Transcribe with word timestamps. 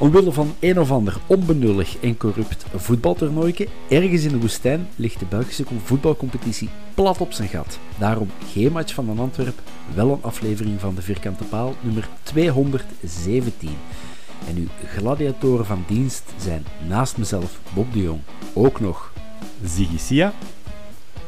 Omwille 0.00 0.32
van 0.32 0.54
een 0.60 0.80
of 0.80 0.90
ander 0.90 1.16
onbenullig 1.26 1.96
en 1.98 2.16
corrupt 2.16 2.64
voetbaltoernooitje 2.74 3.68
ergens 3.88 4.24
in 4.24 4.30
de 4.30 4.40
woestijn 4.40 4.88
ligt 4.96 5.18
de 5.18 5.24
Belgische 5.24 5.64
voetbalcompetitie 5.84 6.68
plat 6.94 7.20
op 7.20 7.32
zijn 7.32 7.48
gat. 7.48 7.78
Daarom 7.98 8.30
geen 8.52 8.72
match 8.72 8.94
van 8.94 9.08
een 9.08 9.18
Antwerp, 9.18 9.60
wel 9.94 10.10
een 10.12 10.22
aflevering 10.22 10.80
van 10.80 10.94
de 10.94 11.02
Vierkante 11.02 11.44
Paal 11.44 11.74
nummer 11.80 12.08
217. 12.22 13.70
En 14.48 14.56
uw 14.56 14.68
gladiatoren 14.86 15.66
van 15.66 15.84
dienst 15.86 16.32
zijn 16.38 16.64
naast 16.88 17.16
mezelf 17.16 17.60
Bob 17.74 17.92
de 17.92 18.02
Jong 18.02 18.20
ook 18.52 18.80
nog 18.80 19.12
Ziggy 19.64 19.98
Sia. 19.98 20.32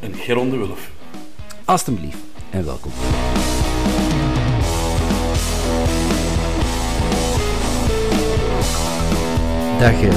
En 0.01 0.15
Geron 0.15 0.51
de 0.51 0.57
Wulf. 0.57 0.91
Alsjeblieft 1.65 2.19
en 2.51 2.65
welkom. 2.65 2.93
Dag 9.83 10.03
uh. 10.03 10.11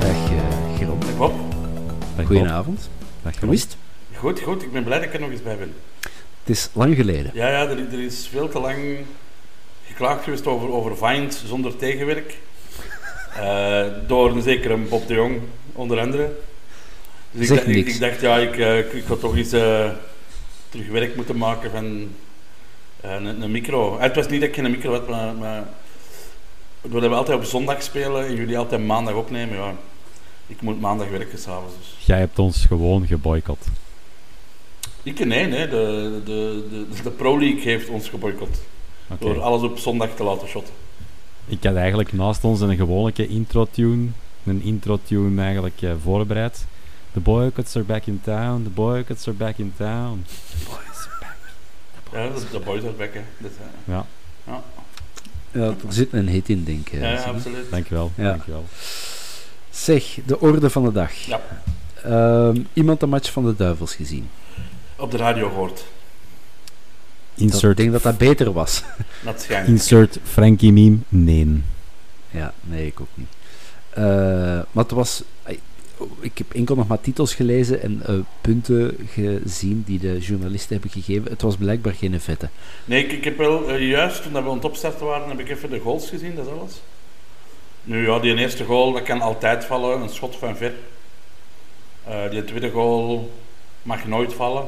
Dag 0.00 0.30
uh, 0.32 0.76
Geron. 0.78 1.00
Dag 1.00 1.16
Bob. 1.16 1.32
Dag 2.16 2.26
Goedenavond. 2.26 2.90
Dag 3.22 3.40
Hoe 3.40 3.52
is 3.52 3.62
het? 3.62 3.76
Goed, 4.14 4.40
goed. 4.40 4.62
Ik 4.62 4.72
ben 4.72 4.84
blij 4.84 4.98
dat 4.98 5.06
ik 5.06 5.14
er 5.14 5.20
nog 5.20 5.30
eens 5.30 5.42
bij 5.42 5.56
ben. 5.56 5.74
Het 6.40 6.56
is 6.56 6.68
lang 6.72 6.96
geleden. 6.96 7.30
Ja, 7.34 7.48
ja 7.48 7.68
er, 7.68 7.78
er 7.78 8.00
is 8.00 8.28
veel 8.30 8.48
te 8.48 8.58
lang 8.58 8.78
geklaagd 9.86 10.24
geweest 10.24 10.46
over, 10.46 10.72
over 10.72 10.96
Vines 10.96 11.42
zonder 11.46 11.76
tegenwerk. 11.76 12.38
Uh, 13.36 13.84
door 14.08 14.30
een 14.30 14.42
zekere 14.42 14.76
Bob 14.76 15.06
de 15.06 15.14
Jong, 15.14 15.40
onder 15.72 16.00
andere. 16.00 16.32
Dus 17.30 17.46
Zeg 17.46 17.58
ik, 17.58 17.64
dacht- 17.64 17.76
ik, 17.76 17.86
ik 17.86 18.00
dacht, 18.00 18.20
ja, 18.20 18.38
ik, 18.38 18.56
uh, 18.56 18.78
ik, 18.78 18.92
ik 18.92 19.04
ga 19.04 19.14
toch 19.14 19.36
eens 19.36 19.54
uh, 19.54 19.90
terug 20.68 20.88
werk 20.88 21.16
moeten 21.16 21.36
maken 21.36 21.70
van 21.70 21.84
uh, 23.04 23.12
een, 23.12 23.42
een 23.42 23.50
micro. 23.50 24.00
Het 24.00 24.14
was 24.14 24.28
niet 24.28 24.40
dat 24.40 24.48
ik 24.48 24.54
geen 24.54 24.70
micro 24.70 24.92
had, 24.92 25.08
maar, 25.08 25.34
maar 25.34 25.64
doordat 26.82 27.10
we 27.10 27.16
altijd 27.16 27.38
op 27.38 27.44
zondag 27.44 27.82
spelen 27.82 28.26
en 28.26 28.34
jullie 28.34 28.58
altijd 28.58 28.86
maandag 28.86 29.14
opnemen, 29.14 29.56
ja, 29.56 29.74
ik 30.46 30.60
moet 30.60 30.80
maandag 30.80 31.08
werken 31.08 31.38
s'avonds. 31.38 31.74
Dus. 31.78 32.06
Jij 32.06 32.18
hebt 32.18 32.38
ons 32.38 32.64
gewoon 32.64 33.06
geboycott. 33.06 33.66
Ik 35.02 35.24
nee, 35.24 35.46
nee. 35.46 35.68
De, 35.68 36.20
de, 36.24 36.66
de, 36.70 37.02
de 37.02 37.10
Pro 37.10 37.38
League 37.38 37.60
heeft 37.62 37.88
ons 37.88 38.08
geboycott. 38.08 38.60
Door 39.18 39.40
alles 39.40 39.62
op 39.62 39.78
zondag 39.78 40.14
te 40.14 40.22
laten 40.22 40.48
shotten. 40.48 40.74
Ik 41.46 41.64
had 41.64 41.74
eigenlijk 41.74 42.12
naast 42.12 42.44
ons 42.44 42.60
een 42.60 42.76
gewone 42.76 43.26
intro-tune, 43.28 44.08
een 44.44 44.62
intro-tune 44.62 45.42
eigenlijk 45.42 45.82
eh, 45.82 45.92
voorbereid. 46.02 46.66
The 47.12 47.20
boycotts 47.20 47.76
are 47.76 47.84
back 47.84 48.06
in 48.06 48.20
town, 48.24 48.62
the 48.62 48.70
boycotts 48.70 49.28
are 49.28 49.36
back 49.36 49.58
in 49.58 49.72
town. 49.76 50.24
Ja, 52.12 52.28
dat 52.28 52.42
is 52.42 52.50
de 52.50 52.60
boys 52.60 52.82
are 52.82 52.92
back, 52.92 53.14
hè. 53.14 53.20
Eh, 53.20 53.50
Ja, 53.84 54.06
ja. 54.46 54.62
Ja, 55.52 55.60
er 55.60 55.74
zit 55.88 56.12
een 56.12 56.28
hit 56.28 56.48
in, 56.48 56.64
denk 56.64 56.88
ik. 56.88 57.00
ja, 57.00 57.22
absoluut. 57.22 57.70
dankjewel. 57.70 58.12
Ja. 58.14 58.28
dankjewel. 58.30 58.64
Zeg, 59.70 60.18
de 60.26 60.40
orde 60.40 60.70
van 60.70 60.84
de 60.84 60.92
dag. 60.92 61.12
Ja, 61.12 61.40
Ehm, 62.02 62.60
iemand 62.72 63.00
de 63.00 63.06
match 63.06 63.32
van 63.32 63.44
de 63.44 63.56
Duivels 63.56 63.94
gezien. 63.94 64.28
op 64.96 65.10
de 65.10 65.16
radio 65.16 65.48
gehoord. 65.48 65.76
Dat, 65.76 65.84
ik 67.34 67.42
Insert, 67.52 67.76
denk 67.76 67.92
dat 67.92 68.02
dat 68.02 68.18
beter 68.18 68.52
was. 68.52 68.82
Dat 69.24 69.40
schijnt. 69.40 69.68
insert 69.68 70.18
Frankie 70.24 70.72
meme, 70.72 70.96
nee. 71.08 71.62
ja, 72.30 72.52
nee, 72.60 72.86
ik 72.86 73.00
ook 73.00 73.08
niet. 73.14 73.28
Eh, 73.90 74.04
maar 74.70 74.84
het 74.84 74.90
was... 74.90 75.22
Ik 76.20 76.38
heb 76.38 76.52
enkel 76.52 76.74
nog 76.74 76.86
maar 76.86 77.00
titels 77.00 77.34
gelezen 77.34 77.82
en 77.82 78.02
eh, 78.06 78.14
punten 78.40 78.96
gezien 79.08 79.82
die 79.86 79.98
de 79.98 80.18
journalisten 80.18 80.72
hebben 80.72 81.02
gegeven. 81.02 81.30
Het 81.30 81.42
was 81.42 81.56
blijkbaar 81.56 81.94
geen 81.94 82.20
vette. 82.20 82.48
Nee, 82.84 83.04
ik, 83.04 83.12
ik 83.12 83.24
heb 83.24 83.36
wel 83.36 83.68
eh, 83.68 83.88
juist 83.88 84.22
toen 84.22 84.32
we 84.32 84.38
aan 84.38 84.54
het 84.54 84.64
opstarten 84.64 85.06
waren, 85.06 85.28
heb 85.28 85.38
ik 85.38 85.50
even 85.50 85.70
de 85.70 85.78
goals 85.78 86.08
gezien, 86.08 86.34
dat 86.34 86.46
is 86.46 86.52
alles. 86.52 86.80
Nu 87.82 88.06
ja, 88.06 88.18
die 88.18 88.36
eerste 88.36 88.64
goal, 88.64 88.92
dat 88.92 89.02
kan 89.02 89.20
altijd 89.20 89.64
vallen, 89.64 90.00
een 90.00 90.08
schot 90.08 90.36
van 90.36 90.56
ver. 90.56 90.72
Eh, 92.04 92.30
die 92.30 92.44
tweede 92.44 92.70
goal 92.70 93.32
mag 93.82 94.06
nooit 94.06 94.34
vallen. 94.34 94.66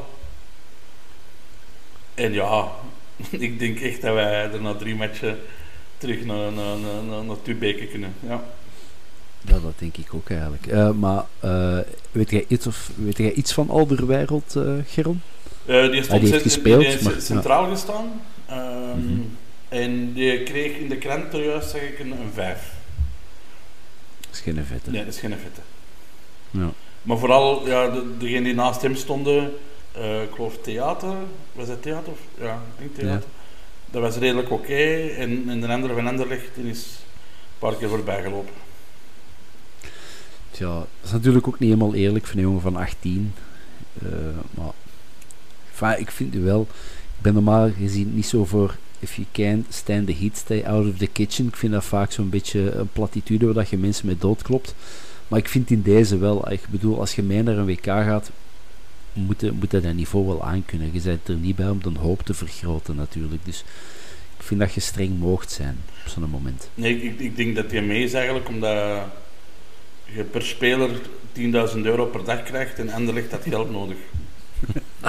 En 2.14 2.32
ja, 2.32 2.72
ik 3.30 3.58
denk 3.58 3.80
echt 3.80 4.00
dat 4.00 4.14
wij 4.14 4.50
er 4.52 4.60
na 4.60 4.74
drie 4.74 4.94
matchen 4.94 5.38
terug 5.98 6.24
naar, 6.24 6.52
naar, 6.52 6.78
naar, 6.78 7.02
naar, 7.02 7.24
naar 7.24 7.74
kunnen. 7.90 8.14
Ja. 8.20 8.44
Ja, 9.46 9.52
dat 9.58 9.72
denk 9.78 9.96
ik 9.96 10.14
ook 10.14 10.30
eigenlijk. 10.30 10.66
Eh, 10.66 10.90
maar 10.90 11.24
eh, 11.40 11.78
weet, 12.12 12.30
jij 12.30 12.44
iets 12.48 12.66
of, 12.66 12.90
weet 12.94 13.16
jij 13.16 13.32
iets 13.32 13.52
van 13.52 13.70
Alderwereld, 13.70 14.56
eh 14.56 14.72
Geron? 14.86 15.20
Die, 15.66 16.02
stond 16.02 16.10
Ah, 16.10 16.20
die 16.20 16.30
heeft 16.30 16.42
gespeeld, 16.42 16.80
die 16.80 16.88
heeft 16.88 17.02
maar- 17.02 17.20
centraal 17.20 17.70
gestaan. 17.70 18.20
Ehm, 18.46 18.98
Mhm. 18.98 19.20
En 19.68 20.12
die 20.12 20.42
kreeg 20.42 20.76
in 20.76 20.88
de 20.88 20.96
krant 20.96 21.32
juist, 21.32 21.70
zeg 21.70 21.82
ik, 21.82 21.98
een, 21.98 22.10
een 22.10 22.30
5. 22.34 22.72
Dat 24.20 24.28
is 24.32 24.40
geen 24.40 24.64
vette. 24.66 24.90
Nee, 24.90 25.04
dat 25.04 25.14
is 25.14 25.20
geen 25.20 25.30
vette. 25.30 25.60
Ja. 26.50 26.70
Maar 27.02 27.18
vooral, 27.18 27.66
ja, 27.66 27.88
de, 27.90 28.16
degene 28.18 28.42
die 28.42 28.54
naast 28.54 28.82
hem 28.82 28.94
stonden, 28.96 29.44
ik 30.22 30.34
geloof 30.34 30.58
theater, 30.62 31.14
was 31.52 31.66
dat 31.66 31.82
theater? 31.82 32.12
Of, 32.12 32.18
ja, 32.40 32.62
ik 32.78 32.78
denk 32.78 32.94
theater. 32.94 33.28
Dat 33.90 34.02
was 34.02 34.16
redelijk 34.16 34.50
oké. 34.50 35.06
En, 35.16 35.44
en 35.48 35.60
de 35.60 35.68
andere 35.68 35.94
van 35.94 36.06
Anderlecht 36.06 36.56
is 36.56 36.78
een 36.78 37.58
paar 37.58 37.74
keer 37.74 37.88
voorbij 37.88 38.22
gelopen. 38.22 38.52
Tja, 40.54 40.74
dat 40.74 40.86
is 41.04 41.10
natuurlijk 41.10 41.46
ook 41.46 41.58
niet 41.58 41.70
helemaal 41.70 41.94
eerlijk 41.94 42.26
voor 42.26 42.36
een 42.36 42.42
jongen 42.42 42.60
van 42.60 42.76
18. 42.76 43.32
Eh, 44.02 44.08
maar 45.78 45.98
ik 45.98 46.10
vind 46.10 46.34
nu 46.34 46.40
wel, 46.40 46.60
ik 47.16 47.22
ben 47.22 47.34
normaal 47.34 47.70
gezien 47.78 48.14
niet 48.14 48.26
zo 48.26 48.44
voor 48.44 48.76
if 48.98 49.14
you 49.14 49.26
can't 49.32 49.74
stand 49.74 50.06
the 50.06 50.14
heat, 50.14 50.36
stay 50.36 50.64
out 50.64 50.88
of 50.88 50.96
the 50.96 51.06
kitchen. 51.06 51.46
Ik 51.46 51.56
vind 51.56 51.72
dat 51.72 51.84
vaak 51.84 52.12
zo'n 52.12 52.28
beetje 52.28 52.70
een 52.70 52.88
platitude 52.92 53.44
waar 53.44 53.54
dat 53.54 53.68
je 53.68 53.76
mensen 53.76 54.06
mee 54.06 54.18
doodklopt. 54.18 54.74
Maar 55.28 55.38
ik 55.38 55.48
vind 55.48 55.70
in 55.70 55.82
deze 55.82 56.18
wel, 56.18 56.52
ik 56.52 56.68
bedoel, 56.70 57.00
als 57.00 57.14
je 57.14 57.22
mee 57.22 57.42
naar 57.42 57.56
een 57.56 57.66
WK 57.66 57.84
gaat, 57.84 58.30
moet 59.12 59.40
je, 59.40 59.52
moet 59.52 59.70
je 59.70 59.80
dat 59.80 59.94
niveau 59.94 60.26
wel 60.26 60.44
aankunnen. 60.44 60.90
Je 60.92 61.00
bent 61.00 61.28
er 61.28 61.34
niet 61.34 61.56
bij 61.56 61.68
om 61.68 61.82
de 61.82 61.98
hoop 61.98 62.22
te 62.22 62.34
vergroten 62.34 62.96
natuurlijk. 62.96 63.44
Dus 63.44 63.64
ik 64.38 64.42
vind 64.42 64.60
dat 64.60 64.74
je 64.74 64.80
streng 64.80 65.18
moogt 65.18 65.50
zijn 65.50 65.78
op 66.04 66.10
zo'n 66.10 66.30
moment. 66.30 66.68
Nee, 66.74 67.02
ik, 67.02 67.18
ik 67.20 67.36
denk 67.36 67.56
dat 67.56 67.70
hij 67.70 67.82
mee 67.82 68.02
is 68.02 68.12
eigenlijk 68.12 68.48
omdat 68.48 69.02
je 70.04 70.22
per 70.22 70.42
speler 70.42 70.90
10.000 71.38 71.42
euro 71.82 72.04
per 72.06 72.24
dag 72.24 72.42
krijgt 72.42 72.78
en 72.78 72.90
Anderlecht 72.90 73.30
had 73.30 73.42
geld 73.48 73.70
nodig. 73.70 73.96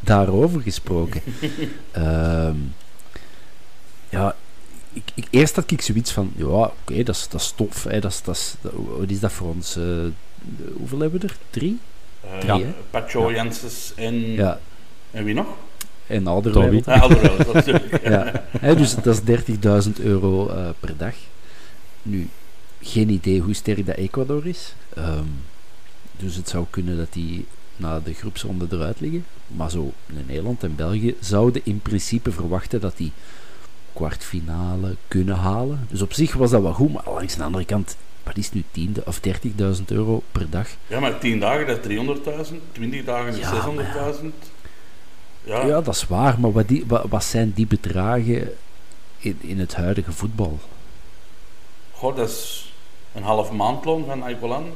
Daarover 0.00 0.60
gesproken. 0.60 1.22
Ehm, 1.92 2.56
ja, 4.08 4.36
ik, 4.92 5.02
ik, 5.14 5.26
eerst 5.30 5.54
had 5.56 5.70
ik 5.70 5.80
zoiets 5.80 6.12
van, 6.12 6.32
ja, 6.36 6.44
oké, 6.46 7.02
dat, 7.02 7.14
is, 7.14 7.28
dat 7.28 7.40
is 7.40 7.52
tof. 7.56 7.84
Hè, 7.84 8.00
dat 8.00 8.10
is, 8.12 8.22
dat 8.22 8.36
is, 8.36 8.54
dat- 8.60 8.72
wat 8.98 9.10
is 9.10 9.20
dat 9.20 9.32
voor 9.32 9.48
ons? 9.48 9.76
eh, 9.76 9.84
hoeveel 10.76 10.98
hebben 11.00 11.20
we 11.20 11.26
er? 11.26 11.36
Drie? 11.50 11.78
Eh, 12.20 12.38
Drie? 12.38 12.66
Pacho, 12.90 13.30
Ja. 13.30 13.36
Janssens 13.36 13.92
en, 13.96 14.14
Ja, 14.32 14.60
en 15.10 15.24
wie 15.24 15.34
nog? 15.34 15.46
en 16.06 16.26
Alderweireld, 16.26 16.84
dat 16.84 17.52
natuurlijk. 17.54 18.02
Ja, 18.08 18.44
hè, 18.60 18.76
dus 18.76 18.94
dat 18.94 19.22
is 19.28 19.84
30.000 19.86 19.92
euro 20.00 20.48
eh, 20.48 20.68
per 20.80 20.96
dag. 20.96 21.14
Nu, 22.02 22.28
geen 22.80 23.08
idee 23.08 23.40
hoe 23.40 23.54
sterk 23.54 23.86
dat 23.86 23.96
Ecuador 23.96 24.46
is. 24.46 24.74
Ehm, 24.94 25.24
dus 26.16 26.34
het 26.34 26.48
zou 26.48 26.66
kunnen 26.70 26.96
dat 26.96 27.12
die 27.12 27.46
na 27.76 28.00
de 28.00 28.14
groepsronde 28.14 28.66
eruit 28.70 29.00
liggen. 29.00 29.24
Maar 29.46 29.70
zo 29.70 29.92
in 30.06 30.24
Nederland 30.26 30.62
en 30.62 30.76
België 30.76 31.16
zouden 31.20 31.62
in 31.64 31.80
principe 31.80 32.32
verwachten 32.32 32.80
dat 32.80 32.96
die 32.96 33.12
kwartfinale 33.92 34.96
kunnen 35.08 35.36
halen. 35.36 35.86
Dus 35.90 36.02
op 36.02 36.12
zich 36.12 36.32
was 36.32 36.50
dat 36.50 36.62
wel 36.62 36.72
goed, 36.72 36.92
maar 36.92 37.02
langs 37.06 37.36
de 37.36 37.42
andere 37.42 37.64
kant, 37.64 37.96
wat 38.22 38.36
is 38.36 38.52
nu 38.52 38.64
tiende 38.70 39.02
of 39.06 39.20
30.000 39.78 39.84
euro 39.86 40.22
per 40.32 40.50
dag? 40.50 40.68
Ja, 40.86 41.00
maar 41.00 41.18
10 41.18 41.40
dagen 41.40 41.66
dat 41.66 41.86
is 41.86 41.96
300.000, 42.50 42.54
20 42.72 43.04
dagen 43.04 43.32
is 43.32 43.38
Ja, 43.38 43.64
600.000. 44.20 44.24
Ja, 45.44 45.66
Ja, 45.66 45.80
dat 45.80 45.94
is 45.94 46.06
waar, 46.06 46.40
maar 46.40 46.52
wat, 46.52 46.68
die, 46.68 46.84
wat, 46.86 47.04
wat 47.08 47.24
zijn 47.24 47.52
die 47.54 47.66
bedragen 47.66 48.52
in, 49.18 49.36
in 49.40 49.58
het 49.58 49.74
huidige 49.74 50.12
voetbal? 50.12 50.58
Goh, 51.90 52.16
dat 52.16 52.28
is 52.28 52.67
een 53.14 53.22
half 53.22 53.50
maandloon 53.50 54.04
van 54.04 54.22
Aikolan. 54.22 54.66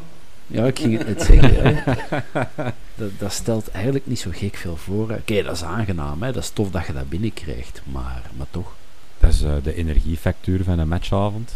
Ja, 0.47 0.65
ik 0.65 0.79
ging 0.79 0.99
het 0.99 1.07
net 1.07 1.23
zeggen. 1.23 1.83
Dat, 2.95 3.11
dat 3.19 3.33
stelt 3.33 3.71
eigenlijk 3.71 4.07
niet 4.07 4.19
zo 4.21 4.31
gek 4.33 4.57
veel 4.57 4.77
voor. 4.77 5.11
Oké, 5.11 5.43
dat 5.43 5.55
is 5.57 5.65
aangenaam, 5.65 6.23
hè. 6.23 6.33
dat 6.33 6.43
is 6.43 6.51
tof 6.51 6.71
dat 6.71 6.87
je 6.87 6.93
dat 6.93 7.09
binnenkrijgt, 7.09 7.81
maar, 7.85 8.23
maar 8.37 8.47
toch. 8.51 8.73
Dat 9.19 9.31
is 9.33 9.43
eh, 9.43 9.53
de 9.63 9.75
energiefactuur 9.75 10.65
van 10.65 10.79
een 10.79 10.89
matchavond. 10.89 11.53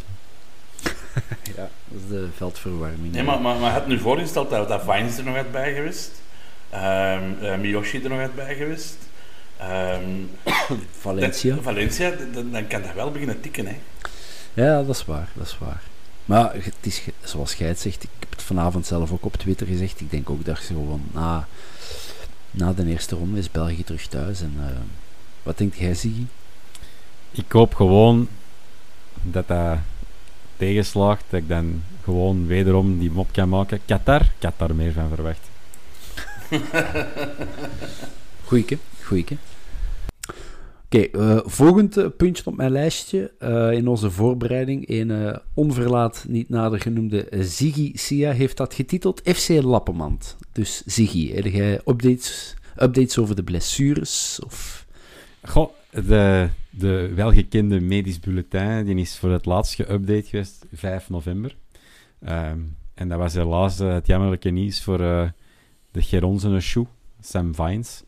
Ja. 1.57 1.69
Dat 1.89 2.01
is 2.03 2.09
de 2.09 2.29
veldverwarming. 2.37 3.13
Nee, 3.13 3.23
maar, 3.23 3.41
maar, 3.41 3.57
maar 3.57 3.75
het 3.75 3.87
nu 3.87 3.99
voorgesteld 3.99 4.51
dat, 4.51 4.69
dat 4.69 4.83
Vines 4.83 5.17
er 5.19 5.25
nog 5.25 5.37
uit 5.37 5.53
bij 5.53 5.75
geweest. 5.75 6.11
Ehm 6.71 7.23
eh, 7.41 7.57
Miyoshi 7.59 8.03
er 8.03 8.09
nog 8.11 8.19
uit 8.19 8.35
bij 8.35 8.55
geweest. 8.55 8.97
Ehm, 9.57 10.03
Valencia. 11.01 11.55
dat- 11.55 11.65
Valencia, 11.65 12.13
dan, 12.33 12.51
dan 12.51 12.67
kan 12.67 12.83
dat 12.83 12.95
wel 12.95 13.11
beginnen 13.11 13.41
tikken. 13.41 13.67
Hè. 13.67 13.77
Ja, 14.55 14.83
dat 14.83 14.95
is 14.97 15.05
waar, 15.05 15.29
dat 15.35 15.47
is 15.47 15.59
waar. 15.59 15.83
Maar 16.27 16.55
het 16.55 16.75
is, 16.81 17.03
zoals 17.23 17.55
jij 17.55 17.69
het 17.69 17.81
zegt, 17.81 18.03
ik 18.03 18.11
heb 18.19 18.31
het 18.31 18.43
vanavond 18.43 18.87
zelf 18.87 19.13
ook 19.13 19.25
op 19.25 19.37
Twitter 19.37 19.67
gezegd. 19.67 20.01
Ik 20.01 20.11
denk 20.11 20.31
ook 20.31 20.45
dat 20.45 20.59
zo 20.59 20.85
van, 20.89 21.03
na, 21.13 21.49
na 22.51 22.73
de 22.73 22.87
eerste 22.87 23.15
ronde 23.15 23.39
is 23.39 23.51
België 23.51 23.85
terug 23.85 24.07
thuis. 24.07 24.41
En, 24.41 24.55
eh, 24.59 24.77
wat 25.43 25.59
denkt 25.59 25.77
jij, 25.77 25.95
Ziggy? 25.95 26.25
Ik 27.31 27.53
hoop 27.53 27.75
gewoon 27.75 28.29
dat 29.23 29.49
dat 29.49 29.79
tegenslaagt, 30.57 31.25
dat 31.29 31.41
ik 31.41 31.49
dan 31.49 31.83
gewoon 32.05 32.47
wederom 32.47 32.99
die 32.99 33.11
mop 33.11 33.33
kan 33.33 33.49
maken. 33.49 33.81
Qatar, 33.85 34.23
daar 34.39 34.75
meer 34.75 34.93
van 34.93 35.09
verwacht. 35.09 35.49
Goeieke, 38.45 38.79
goeieke. 39.03 39.37
Oké, 40.87 40.99
eh, 40.99 41.39
volgend 41.45 41.97
eh, 41.97 42.07
puntje 42.17 42.47
op 42.47 42.57
mijn 42.57 42.71
lijstje 42.71 43.33
eh, 43.39 43.73
in 43.73 43.89
onze 43.89 44.11
voorbereiding. 44.11 44.89
Een 44.89 45.39
onverlaat, 45.55 46.25
niet 46.29 46.49
nader 46.49 46.81
genoemde 46.81 47.27
Ziggy 47.31 47.91
Sia 47.95 48.33
heeft 48.33 48.57
dat 48.57 48.75
getiteld 48.75 49.21
FC 49.25 49.49
Lappenmand. 49.49 50.37
Dus 50.53 50.83
Ziggy, 50.85 51.33
heb 51.33 51.45
jij 51.45 51.81
updates, 51.85 52.55
updates 52.77 53.19
over 53.19 53.37
de 53.37 53.43
blessures? 53.43 54.41
Of... 54.45 54.87
Goh, 55.43 55.71
de, 55.91 56.49
de 56.71 57.13
welgekende 57.15 57.81
medisch 57.81 58.21
bulletin 58.21 58.85
die 58.85 58.97
is 58.97 59.19
voor 59.19 59.31
het 59.31 59.47
laatst 59.47 59.83
geüpdate 59.83 60.29
geweest, 60.29 60.67
5 60.73 61.09
november. 61.09 61.57
Ehm, 62.21 62.59
en 62.95 63.09
dat 63.09 63.19
was 63.19 63.35
helaas 63.35 63.79
het 63.79 64.07
jammerlijke 64.07 64.51
nieuws 64.51 64.83
voor 64.83 64.99
de 64.99 66.03
Geronzene 66.03 66.61
shoe, 66.61 66.87
Sam 67.21 67.55
Vines. 67.55 68.03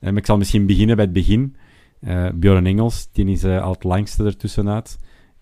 Ehm, 0.00 0.16
ik 0.16 0.26
zal 0.26 0.36
misschien 0.36 0.66
beginnen 0.66 0.96
bij 0.96 1.04
het 1.04 1.14
begin. 1.14 1.56
Eh 2.02 2.28
Bjorn 2.34 2.66
Engels, 2.66 3.08
die 3.12 3.26
is 3.26 3.42
eh, 3.44 3.62
al 3.62 3.72
het 3.72 3.84
langste 3.84 4.24
ertussenuit. 4.24 4.98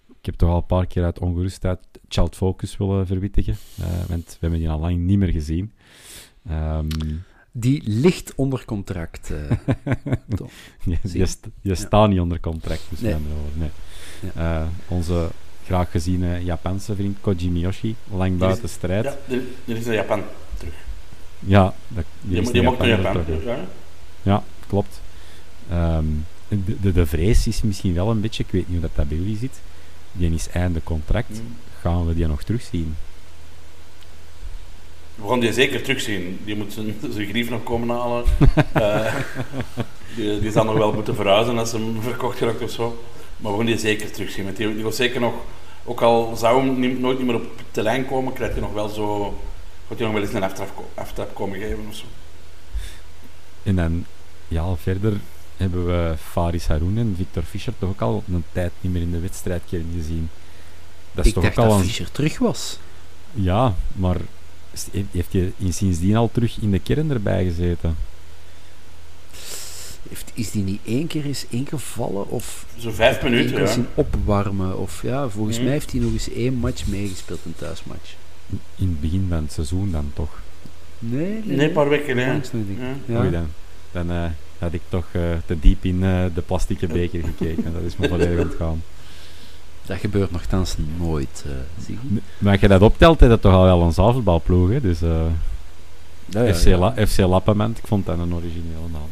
Ik 0.08 0.26
heb 0.26 0.34
toch 0.34 0.50
al 0.50 0.56
een 0.56 0.66
paar 0.66 0.86
keer 0.86 1.04
uit 1.04 1.18
ongerustheid 1.18 1.78
Child 2.08 2.36
Focus 2.36 2.76
willen 2.76 3.06
verwittigen, 3.06 3.56
eh, 3.78 3.84
want 4.08 4.24
we 4.30 4.36
hebben 4.40 4.58
die 4.58 4.70
al 4.70 4.78
lang 4.80 4.96
niet 4.98 5.18
meer 5.18 5.28
gezien. 5.32 5.72
Ehm, 6.48 6.88
Die 7.52 7.82
ligt 7.84 8.34
onder 8.34 8.64
contract. 8.64 9.30
eh. 9.30 9.56
Je, 10.84 10.96
je, 11.02 11.18
je? 11.18 11.26
st- 11.26 11.44
je 11.60 11.68
Ja. 11.68 11.74
staat 11.74 12.08
niet 12.08 12.20
onder 12.20 12.40
contract, 12.40 12.82
dus 12.90 13.00
Nee. 13.00 13.14
nee. 13.54 13.70
Eh, 14.34 14.62
onze 14.88 15.28
graag 15.64 15.90
geziene 15.90 16.44
Japanse 16.44 16.94
vriend 16.94 17.18
Koji 17.20 17.50
Miyoshi, 17.50 17.96
lang 18.14 18.38
buiten 18.38 18.68
strijd. 18.68 19.04
Ja, 19.04 19.16
er, 19.34 19.42
er 19.66 19.76
is 19.76 19.84
naar 19.84 19.94
Japan 19.94 20.22
terug. 20.58 20.74
Ja, 21.38 21.74
dat, 21.88 22.04
die 22.20 22.30
Die, 22.30 22.40
is 22.40 22.46
mo- 22.46 22.52
die 22.52 22.62
naar 22.62 22.70
Japan 22.72 22.88
Japan 22.88 23.12
terug. 23.24 23.40
terug. 23.40 23.44
Ja. 23.44 23.64
Ja, 24.22 24.42
klopt. 24.66 25.00
Ehm, 25.70 26.04
de, 26.50 26.80
de, 26.80 26.92
de 26.92 27.06
vrees 27.06 27.46
is 27.46 27.62
misschien 27.62 27.94
wel 27.94 28.10
een 28.10 28.20
beetje, 28.20 28.42
ik 28.42 28.50
weet 28.50 28.68
niet 28.68 28.78
hoe 28.78 28.88
dat, 28.88 28.96
dat 28.96 29.08
bij 29.08 29.16
jullie 29.16 29.36
zit, 29.36 29.60
die 30.12 30.34
is 30.34 30.48
einde 30.48 30.80
contract. 30.84 31.28
Hmm. 31.36 31.56
Gaan 31.80 32.06
we 32.06 32.14
die 32.14 32.26
nog 32.26 32.42
terugzien? 32.42 32.96
We 35.14 35.28
gaan 35.28 35.40
die 35.40 35.52
zeker 35.52 35.82
terugzien. 35.82 36.38
Die 36.44 36.56
moet 36.56 36.72
zijn, 36.72 36.94
zijn 37.14 37.28
grief 37.28 37.50
nog 37.50 37.62
komen 37.62 37.88
halen. 37.96 38.24
Eh, 38.72 39.14
die, 40.16 40.40
die 40.40 40.50
zal 40.50 40.64
nog 40.64 40.76
wel 40.76 40.92
moeten 40.92 41.14
verhuizen 41.14 41.58
als 41.58 41.72
hem 41.72 42.02
verkocht 42.02 42.38
geraakt 42.38 42.62
of 42.62 42.70
zo. 42.70 43.02
Maar 43.36 43.50
we 43.52 43.56
gaan 43.58 43.66
die 43.66 43.78
zeker 43.78 44.10
terugzien. 44.10 44.44
Want 44.44 44.56
die, 44.56 44.74
die 44.74 44.84
gaat 44.84 44.94
zeker 44.94 45.20
nog, 45.20 45.34
ook 45.84 46.02
al 46.02 46.36
zou 46.36 46.66
hem 46.66 46.80
niet- 46.80 47.00
nooit 47.00 47.18
niet 47.18 47.26
meer 47.26 47.36
op 47.36 47.42
het 47.56 47.66
terrein 47.70 48.06
komen, 48.06 48.32
krijgt 48.32 48.52
hij 48.52 48.62
nog 48.62 48.72
wel 48.72 48.88
zo, 48.88 49.38
gaat 49.88 49.98
hij 49.98 50.06
nog 50.06 50.16
wel 50.16 50.22
eens 50.24 50.32
een 50.34 50.42
aftrap, 50.42 50.84
aftrap 50.94 51.34
komen 51.34 51.58
geven 51.58 51.84
of 51.88 51.94
zo. 51.94 52.04
En 53.62 53.76
dan, 53.76 54.04
ja, 54.48 54.76
verder 54.76 55.20
hebben 55.60 55.86
we 55.86 56.14
Faris 56.30 56.66
Haroun 56.66 56.98
en 56.98 57.14
Victor 57.16 57.42
Fischer 57.42 57.72
toch 57.78 57.90
ook 57.90 58.00
al 58.00 58.22
een 58.32 58.44
tijd 58.52 58.72
niet 58.80 58.92
meer 58.92 59.02
in 59.02 59.10
de 59.10 59.20
wedstrijdkern 59.20 59.86
gezien. 59.96 60.28
Dat 61.12 61.24
is 61.24 61.30
ik 61.30 61.34
toch 61.34 61.44
dacht 61.44 61.58
ook 61.58 61.64
al 61.64 61.70
dat 61.70 61.78
een... 61.80 61.84
Fischer 61.86 62.10
terug 62.12 62.38
was. 62.38 62.78
Ja, 63.32 63.74
maar 63.92 64.16
heeft 65.10 65.32
hij 65.32 65.52
sindsdien 65.68 66.16
al 66.16 66.30
terug 66.32 66.58
in 66.60 66.70
de 66.70 66.78
kern 66.78 67.10
erbij 67.10 67.44
gezeten? 67.44 67.96
Heeft, 70.08 70.30
is 70.34 70.50
die 70.50 70.62
niet 70.62 70.80
één 70.84 71.06
keer 71.06 71.24
eens 71.24 71.46
ingevallen? 71.48 72.28
Of 72.28 72.66
Zo 72.78 72.90
vijf 72.90 73.22
minuten, 73.22 73.60
ja. 73.60 73.66
zien 73.66 73.86
opwarmen? 73.94 74.78
Of 74.78 75.02
ja, 75.02 75.28
volgens 75.28 75.56
Mhm. 75.56 75.64
mij 75.64 75.72
heeft 75.74 75.90
hij 75.92 76.00
nog 76.00 76.12
eens 76.12 76.30
één 76.30 76.54
match 76.54 76.86
meegespeeld, 76.86 77.40
een 77.44 77.54
thuismatch. 77.56 78.14
In 78.76 78.88
het 78.88 79.00
begin 79.00 79.26
van 79.28 79.42
het 79.42 79.52
seizoen 79.52 79.90
dan 79.90 80.10
toch? 80.14 80.40
Nee, 80.98 81.40
Nee, 81.44 81.66
een 81.66 81.72
paar 81.72 81.88
weken, 81.88 82.16
niet. 82.16 82.50
Ja. 83.06 83.22
Dan 83.30 83.48
dan 83.92 84.10
eh, 84.10 84.24
had 84.60 84.72
ik 84.72 84.80
toch 84.88 85.04
eh, 85.12 85.22
te 85.46 85.58
diep 85.60 85.84
in 85.84 86.04
eh, 86.04 86.24
de 86.34 86.40
plastieke 86.46 86.86
beker 86.86 87.22
gekeken. 87.24 87.72
Dat 87.72 87.82
is 87.82 87.96
me 87.96 88.08
volledig 88.08 88.38
ontgaan. 88.44 88.82
Dat 89.86 89.98
gebeurt 89.98 90.30
nogthans 90.30 90.74
nooit, 90.98 91.44
eh 91.46 91.52
zie 91.84 91.98
je. 92.12 92.20
Maar 92.38 92.52
als 92.52 92.60
je 92.60 92.68
dat 92.68 92.82
optelt, 92.82 93.22
is 93.22 93.28
dat 93.28 93.40
toch 93.42 93.52
al 93.52 93.64
wel 93.64 93.82
een 93.82 93.92
zaalvoetbalploeg. 93.92 94.70
Hè? 94.70 94.80
Dus 94.80 95.02
eh, 95.02 95.26
Ja, 96.24 96.42
ja, 96.42 96.54
FC, 96.54 96.64
ja. 96.64 96.76
La- 96.78 97.06
FC 97.06 97.18
Lappenment, 97.18 97.78
ik 97.78 97.86
vond 97.86 98.06
dat 98.06 98.18
een 98.18 98.34
originele 98.34 98.88
naam. 98.92 99.08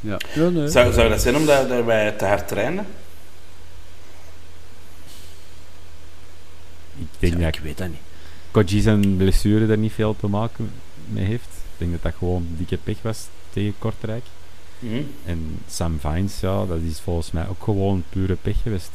Ja. 0.00 0.16
Ja, 0.34 0.48
nee. 0.48 0.68
Zou, 0.68 0.92
zou 0.92 1.08
dat 1.08 1.20
zijn 1.22 1.36
omdat 1.36 1.68
dat 1.68 1.84
wij 1.84 2.10
te 2.12 2.24
hard 2.24 2.48
trainen? 2.48 2.86
Ik 6.98 7.06
denk 7.18 7.32
Ja, 7.32 7.38
dat 7.38 7.56
ik 7.56 7.60
weet 7.62 7.78
dat 7.78 7.88
niet. 7.88 7.98
Koji 8.50 8.80
zijn 8.80 9.16
blessure 9.16 9.66
er 9.72 9.78
niet 9.78 9.92
veel 9.92 10.16
te 10.20 10.26
maken 10.26 10.70
mee 11.06 11.24
heeft. 11.24 11.44
Ik 11.48 11.78
denk 11.78 11.90
dat 11.92 12.02
dat 12.02 12.12
gewoon 12.18 12.46
dikke 12.56 12.76
pech 12.84 13.02
was 13.02 13.26
tegen 13.50 13.74
Kortrijk. 13.78 14.24
Mhm. 14.78 15.02
En 15.26 15.58
Sam 15.68 15.98
Vines, 16.00 16.40
ja, 16.40 16.66
dat 16.66 16.78
is 16.90 17.00
volgens 17.00 17.30
mij 17.30 17.48
ook 17.48 17.62
gewoon 17.62 18.04
pure 18.08 18.36
pech 18.42 18.62
geweest. 18.62 18.90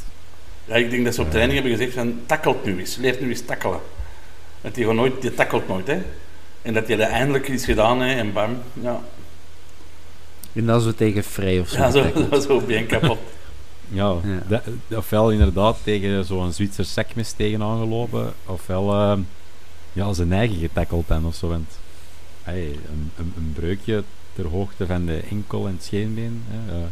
Ja, 0.66 0.76
ik 0.76 0.90
denk 0.90 1.06
dat 1.06 1.16
ze 1.16 1.22
op 1.22 1.30
training 1.32 1.60
hebben 1.60 1.78
gezegd 1.78 1.94
van 1.94 2.20
tackelt 2.26 2.66
nu 2.66 2.80
eens, 2.80 2.96
leert 2.96 3.22
nu 3.22 3.30
eens 3.30 3.46
tackelen. 3.46 3.80
Want 4.62 4.76
die, 4.76 4.86
gaat 4.86 4.94
nooit, 4.94 5.22
die 5.22 5.34
tackelt 5.34 5.68
nooit, 5.68 5.88
hè. 5.88 6.02
En 6.62 6.74
dat 6.74 6.88
hij 6.88 6.96
dat 6.96 7.10
eindelijk 7.10 7.48
iets 7.50 7.66
gedaan 7.66 8.02
heeft 8.02 8.20
en 8.20 8.34
bam, 8.34 8.58
ja. 8.82 9.02
En 10.54 10.70
als 10.70 10.86
we 10.86 10.96
tegen 10.96 11.24
Vrij 11.24 11.60
of 11.60 11.70
zo. 11.70 11.78
Ja, 11.78 11.92
zo, 11.92 12.40
zo 12.48 12.60
bien 12.60 12.86
kapot. 12.86 13.18
Ja, 13.92 14.16
Ja. 14.24 14.44
dat- 14.48 14.98
ofwel 14.98 15.32
inderdaad 15.32 15.78
tegen 15.84 16.26
zo'n 16.26 16.54
Zwitser 16.54 16.86
sekmes 16.86 17.32
tegenaan 17.32 17.80
gelopen, 17.80 18.34
ofwel 18.46 18.94
ehm, 18.94 19.20
ja, 19.94 20.14
zijn 20.14 20.34
eigen 20.34 20.58
getackeld 20.58 21.08
dan 21.08 21.26
of 21.26 21.36
zo. 21.36 21.48
Want, 21.48 21.70
hey, 22.44 22.66
een, 22.68 23.12
een, 23.18 23.34
een 23.38 23.52
breukje 23.56 24.04
ter 24.34 24.46
hoogte 24.46 24.86
van 24.86 25.06
de 25.06 25.24
enkel 25.30 25.68
en 25.68 25.74
het 25.74 25.84
scheenbeen, 25.84 26.44
hè, 26.48 26.76
eh, 26.78 26.88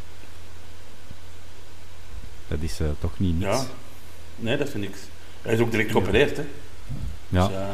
dat 2.47 2.57
is 2.61 2.79
eh, 2.79 2.87
toch 2.99 3.19
niet 3.19 3.39
niks. 3.39 3.51
Ja. 3.51 3.65
Nee, 4.35 4.57
dat 4.57 4.69
vind 4.69 4.83
ik. 4.83 4.95
Hij 5.41 5.53
is 5.53 5.59
ook 5.59 5.71
direct 5.71 5.91
geopereerd, 5.91 6.37
hè. 6.37 6.43
Ja. 7.29 7.47
Dus, 7.47 7.55
eh, 7.55 7.67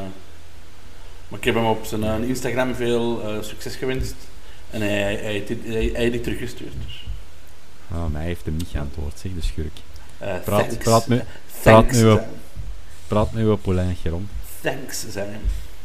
maar 1.28 1.40
ik 1.40 1.46
heb 1.46 1.56
hem 1.56 1.66
op 1.66 1.86
zijn 1.86 2.24
Instagram 2.24 2.76
veel 2.76 3.22
succes 3.42 3.76
gewenst. 3.76 4.16
En 4.70 4.82
hij, 4.82 5.16
hij, 5.16 5.44
hij, 5.64 5.90
hij, 5.94 6.10
heeft 6.10 6.24
teruggestuurd. 6.24 6.74
Dus. 6.86 7.06
Ah, 7.92 8.06
maar 8.08 8.20
hij 8.20 8.26
heeft 8.26 8.46
hem 8.46 8.56
niet 8.56 8.68
geantwoord, 8.72 9.20
zeg, 9.20 9.32
de 9.36 9.42
schurk. 9.42 9.78
Praat, 10.18 10.44
thanks. 10.46 10.78
praat, 10.78 11.08
met, 11.08 11.26
praat, 11.62 11.96
zijn. 11.96 12.28
praat 13.08 13.32
met 13.32 13.44
uw 13.44 13.56
polijntje 13.56 14.10
rond. 14.10 14.30
Thanks 14.62 15.06
zijn. 15.10 15.42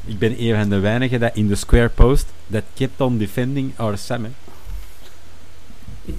Ik 0.08 0.18
ben 0.18 0.42
een 0.42 0.54
van 0.60 0.68
de 0.68 0.78
weinigen 0.78 1.20
dat 1.20 1.36
in 1.36 1.48
de 1.48 1.54
square 1.54 1.88
post 1.88 2.26
that 2.50 2.62
kept 2.74 3.00
on 3.00 3.18
defending 3.18 3.72
our 3.76 3.98
Sam. 3.98 4.24
hè. 4.24 4.30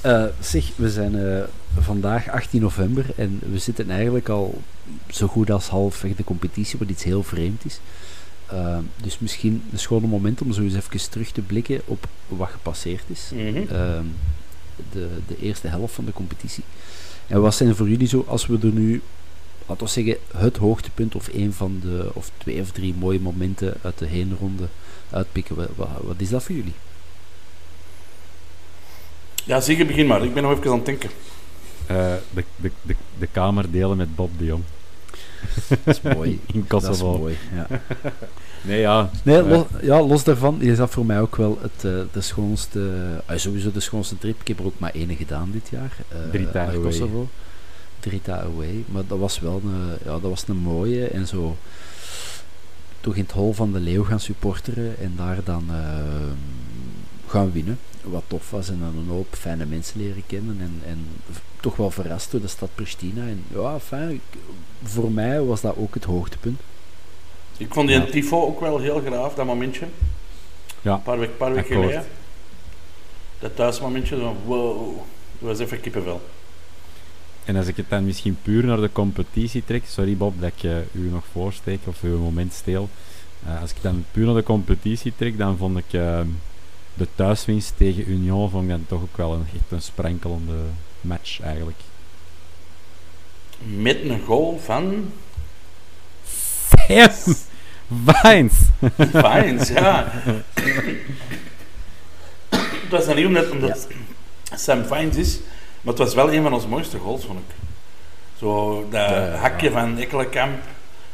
Eh, 0.00 0.24
zeg, 0.40 0.64
we 0.76 0.90
zijn 0.90 1.14
eh, 1.14 1.42
vandaag 1.78 2.28
18 2.28 2.60
november 2.60 3.06
en 3.16 3.40
we 3.52 3.58
zitten 3.58 3.90
eigenlijk 3.90 4.28
al 4.28 4.62
zo 5.10 5.26
goed 5.26 5.50
als 5.50 5.68
halfweg 5.68 6.16
de 6.16 6.24
competitie, 6.24 6.78
wat 6.78 6.88
iets 6.88 7.02
heel 7.04 7.22
vreemd 7.22 7.64
is. 7.64 7.80
Eh, 8.46 8.78
dus 9.02 9.18
misschien 9.18 9.62
een 9.72 9.78
schone 9.78 10.06
moment 10.06 10.42
om 10.42 10.52
zo 10.52 10.62
eens 10.62 10.74
even 10.74 11.10
terug 11.10 11.30
te 11.30 11.40
blikken 11.40 11.80
op 11.84 12.08
wat 12.28 12.48
gepasseerd 12.48 13.04
is. 13.06 13.30
Mhm. 13.34 13.56
Ehm, 13.56 14.04
de, 14.92 15.08
de 15.26 15.38
eerste 15.40 15.68
helft 15.68 15.94
van 15.94 16.04
de 16.04 16.12
competitie. 16.12 16.64
En 17.26 17.40
wat 17.40 17.54
zijn 17.54 17.76
voor 17.76 17.88
jullie 17.88 18.08
zo, 18.08 18.24
als 18.28 18.46
we 18.46 18.58
er 18.62 18.72
nu, 18.72 19.02
laten 19.66 19.86
we 19.86 19.92
zeggen, 19.92 20.16
het 20.36 20.56
hoogtepunt 20.56 21.14
of 21.14 21.28
een 21.32 21.52
van 21.52 21.78
de, 21.82 22.10
of 22.12 22.30
twee 22.38 22.60
of 22.60 22.70
drie 22.70 22.94
mooie 22.98 23.20
momenten 23.20 23.74
uit 23.82 23.98
de 23.98 24.06
heenronde 24.06 24.64
uitpikken, 25.10 25.56
wat, 25.56 25.68
wat, 25.76 25.88
wat 26.02 26.14
is 26.20 26.28
dat 26.28 26.42
voor 26.42 26.54
jullie? 26.54 26.74
Ja, 29.44 29.60
zeker 29.60 29.86
begin 29.86 30.06
maar. 30.06 30.24
Ik 30.24 30.34
ben 30.34 30.42
nog 30.42 30.52
even 30.58 30.70
aan 30.70 30.76
het 30.76 30.86
denken. 30.86 31.10
Eh, 31.86 32.12
de, 32.34 32.44
de, 32.56 32.70
de, 32.82 32.94
de 33.18 33.26
kamer 33.26 33.70
delen 33.70 33.96
met 33.96 34.16
Bob 34.16 34.30
de 34.38 34.44
Jong 34.44 34.62
Dat 35.84 36.00
is 36.04 36.14
mooi. 36.14 36.40
in 36.52 36.64
dat 36.68 36.82
is 36.82 36.88
Kosovo. 36.88 37.18
mooi, 37.18 37.36
ja. 37.54 37.66
Nee, 38.62 38.80
ja. 38.80 39.10
Nee, 39.22 39.38
eh, 39.38 39.48
los, 39.48 39.64
ja, 39.82 40.02
los 40.02 40.24
daarvan 40.24 40.60
is 40.62 40.76
dat 40.76 40.90
voor 40.90 41.06
mij 41.06 41.20
ook 41.20 41.36
wel 41.36 41.58
het, 41.62 41.84
eh, 41.84 41.90
de 42.12 42.20
schoonste, 42.20 42.90
eh, 43.26 43.36
sowieso 43.38 43.72
de 43.72 43.80
schoonste 43.80 44.18
trip. 44.18 44.40
Ik 44.40 44.48
heb 44.48 44.58
er 44.58 44.64
ook 44.64 44.78
maar 44.78 44.90
één 44.94 45.16
gedaan 45.16 45.50
dit 45.52 45.68
jaar. 45.70 45.96
eh, 46.08 46.18
Drita 46.30 46.64
naar 46.64 46.74
away. 46.74 46.92
Drita 48.04 48.40
away. 48.40 48.84
Maar 48.86 49.02
dat 49.06 49.18
was 49.18 49.40
wel 49.40 49.60
een, 49.64 49.88
ja, 50.04 50.10
dat 50.10 50.20
was 50.20 50.44
een 50.48 50.56
mooie 50.56 51.06
en 51.08 51.26
zo 51.26 51.56
toch 53.00 53.14
in 53.14 53.22
het 53.22 53.32
hol 53.32 53.52
van 53.52 53.72
de 53.72 53.80
leeuw 53.80 54.04
gaan 54.04 54.20
supporteren 54.20 54.98
en 54.98 55.12
daar 55.16 55.38
dan 55.44 55.64
eh, 55.70 55.76
gaan 57.26 57.52
winnen. 57.52 57.78
Wat 58.02 58.22
tof 58.26 58.50
was 58.50 58.68
en 58.68 58.78
dan 58.80 58.96
een 58.96 59.08
hoop 59.08 59.26
fijne 59.34 59.66
mensen 59.66 60.00
leren 60.00 60.22
kennen 60.26 60.56
en, 60.60 60.80
en 60.86 61.06
toch 61.60 61.76
wel 61.76 61.90
verrast 61.90 62.30
door 62.30 62.40
de 62.40 62.46
stad 62.48 62.68
Pristina. 62.74 63.22
En 63.22 63.44
ja, 63.54 63.80
fijn, 63.80 64.20
voor 64.82 65.10
mij 65.12 65.40
was 65.42 65.60
dat 65.60 65.76
ook 65.76 65.94
het 65.94 66.04
hoogtepunt. 66.04 66.60
Ik 67.56 67.74
vond 67.74 67.88
die 67.88 67.96
Ja. 67.98 68.04
tifo 68.04 68.42
ook 68.46 68.60
wel 68.60 68.78
heel 68.78 69.00
graaf, 69.00 69.34
dat 69.34 69.46
momentje. 69.46 69.86
Ja, 70.82 70.94
Een 70.94 71.02
paar, 71.02 71.18
week, 71.18 71.36
paar 71.36 71.54
weken 71.54 71.74
geleden. 71.76 72.04
Dat 73.38 73.56
thuismomentje, 73.56 74.16
zo 74.16 74.36
wow. 74.44 74.96
Dat 75.38 75.48
was 75.48 75.58
even 75.58 75.80
kippenvel. 75.80 76.20
En 77.44 77.56
als 77.56 77.66
ik 77.66 77.76
het 77.76 77.88
dan 77.88 78.04
misschien 78.04 78.38
puur 78.42 78.64
naar 78.64 78.80
de 78.80 78.92
competitie 78.92 79.64
trek, 79.64 79.82
sorry 79.86 80.16
Bob 80.16 80.40
dat 80.40 80.52
ik 80.56 80.70
u 80.92 81.08
nog 81.10 81.24
voorsteek 81.32 81.80
of 81.84 82.02
uw 82.02 82.18
moment 82.18 82.52
steel. 82.52 82.88
Eh, 83.46 83.60
als 83.60 83.70
ik 83.70 83.76
dan 83.80 84.04
puur 84.10 84.26
naar 84.26 84.34
de 84.34 84.42
competitie 84.42 85.12
trek, 85.16 85.38
dan 85.38 85.56
vond 85.56 85.78
ik 85.78 85.92
eh, 85.92 86.20
de 86.94 87.08
thuiswinst 87.14 87.72
tegen 87.76 88.10
Union 88.10 88.50
vond 88.50 88.62
ik 88.62 88.70
dan 88.70 88.84
toch 88.88 89.02
ook 89.02 89.16
wel 89.16 89.32
een, 89.32 89.46
echt 89.54 89.70
een 89.70 89.82
sprankelende 89.82 90.58
match 91.00 91.40
eigenlijk. 91.40 91.78
Met 93.58 94.00
een 94.00 94.20
goal 94.20 94.60
van 94.64 95.12
Sam 96.74 97.34
Vines! 98.10 98.58
Fines, 98.96 99.68
ja. 99.68 100.12
het 102.48 102.90
was 102.90 103.06
dan 103.06 103.16
niet 103.16 103.26
omdat, 103.26 103.50
omdat 103.50 103.88
Sam 104.54 104.84
Fines 104.84 105.16
is, 105.16 105.38
maar 105.84 105.94
het 105.94 106.02
was 106.02 106.14
wel 106.14 106.32
een 106.32 106.42
van 106.42 106.52
onze 106.52 106.68
mooiste 106.68 106.98
goals, 106.98 107.24
vond 107.24 107.38
ik. 107.38 107.54
Zo 108.38 108.86
dat 108.90 109.10
Ja, 109.10 109.34
hakje 109.34 109.70
van 109.70 109.98
Ekkelenkamp 109.98 110.62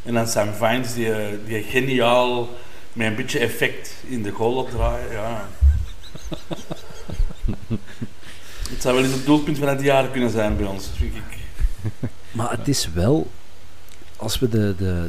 en 0.02 0.14
dan 0.14 0.28
Sam 0.28 0.52
Fines, 0.52 0.94
die, 0.94 1.12
die 1.46 1.62
geniaal 1.62 2.48
met 2.92 3.06
een 3.06 3.14
beetje 3.14 3.38
effect 3.38 3.94
in 4.06 4.22
de 4.22 4.30
goal 4.30 4.56
opdraaien. 4.56 5.12
Ja. 5.12 5.48
het 8.70 8.82
zou 8.82 8.94
wel 8.94 9.04
eens 9.04 9.14
het 9.14 9.26
doelpunt 9.26 9.58
van 9.58 9.68
het 9.68 9.82
jaar 9.82 10.08
kunnen 10.08 10.30
zijn 10.30 10.56
bij 10.56 10.66
ons, 10.66 10.88
vind 10.96 11.14
ik. 11.14 11.38
Maar 12.30 12.50
het 12.50 12.68
is 12.68 12.90
wel, 12.92 13.30
als 14.16 14.38
we 14.38 14.48
de, 14.48 14.74
de, 14.78 15.08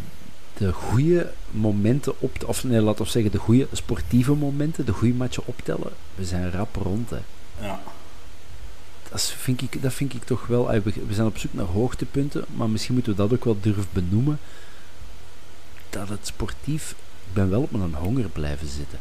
de 0.57 0.73
goede 0.73 1.31
momenten 1.51 2.13
op, 2.19 2.43
of 2.45 2.63
nee, 2.63 2.81
laten 2.81 3.05
we 3.05 3.11
zeggen, 3.11 3.31
de 3.31 3.37
goede 3.37 3.67
sportieve 3.71 4.33
momenten, 4.33 4.85
de 4.85 4.91
goede 4.91 5.13
matchen 5.13 5.43
optellen, 5.45 5.91
we 6.15 6.25
zijn 6.25 6.51
rap 6.51 6.75
rond. 6.75 7.09
Hè. 7.09 7.19
Ja. 7.59 7.79
Dat, 9.11 9.23
vind 9.37 9.61
ik, 9.61 9.81
dat 9.81 9.93
vind 9.93 10.13
ik 10.13 10.23
toch 10.23 10.47
wel, 10.47 10.67
we, 10.67 10.93
zijn 11.09 11.27
op 11.27 11.37
zoek 11.37 11.53
naar 11.53 11.65
hoogtepunten, 11.65 12.45
maar 12.53 12.69
misschien 12.69 12.93
moeten 12.93 13.11
we 13.11 13.17
dat 13.17 13.33
ook 13.33 13.45
wel 13.45 13.57
durven 13.61 13.87
benoemen, 13.91 14.39
dat 15.89 16.09
het 16.09 16.27
sportief, 16.27 16.91
ik 17.27 17.33
ben 17.33 17.49
wel 17.49 17.61
op 17.61 17.71
mijn 17.71 17.93
honger 17.93 18.29
blijven 18.29 18.67
zitten. 18.67 18.99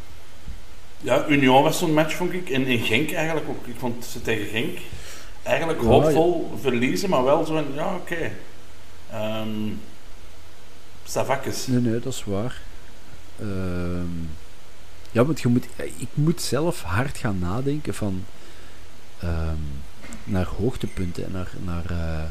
Ja, 1.01 1.29
Union 1.29 1.63
was 1.63 1.79
zo'n 1.79 1.95
match, 1.95 2.15
vond 2.15 2.33
ik. 2.33 2.51
En 2.51 2.67
in 2.67 2.79
Genk 2.79 3.13
eigenlijk 3.13 3.49
ook. 3.49 3.67
Ik 3.67 3.75
vond 3.79 4.05
ze 4.05 4.23
tegen 4.23 4.47
Genk 4.47 4.79
eigenlijk 5.43 5.81
Ja, 5.81 5.87
hoopvol 5.87 6.53
verliezen, 6.61 7.11
maar 7.11 7.25
wel 7.25 7.45
zo 7.45 7.53
van, 7.53 7.65
ja, 7.75 7.95
oké. 7.95 8.31
Ehm 9.11 9.49
Savakes. 11.05 11.67
Nee, 11.67 11.81
nee, 11.81 12.01
dat 12.01 12.13
is 12.13 12.25
waar. 12.25 12.61
Ehm, 13.39 14.07
ja, 15.11 15.25
want 15.25 15.41
je 15.41 15.49
moet, 15.49 15.67
ik 15.77 16.09
moet 16.15 16.43
zelf 16.43 16.83
hard 16.83 17.19
gaan 17.19 17.39
nadenken 17.39 17.95
van 17.95 18.25
ehm, 19.19 19.57
naar 20.31 20.47
hoogtepunten 20.47 21.25
en 21.25 21.33
naar, 21.33 21.51
naar 21.65 21.85
eh, 21.91 22.25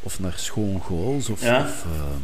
of 0.00 0.20
naar 0.20 0.34
schoon 0.36 0.80
goals 0.80 1.28
of, 1.28 1.42
Ja. 1.42 1.60
of 1.60 1.84
ehm, 1.84 2.22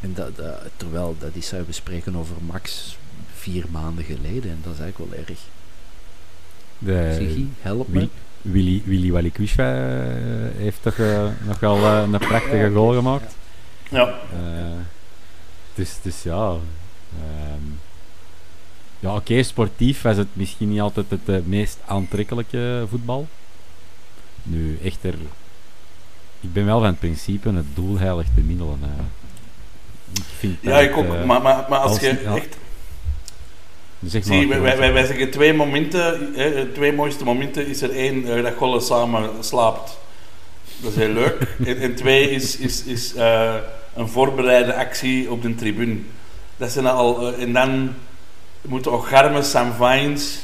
en 0.00 0.14
dat, 0.14 0.36
dat, 0.36 0.60
terwijl 0.76 1.16
dat 1.18 1.30
is 1.34 1.46
zou 1.48 1.62
bespreken 1.62 2.16
over 2.16 2.34
max 2.46 2.96
vier 3.34 3.64
maanden 3.70 4.04
geleden 4.04 4.50
en 4.50 4.58
dat 4.62 4.72
is 4.74 4.80
eigenlijk 4.80 5.10
wel 5.10 5.20
erg. 5.28 5.38
De, 6.78 7.14
Ziggy, 7.18 7.46
help 7.60 7.88
me. 7.88 8.08
Willy, 8.42 8.82
Willy 8.84 9.10
Walikwisha 9.10 9.74
eh, 9.74 10.02
heeft 10.56 10.82
toch 10.82 10.98
eh, 10.98 11.28
nog 11.46 11.60
wel 11.60 11.76
eh, 11.76 12.02
een 12.12 12.18
prachtige 12.18 12.70
goal 12.74 12.94
gemaakt. 12.94 13.34
Ja. 13.90 14.08
Eh, 14.32 14.78
dus, 15.74 15.96
dus 16.02 16.22
ja. 16.22 16.50
ehm, 17.18 17.62
ja, 19.00 19.14
oké, 19.14 19.42
sportief 19.42 20.02
was 20.02 20.16
het 20.16 20.28
misschien 20.32 20.68
niet 20.68 20.80
altijd 20.80 21.06
het 21.24 21.46
meest 21.46 21.78
aantrekkelijke 21.86 22.84
voetbal. 22.88 23.28
Nu, 24.42 24.78
echter, 24.84 25.14
ik 26.40 26.52
ben 26.52 26.64
wel 26.66 26.78
van 26.78 26.86
het 26.86 26.98
principe: 26.98 27.48
het 27.52 27.64
doel 27.74 27.98
heiligt 27.98 28.30
de 28.34 28.40
middelen. 28.40 28.78
ik 30.12 30.22
vind 30.38 30.56
ja, 30.60 30.70
dat, 30.70 30.80
ik 30.82 30.96
ook. 30.96 31.04
eh, 31.14 31.24
maar, 31.24 31.42
maar, 31.42 31.66
maar 31.68 31.78
als, 31.78 31.90
als- 31.90 32.00
je 32.00 32.20
ja. 32.24 32.36
echt... 32.36 32.56
zeg 34.06 34.26
maar, 34.26 34.38
Zie, 34.38 34.48
wij, 34.48 34.60
wij, 34.78 34.92
wij- 34.92 35.06
zeggen 35.06 35.30
twee 35.30 35.52
momenten, 35.52 36.30
hè, 36.34 36.66
twee 36.66 36.92
mooiste 36.92 37.24
momenten 37.24 37.66
is 37.66 37.82
er 37.82 37.90
één 37.90 38.36
eh, 38.36 38.42
dat 38.42 38.52
Golle 38.56 38.80
samen 38.80 39.30
slaapt. 39.40 39.98
Dat 40.78 40.90
is 40.90 40.96
heel 40.96 41.12
leuk. 41.12 41.36
en, 41.66 41.78
en 41.80 41.94
twee 41.94 42.30
is, 42.30 42.56
is, 42.56 42.84
is 42.84 43.14
eh, 43.14 43.54
een 43.94 44.08
voorbereide 44.08 44.74
actie 44.74 45.30
op 45.30 45.42
de 45.42 45.54
tribune. 45.54 45.96
Dat 46.56 46.70
zijn 46.70 46.86
al, 46.86 47.34
en 47.34 47.52
dan 47.52 47.94
moeten 48.62 48.92
Ogarme, 48.92 49.42
Sam 49.42 49.72
Vines 49.72 50.38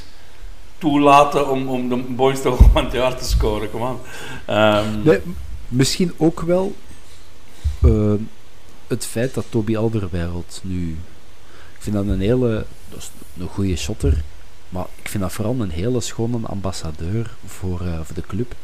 toelaten 0.79 1.51
om, 1.51 1.69
om 1.69 1.89
de 1.89 1.97
boys 1.97 2.43
toch 2.43 2.59
van 2.73 2.85
het 2.85 2.93
jaar 2.93 3.17
te 3.17 3.25
scoren. 3.25 3.71
Kom 3.71 3.83
aan. 3.83 3.99
Ehm, 4.45 5.03
Nee, 5.03 5.21
misschien 5.69 6.13
ook 6.17 6.41
wel 6.41 6.75
eh, 7.83 8.15
het 8.87 9.05
feit 9.07 9.35
dat 9.35 9.45
Toby 9.49 9.77
Alderweireld 9.77 10.61
nu... 10.63 10.91
Ik 11.77 11.83
vind 11.83 11.97
dat 11.97 12.07
een 12.07 12.21
hele... 12.21 12.65
Een 13.39 13.49
goede 13.49 13.77
shotter. 13.77 14.23
Maar 14.69 14.87
ik 15.03 15.09
vind 15.09 15.23
dat 15.23 15.33
vooral 15.33 15.61
een 15.61 15.71
hele 15.71 16.01
schone 16.01 16.47
ambassadeur 16.47 17.35
voor, 17.47 17.81
eh, 17.81 18.01
voor 18.03 18.15
de 18.15 18.23
club. 18.27 18.55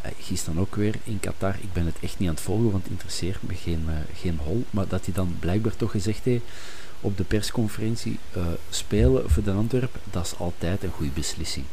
Hij 0.00 0.12
is 0.28 0.44
dan 0.44 0.60
ook 0.60 0.74
weer 0.74 0.94
in 1.04 1.20
Qatar. 1.20 1.54
Ik 1.60 1.72
ben 1.72 1.86
het 1.86 1.96
echt 2.00 2.18
niet 2.18 2.28
aan 2.28 2.34
het 2.34 2.44
volgen, 2.44 2.70
want 2.70 2.82
het 2.82 2.92
interesseert 2.92 3.42
me 3.42 3.54
geen, 3.54 3.84
eh, 3.88 4.20
geen 4.20 4.38
hol. 4.44 4.64
Maar 4.70 4.88
dat 4.88 5.04
hij 5.04 5.14
dan 5.14 5.36
blijkbaar 5.38 5.76
toch 5.76 5.90
gezegd 5.90 6.24
heeft 6.24 6.44
op 7.00 7.16
de 7.16 7.24
persconferentie... 7.24 8.18
eh, 8.32 8.42
spelen 8.70 9.30
voor 9.30 9.42
de 9.42 9.50
Antwerp, 9.50 9.96
dat 10.10 10.24
is 10.26 10.34
altijd 10.38 10.82
een 10.82 10.90
goede 10.90 11.10
beslissing. 11.14 11.64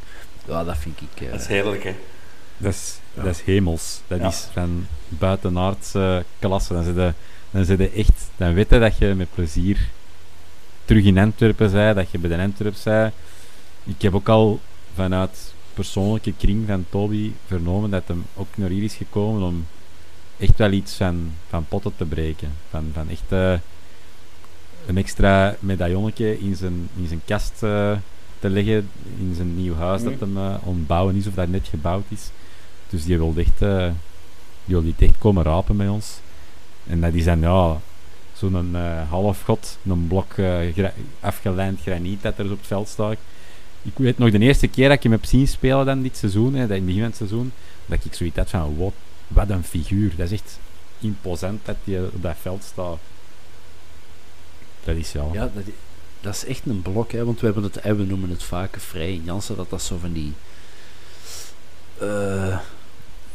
Ja, 0.48 0.64
dat 0.64 0.78
vind 0.78 1.02
ik... 1.02 1.22
eh, 1.22 1.32
dat 1.32 1.40
is 1.42 1.48
heerlijk, 1.48 1.84
hè. 1.84 1.96
Dat 2.58 2.74
is, 2.74 3.00
Ja. 3.14 3.24
dat 3.24 3.36
is 3.36 3.42
hemels. 3.42 4.02
Dat 4.08 4.20
Ja. 4.20 4.28
is 4.28 4.48
van 4.54 4.88
buitenaardse 5.10 6.26
klasse. 6.40 6.74
Dan, 6.74 6.84
zit 6.84 6.96
je, 6.96 7.14
dan, 7.52 7.66
zit 7.66 7.78
je 7.80 7.90
echt, 7.92 8.30
dan 8.36 8.54
weet 8.54 8.70
je 8.70 8.80
dat 8.80 8.98
je 8.98 9.14
met 9.16 9.28
plezier 9.34 9.88
terug 10.86 11.04
in 11.04 11.18
Antwerpen 11.18 11.70
zei, 11.70 11.94
dat 11.94 12.12
je 12.12 12.18
bij 12.20 12.30
de 12.38 12.44
Antwerp 12.44 12.76
zei. 12.76 13.12
Ik 13.84 14.02
heb 14.02 14.16
ook 14.16 14.30
al 14.30 14.60
vanuit 14.96 15.54
persoonlijke 15.74 16.34
kring 16.38 16.68
van 16.68 16.86
Toby 16.90 17.32
vernomen 17.48 17.90
dat 17.90 18.04
hem 18.08 18.26
ook 18.36 18.48
naar 18.56 18.70
hier 18.70 18.84
is 18.84 18.94
gekomen 18.96 19.42
om 19.42 19.66
echt 20.40 20.58
wel 20.58 20.72
iets 20.72 20.94
van, 20.94 21.32
van 21.50 21.66
potten 21.68 21.94
te 21.98 22.06
breken. 22.06 22.52
Van, 22.70 22.90
van 22.94 23.10
echt 23.10 23.22
eh, 23.32 23.54
een 24.88 24.98
extra 24.98 25.56
medaillonnetje 25.60 26.40
in 26.40 26.56
zijn, 26.56 26.90
in 26.96 27.08
zijn 27.08 27.22
kast 27.26 27.64
eh, 27.64 27.92
te 28.40 28.50
leggen, 28.50 28.90
in 29.20 29.34
zijn 29.36 29.56
nieuw 29.56 29.76
huis 29.76 30.04
dat 30.04 30.20
hem 30.20 30.38
eh, 30.38 30.56
ontbouwen 30.64 31.16
is 31.16 31.28
of 31.28 31.34
dat 31.34 31.48
net 31.48 31.68
gebouwd 31.68 32.06
is. 32.08 32.30
Dus 32.90 33.06
die 33.06 33.18
wil 33.18 33.34
echt, 33.38 33.62
eh, 33.62 33.90
die 34.66 34.76
wil 34.76 34.94
echt 34.98 35.18
komen 35.18 35.44
rapen 35.44 35.78
bij 35.78 35.88
ons. 35.88 36.20
En 36.88 37.02
dat 37.02 37.14
is 37.14 37.24
dan, 37.24 37.40
ja, 37.40 37.80
zo'n 38.34 38.72
uh, 38.74 39.10
halfgod, 39.10 39.78
een 39.86 40.08
blok 40.08 40.38
uh, 40.38 40.74
gra 40.74 40.94
afgelijnd 41.20 41.82
graniet 41.82 42.22
dat 42.22 42.38
er 42.38 42.52
op 42.52 42.58
het 42.58 42.68
veld 42.68 42.88
staat. 42.88 43.18
Ik 43.82 43.92
weet 43.96 44.18
nog 44.18 44.32
de 44.32 44.40
eerste 44.40 44.68
keer 44.68 44.88
dat 44.88 44.98
ik 44.98 45.04
hem 45.04 45.12
heb 45.12 45.26
zien 45.26 45.48
spelen 45.48 45.86
dan 45.86 46.02
dit 46.02 46.18
seizoen, 46.18 46.54
hè, 46.54 46.68
dat 46.68 46.70
in 46.70 46.76
het 46.76 46.86
begin 46.86 47.00
van 47.00 47.10
het 47.10 47.18
seizoen, 47.18 47.52
dat 47.86 48.06
ik 48.06 48.14
zoiets 48.14 48.38
had 48.38 48.50
van, 48.50 48.78
wat, 48.78 48.94
wat 49.28 49.50
een 49.50 49.64
figuur. 49.64 50.14
Dat 50.18 50.32
is 50.32 50.40
echt 50.40 50.60
imposant 51.00 51.66
dat 51.66 51.76
hij 51.84 52.00
op 52.00 52.22
dat 52.22 52.36
veld 52.42 52.64
staat. 52.64 52.98
Dat 54.88 54.96
is 54.96 55.12
ja. 55.12 55.26
Ja, 55.34 55.50
dat, 55.54 55.64
dat 56.22 56.36
is 56.36 56.46
echt 56.46 56.62
een 56.66 56.82
blok, 56.82 57.12
hè, 57.12 57.26
want 57.26 57.40
we, 57.40 57.46
hebben 57.46 57.64
het, 57.64 57.84
we 57.84 58.04
noemen 58.04 58.30
het 58.30 58.44
vaak 58.44 58.76
vrij 58.80 59.14
in 59.14 59.24
Jansen, 59.26 59.56
dat 59.56 59.70
dat 59.70 59.82
zo 59.82 59.98
van 59.98 60.14
die 60.14 60.34
uh, 62.02 62.60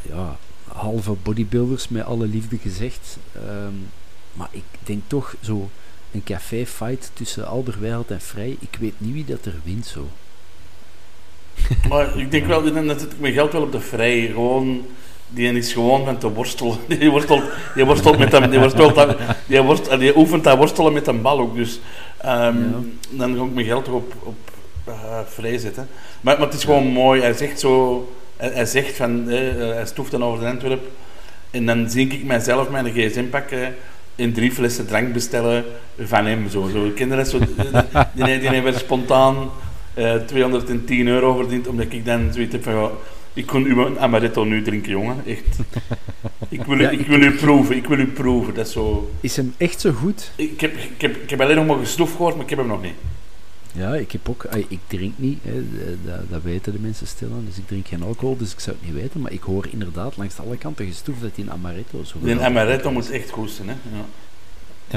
ja, 0.01 0.37
halve 0.67 1.11
bodybuilders, 1.23 1.87
met 1.87 2.05
alle 2.05 2.27
liefde 2.27 2.57
gezegd. 2.57 3.17
Um, 3.35 3.89
maar 4.33 4.49
ik 4.51 4.63
denk 4.79 5.01
toch 5.07 5.35
zo 5.41 5.69
een 6.11 6.23
café-fight 6.23 7.11
tussen 7.13 7.47
Alderweireld 7.47 8.11
en 8.11 8.21
Vrij, 8.21 8.57
ik 8.59 8.77
weet 8.79 8.93
niet 8.97 9.13
wie 9.13 9.25
dat 9.25 9.45
er 9.45 9.55
wint 9.63 9.85
zo. 9.85 10.07
Maar 11.89 12.17
ik 12.17 12.31
denk 12.31 12.45
wel, 12.45 12.63
dat 12.85 13.01
het 13.01 13.19
mijn 13.19 13.33
geld 13.33 13.51
wel 13.51 13.61
op 13.61 13.71
de 13.71 13.79
Vrij. 13.79 14.27
Gewoon 14.27 14.85
die 15.33 15.53
is 15.53 15.73
gewoon 15.73 16.03
met 16.03 16.21
de 16.21 16.29
worstel. 16.29 16.77
Die 16.87 17.11
worstelt, 17.11 17.43
die 17.75 17.85
worstelt 17.85 18.17
met 18.17 18.31
hem, 18.31 18.49
die, 18.49 18.59
worstelt, 18.59 19.15
die, 19.47 19.61
worstelt, 19.61 19.99
die 19.99 20.17
oefent 20.17 20.43
dat 20.43 20.57
worstelen 20.57 20.93
met 20.93 21.07
een 21.07 21.21
bal 21.21 21.39
ook. 21.39 21.55
Dus 21.55 21.79
um, 22.25 22.29
ja. 22.29 22.55
dan 23.09 23.35
ga 23.37 23.43
ik 23.43 23.53
mijn 23.53 23.65
geld 23.65 23.87
op, 23.87 24.13
op 24.23 24.35
uh, 24.87 24.93
vrij 25.25 25.57
zetten. 25.57 25.87
Maar, 26.21 26.37
maar 26.37 26.45
het 26.45 26.55
is 26.55 26.63
gewoon 26.63 26.87
mooi. 26.87 27.21
Hij 27.21 27.33
zegt 27.33 27.59
zo, 27.59 28.07
hij, 28.37 28.51
hij 28.53 28.65
zegt 28.65 28.95
van, 28.95 29.29
eh, 29.29 29.55
hij 29.55 29.85
stoeft 29.85 30.11
dan 30.11 30.23
over 30.23 30.39
de 30.39 30.49
Antwerp. 30.49 30.81
En 31.51 31.65
dan 31.65 31.89
zie 31.89 32.07
ik 32.07 32.23
mijzelf 32.23 32.69
mijn 32.69 32.91
gsm 32.91 33.29
pakken 33.29 33.75
in 34.15 34.33
drie 34.33 34.51
flessen 34.51 34.87
drank 34.87 35.13
bestellen 35.13 35.63
van 35.99 36.25
hem. 36.25 36.49
Zo, 36.49 36.69
zo. 36.73 36.91
Kinderen, 36.95 37.25
zo, 37.25 37.39
die, 37.39 38.25
die, 38.25 38.39
die 38.39 38.49
hebben 38.49 38.73
spontaan 38.73 39.49
uh, 39.95 40.15
210 40.15 41.07
euro 41.07 41.35
verdiend, 41.35 41.67
omdat 41.67 41.85
ik 41.89 42.05
dan 42.05 42.29
zoiets 42.33 42.51
heb 42.51 42.63
van 42.63 42.91
ik 43.33 43.45
kon 43.45 43.63
uw 43.63 43.99
amaretto 43.99 44.43
nu 44.43 44.61
drinken, 44.61 44.91
jongen. 44.91 45.25
Echt. 45.25 45.57
Ik 46.49 46.63
wil, 46.63 46.79
u, 46.79 46.87
ik, 46.87 47.07
wil 47.07 47.21
u 47.21 47.31
proeven, 47.31 47.75
ik 47.75 47.85
wil 47.85 47.99
u 47.99 48.07
proeven. 48.07 48.53
Dat 48.53 48.67
is 48.67 48.73
zo... 48.73 49.11
Is 49.19 49.35
hem 49.35 49.53
echt 49.57 49.81
zo 49.81 49.91
goed? 49.91 50.31
Ik 50.35 50.61
heb, 50.61 50.77
ik 50.77 51.01
heb, 51.01 51.15
ik 51.15 51.29
heb 51.29 51.41
alleen 51.41 51.55
nog 51.55 51.65
maar 51.65 51.77
gesnoef 51.77 52.11
gehoord, 52.11 52.33
maar 52.35 52.43
ik 52.43 52.49
heb 52.49 52.59
hem 52.59 52.67
nog 52.67 52.81
niet. 52.81 52.93
Ja, 53.71 53.95
ik 53.95 54.11
heb 54.11 54.29
ook... 54.29 54.47
Ik 54.67 54.79
drink 54.87 55.13
niet, 55.15 55.39
hè, 55.43 55.63
dat, 56.05 56.29
dat, 56.29 56.41
weten 56.41 56.73
de 56.73 56.79
mensen 56.79 57.07
stilaan. 57.07 57.43
Dus 57.47 57.57
ik 57.57 57.67
drink 57.67 57.87
geen 57.87 58.03
alcohol, 58.03 58.37
dus 58.37 58.51
ik 58.51 58.59
zou 58.59 58.75
het 58.79 58.85
niet 58.85 59.01
weten. 59.01 59.21
Maar 59.21 59.31
ik 59.31 59.41
hoor 59.41 59.67
inderdaad 59.69 60.17
langs 60.17 60.39
alle 60.39 60.57
kanten 60.57 60.85
gestoef 60.85 61.19
dat 61.19 61.35
die 61.35 61.49
amaretto 61.49 62.03
zo 62.03 62.15
goed 62.19 62.29
is. 62.29 62.39
amaretto 62.39 62.91
moet 62.91 63.11
echt 63.11 63.29
goed 63.29 63.51
zijn, 63.51 63.67
hè. 63.67 63.75
Ja, 63.91 64.05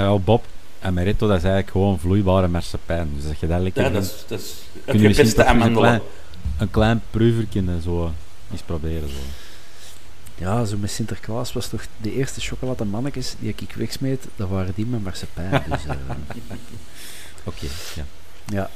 ja 0.02 0.18
Bob, 0.18 0.44
amaretto 0.80 1.26
dat 1.26 1.36
is 1.36 1.42
eigenlijk 1.42 1.72
gewoon 1.72 1.98
vloeibare 1.98 2.48
marsepein. 2.48 3.10
Dus 3.14 3.26
dat 3.26 3.40
je 3.40 3.46
dat 3.46 3.60
lekker... 3.60 3.82
Ja, 3.82 3.90
dat 3.90 4.02
is, 4.02 4.24
dat 4.28 4.40
is 4.40 4.54
het 4.84 5.00
gepeste 5.00 5.44
amandelen. 5.44 6.02
Een 6.58 6.70
klein 6.70 7.02
zo 7.82 8.12
eens 8.50 8.62
proberen. 8.62 9.08
Zo. 9.08 9.14
Ja, 10.38 10.64
zo 10.64 10.76
met 10.76 10.90
Sinterklaas 10.90 11.52
was 11.52 11.68
toch 11.68 11.86
de 12.00 12.12
eerste 12.12 12.40
chocolademannetjes 12.40 13.34
die 13.38 13.54
ik 13.56 13.74
wegsmeet, 13.76 14.26
dat 14.36 14.48
waren 14.48 14.72
die 14.74 14.86
met 14.86 15.02
marsepein. 15.02 15.62
Dus, 15.68 15.84
uh... 15.84 15.92
Oké, 17.44 17.66
ja. 17.94 18.04
ja. 18.46 18.70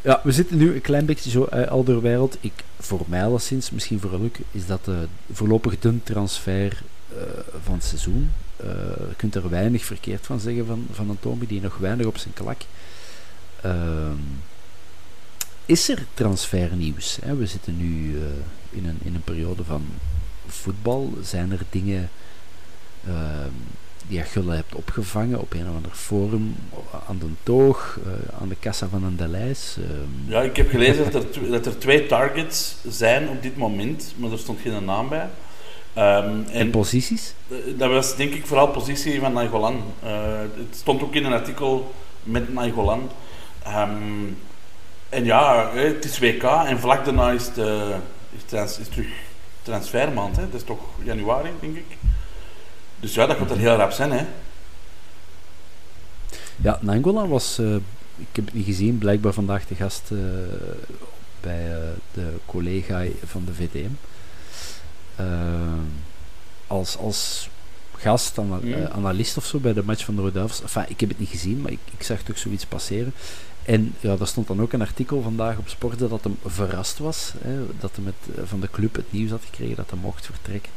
Ja, 0.00 0.20
we 0.24 0.32
zitten 0.32 0.56
nu 0.56 0.74
een 0.74 0.80
klein 0.80 1.06
beetje 1.06 1.30
zo 1.30 1.48
uh, 1.52 1.66
al 1.66 1.84
door 1.84 2.02
wereld. 2.02 2.36
Ik, 2.40 2.52
voor 2.78 3.04
mij 3.06 3.24
alleszins, 3.24 3.70
misschien 3.70 4.00
voor 4.00 4.20
Luc, 4.20 4.30
is 4.50 4.66
dat 4.66 4.88
uh, 4.88 4.96
voorlopig 5.32 5.78
de 5.78 6.02
transfer 6.02 6.82
uh, 7.12 7.22
van 7.62 7.74
het 7.74 7.84
seizoen. 7.84 8.32
je 8.56 9.14
kunt 9.16 9.34
er 9.34 9.48
weinig 9.48 9.84
verkeerd 9.84 10.26
van 10.26 10.40
zeggen 10.40 10.66
van, 10.66 10.86
van 10.92 11.08
Antomi, 11.08 11.46
die 11.46 11.60
nog 11.60 11.76
weinig 11.76 12.06
op 12.06 12.18
zijn 12.18 12.34
klak. 12.34 12.60
Ehm, 13.60 14.16
is 15.66 15.88
er 15.88 16.06
transfernieuws? 16.14 17.18
Hè? 17.22 17.36
We 17.36 17.46
zitten 17.46 17.76
nu 17.76 18.18
in 18.70 18.86
een, 18.86 18.98
in 19.02 19.14
een 19.14 19.24
periode 19.24 19.64
van 19.64 19.86
voetbal? 20.46 21.12
Zijn 21.22 21.52
er 21.52 21.60
dingen 21.70 22.10
uh, 23.08 23.14
die 24.06 24.18
je 24.18 24.50
hebt 24.50 24.74
opgevangen 24.74 25.40
op 25.40 25.54
een 25.54 25.68
of 25.68 25.74
ander 25.74 25.90
forum, 25.92 26.56
aan 27.08 27.18
de 27.18 27.26
toog, 27.42 27.98
uh, 28.06 28.40
aan 28.40 28.48
de 28.48 28.56
kassa 28.60 28.88
van 28.88 29.04
een 29.04 29.16
Delijs? 29.16 29.76
Uh, 29.78 29.84
ja, 30.26 30.42
ik 30.42 30.56
heb 30.56 30.70
gelezen 30.70 31.12
dat 31.12 31.14
er, 31.14 31.50
dat 31.50 31.66
er 31.66 31.78
twee 31.78 32.06
targets 32.06 32.76
zijn 32.88 33.28
op 33.28 33.42
dit 33.42 33.56
moment, 33.56 34.14
maar 34.16 34.32
er 34.32 34.38
stond 34.38 34.60
geen 34.60 34.84
naam 34.84 35.08
bij. 35.08 35.28
Um, 35.96 36.04
en, 36.04 36.46
en, 36.52 36.70
posities? 36.70 37.34
Dat 37.76 37.90
was 37.90 38.16
denk 38.16 38.32
ik 38.32 38.46
vooral 38.46 38.68
positie 38.68 39.20
van 39.20 39.32
Nainggolan. 39.32 39.82
Uh, 40.04 40.10
het 40.40 40.76
stond 40.76 41.02
ook 41.02 41.14
in 41.14 41.24
een 41.24 41.32
artikel 41.32 41.94
met 42.22 42.52
Nainggolan. 42.52 43.10
Um, 43.66 44.36
en 45.08 45.24
ja, 45.24 45.70
het 45.74 46.04
is 46.04 46.18
WK 46.18 46.42
en 46.42 46.78
vlak 46.78 47.04
daarna 47.04 47.30
is 47.30 47.52
de, 47.52 47.94
is, 48.30 48.42
trans, 48.46 48.78
is 48.78 48.88
terug 48.88 49.08
transfermaand. 49.62 50.36
Hè? 50.36 50.42
Dat 50.42 50.60
is 50.60 50.66
toch 50.66 50.80
januari, 51.02 51.50
denk 51.60 51.76
ik. 51.76 51.96
Dus 53.00 53.14
ja, 53.14 53.26
dat 53.26 53.36
gaat 53.36 53.50
er 53.50 53.58
heel 53.58 53.76
rap 53.76 53.90
zijn. 53.90 54.12
Hè? 54.12 54.24
Ja, 56.56 56.78
Nangola 56.80 57.26
was, 57.26 57.58
uh, 57.58 57.74
ik 58.16 58.28
heb 58.32 58.44
het 58.44 58.54
niet 58.54 58.64
gezien, 58.64 58.98
blijkbaar 58.98 59.32
vandaag 59.32 59.66
de 59.66 59.74
gast 59.74 60.02
uh, 60.10 60.20
bij 61.40 61.70
uh, 61.70 61.76
de 62.12 62.32
collega 62.46 63.04
van 63.24 63.44
de 63.44 63.54
VTM. 63.54 63.90
als, 66.66 66.96
als 66.96 67.48
gast, 67.96 68.36
mm. 68.36 68.74
analist 68.92 69.36
of 69.36 69.44
zo 69.44 69.58
bij 69.58 69.72
de 69.72 69.82
match 69.84 70.04
van 70.04 70.16
de 70.16 70.22
Rode 70.22 70.40
Enfin, 70.40 70.84
ik 70.88 71.00
heb 71.00 71.08
het 71.08 71.18
niet 71.18 71.28
gezien, 71.28 71.60
maar 71.60 71.72
ik, 71.72 71.78
ik 71.98 72.02
zag 72.02 72.22
toch 72.22 72.38
zoiets 72.38 72.66
passeren. 72.66 73.12
En 73.68 73.94
ja, 74.00 74.16
daar 74.16 74.26
stond 74.26 74.46
dan 74.46 74.60
ook 74.60 74.72
een 74.72 74.80
artikel 74.80 75.22
vandaag 75.22 75.58
op 75.58 75.68
Sport 75.68 75.98
dat 75.98 76.24
hem 76.24 76.36
verrast 76.44 76.98
was. 76.98 77.32
Hè, 77.38 77.56
dat 77.80 77.90
hij 77.94 78.04
met, 78.04 78.36
eh, 78.36 78.42
van 78.44 78.60
de 78.60 78.68
club 78.70 78.96
het 78.96 79.12
nieuws 79.12 79.30
had 79.30 79.44
gekregen 79.44 79.76
dat 79.76 79.90
hij 79.90 79.98
mocht 79.98 80.26
vertrekken. 80.26 80.72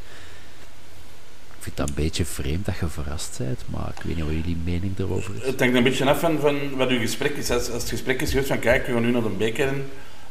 Ik 1.56 1.62
vind 1.62 1.76
dat 1.76 1.88
een 1.88 1.94
beetje 1.94 2.24
vreemd 2.24 2.64
dat 2.64 2.78
je 2.78 2.88
verrast 2.88 3.38
bent, 3.38 3.62
maar 3.66 3.92
ik 3.96 4.02
weet 4.02 4.16
niet 4.16 4.24
wat 4.24 4.34
jullie 4.34 4.56
mening 4.64 4.98
erover 4.98 5.34
is. 5.34 5.46
Het 5.46 5.60
hangt 5.60 5.74
een 5.74 5.82
beetje 5.82 6.10
af 6.10 6.20
van, 6.20 6.40
van 6.40 6.76
wat 6.76 6.88
uw 6.88 6.98
gesprek 6.98 7.36
is. 7.36 7.50
Als, 7.50 7.66
het 7.66 7.88
gesprek 7.88 8.20
is 8.20 8.30
geweest 8.30 8.48
van 8.48 8.58
kijk, 8.58 8.86
we 8.86 8.92
gaan 8.92 9.02
nu 9.02 9.10
naar 9.10 9.22
de 9.22 9.28
beker 9.28 9.74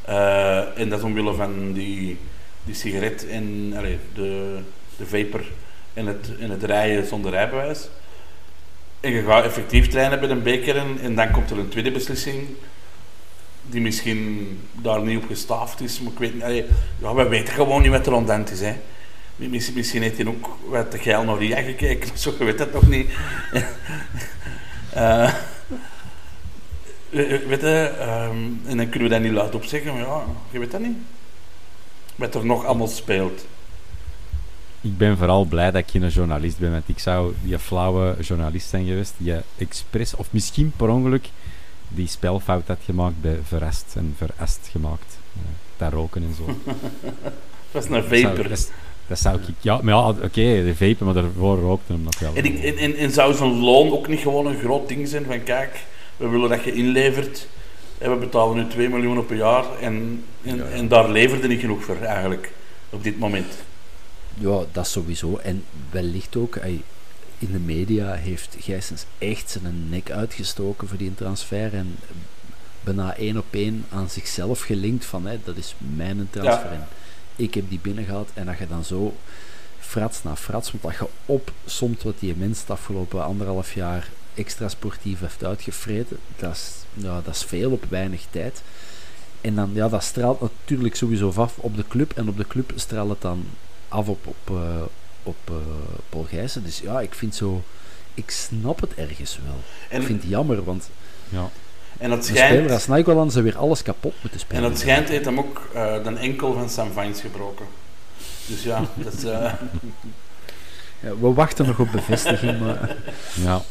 uh, 0.10 0.80
en 0.80 0.90
dat 0.90 1.00
is 1.00 1.06
omwille 1.06 1.34
van 1.34 1.74
die, 1.74 2.18
die 2.64 2.76
sigaret 2.76 3.28
en 3.28 3.70
de, 4.14 4.60
de 4.98 5.06
vapor 5.06 5.44
en 5.94 6.06
het, 6.06 6.38
en 6.40 6.50
het 6.50 6.64
rijden 6.64 7.08
zonder 7.08 7.32
rijbewijs 7.32 7.88
en 9.02 9.12
je 9.12 9.24
gaat 9.24 9.44
effectief 9.44 9.88
trainen 9.88 10.20
bij 10.20 10.30
een 10.30 10.44
beker 10.44 10.78
en, 11.02 11.16
dan 11.16 11.32
komt 11.32 11.50
er 11.50 11.58
een 11.58 11.70
tweede 11.70 11.92
beslissing 11.92 12.48
die 13.62 13.82
misschien 13.82 14.60
daar 14.72 15.02
niet 15.02 15.18
op 15.18 15.28
gestaafd 15.28 15.82
is. 15.82 16.00
Maar 16.00 16.12
ik 16.12 16.20
weet 16.20 16.34
niet, 16.34 16.66
ja, 17.00 17.14
we 17.14 17.28
weten 17.28 17.54
gewoon 17.54 17.82
niet 17.82 17.92
wat 17.92 18.08
er 18.08 18.16
aan 18.16 18.48
is. 18.52 18.60
Hè. 18.60 18.76
Misschien, 19.36 19.76
misschien 19.76 20.02
heeft 20.02 20.18
hij 20.18 20.28
ook 20.28 20.58
wat 20.66 20.92
de 20.92 20.98
geil 20.98 21.24
naar 21.24 21.40
die 21.40 21.56
gekeken, 21.56 22.18
zo, 22.18 22.34
je 22.38 22.44
weet 22.44 22.60
het 22.60 22.74
nog 22.74 22.88
niet. 22.88 23.10
uh, 24.98 25.34
weet 27.10 27.62
je, 27.62 27.92
um, 28.00 28.62
en 28.66 28.78
dan 28.78 28.90
kunnen 28.90 29.10
we 29.10 29.16
dat 29.16 29.22
niet 29.22 29.32
luid 29.32 29.56
opzeggen, 29.56 29.96
ja, 29.96 30.26
je 30.52 30.60
weet 30.60 30.72
dat 30.72 30.82
niet. 30.82 30.98
Wat 32.16 32.36
er 32.36 32.46
nog 32.46 32.66
allemaal 32.66 32.88
speelt 32.88 33.46
ik 34.82 34.98
ben 34.98 35.18
vooral 35.18 35.46
blij 35.46 35.72
dat 35.72 35.82
ik 35.82 35.90
geen 35.90 36.08
journalist 36.08 36.58
ben, 36.58 36.72
want 36.72 36.90
ik 36.90 37.00
zou 37.00 37.34
die 37.44 37.60
flauwe 37.60 38.16
journalist 38.22 38.70
zijn 38.70 38.86
geweest 38.86 39.14
die 39.18 39.34
expres, 39.58 40.16
of 40.16 40.28
misschien 40.32 40.74
per 40.76 40.90
ongeluk, 40.90 41.30
die 41.88 42.08
spelfout 42.08 42.68
had 42.68 42.80
gemaakt 42.86 43.22
bij 43.22 43.40
verrast 43.44 43.94
en 43.96 44.16
verast 44.18 44.70
gemaakt. 44.72 45.18
Uh, 45.38 45.42
daar 45.78 45.92
roken 45.92 46.24
en 46.24 46.36
zo. 46.38 46.46
dat 47.72 47.84
is 47.84 47.90
een 47.90 48.04
vapor. 48.04 48.50
Dat 49.08 49.20
zou, 49.20 49.40
ik, 49.48 49.56
ja, 49.60 49.80
maar 49.82 49.94
ja, 49.94 50.08
oké, 50.10 50.64
de 50.64 50.74
vapen, 50.76 51.06
maar 51.06 51.14
daarvoor 51.14 51.60
rookte 51.60 51.92
hem 51.92 52.02
nog 52.02 52.20
wel. 52.20 52.36
En, 52.36 52.46
ik, 52.46 52.78
en, 52.78 52.96
en, 52.96 53.12
zou 53.12 53.34
zo'n 53.34 53.60
loon 53.60 53.92
ook 53.92 54.08
niet 54.08 54.20
gewoon 54.20 54.46
een 54.46 54.60
groot 54.60 54.88
ding 54.88 55.08
zijn 55.08 55.26
van 55.26 55.44
kijk, 55.44 55.84
we 56.18 56.28
willen 56.28 56.50
dat 56.50 56.64
je 56.64 56.74
inlevert 56.74 57.48
en 57.98 58.12
we 58.12 58.18
betalen 58.18 58.56
nu 58.58 58.68
2 58.68 58.90
miljoen 58.90 59.18
op 59.18 59.30
een 59.30 59.38
jaar 59.38 59.66
en, 59.82 60.24
en, 60.44 60.72
en 60.72 60.88
daar 60.88 61.10
leverde 61.10 61.48
niet 61.48 61.60
genoeg 61.60 61.84
voor 61.84 61.98
eigenlijk, 62.02 62.52
op 62.90 63.04
dit 63.04 63.20
moment. 63.20 63.64
Ja, 64.34 64.64
dat 64.72 64.88
sowieso. 64.88 65.38
En 65.38 65.64
wellicht 65.90 66.36
ook, 66.36 66.56
in 67.38 67.52
de 67.52 67.60
media 67.60 68.14
heeft 68.14 68.56
Gijsens 68.60 69.06
echt 69.18 69.50
zijn 69.50 69.90
nek 69.90 70.12
uitgestoken 70.12 70.88
voor 70.88 70.98
die 70.98 71.16
transfer. 71.16 71.74
En 71.74 71.96
bijna 72.84 73.16
één 73.16 73.38
op 73.38 73.46
één 73.50 73.86
aan 73.90 74.10
zichzelf 74.10 74.62
gelinkt 74.62 75.06
van 75.06 75.26
hè, 75.26 75.40
dat 75.44 75.58
is 75.58 75.76
mijn 75.78 76.28
transfer. 76.30 76.72
En 76.72 76.88
ik 77.36 77.54
heb 77.54 77.70
die 77.70 77.80
binnengehaald. 77.82 78.30
En 78.34 78.46
dat 78.46 78.58
je 78.58 78.68
dan 78.68 78.84
zo 78.84 79.16
frats 79.80 80.24
na 80.24 80.36
frats, 80.36 80.72
want 80.72 80.84
dat 80.84 80.96
je 80.96 81.08
opsomt 81.26 82.04
wat 82.04 82.20
die 82.20 82.36
mens 82.36 82.66
de 82.66 82.74
afgelopen 82.74 83.24
anderhalf 83.24 83.74
jaar 83.74 84.10
extra 84.34 84.70
sportief 84.70 85.20
heeft 85.20 85.44
uitgevreten, 85.44 86.18
dat 86.36 86.56
is, 86.56 86.72
ja, 86.94 87.22
dat 87.22 87.36
is 87.36 87.44
veel 87.44 87.72
op 87.72 87.86
weinig 87.90 88.26
tijd. 88.30 88.62
En 89.42 89.56
dan, 89.56 89.70
ja, 89.74 89.90
dat 89.90 90.04
straalt 90.04 90.42
natuurlijk 90.42 90.96
sowieso 90.96 91.32
af 91.36 91.58
op 91.58 91.76
de 91.76 91.88
club. 91.88 92.12
En 92.16 92.30
op 92.30 92.38
de 92.38 92.48
club 92.48 92.72
straalt 92.76 93.10
het 93.10 93.22
dan 93.22 93.46
af 93.92 94.08
op, 94.08 94.28
op, 94.28 94.50
uh, 94.52 94.82
op 95.24 95.38
uh, 95.50 95.56
Paul 96.10 96.24
Gijssen. 96.24 96.64
Dus 96.64 96.80
ja, 96.80 97.02
ik 97.02 97.14
vind 97.14 97.36
zo... 97.36 97.64
Ik 98.14 98.30
snap 98.30 98.82
het 98.82 98.94
ergens 98.96 99.40
wel. 99.46 99.60
En, 99.90 100.02
ik 100.02 100.08
vind 100.08 100.22
het 100.22 100.32
jammer, 100.32 100.64
want... 100.64 100.90
Ja. 101.30 101.50
En 101.98 102.12
het 102.12 102.26
schijnt... 102.26 102.52
Een 102.52 102.58
speler 102.58 102.74
als 102.74 102.88
Nainggolan 102.88 103.32
zou 103.32 103.44
weer 103.44 103.58
alles 103.58 103.84
kapot 103.84 104.14
moeten 104.22 104.40
spelen. 104.40 104.64
En 104.64 104.70
het 104.70 104.80
schijnt 104.80 105.10
heeft 105.10 105.26
hem 105.26 105.40
ook 105.40 105.70
uh, 105.76 106.04
de 106.04 106.10
enkel 106.10 106.54
van 106.54 106.70
Sam 106.70 106.92
Vines 106.92 107.22
gebroken. 107.22 107.66
Dus 108.46 108.64
ja, 108.64 108.86
dat 109.04 109.14
is... 109.14 109.22
ja, 109.22 109.58
we 111.00 111.34
wachten 111.34 111.66
nog 111.66 111.80
op 111.80 111.92
bevestiging, 111.92 112.60
maar... 112.60 112.96
Ja. 113.44 113.62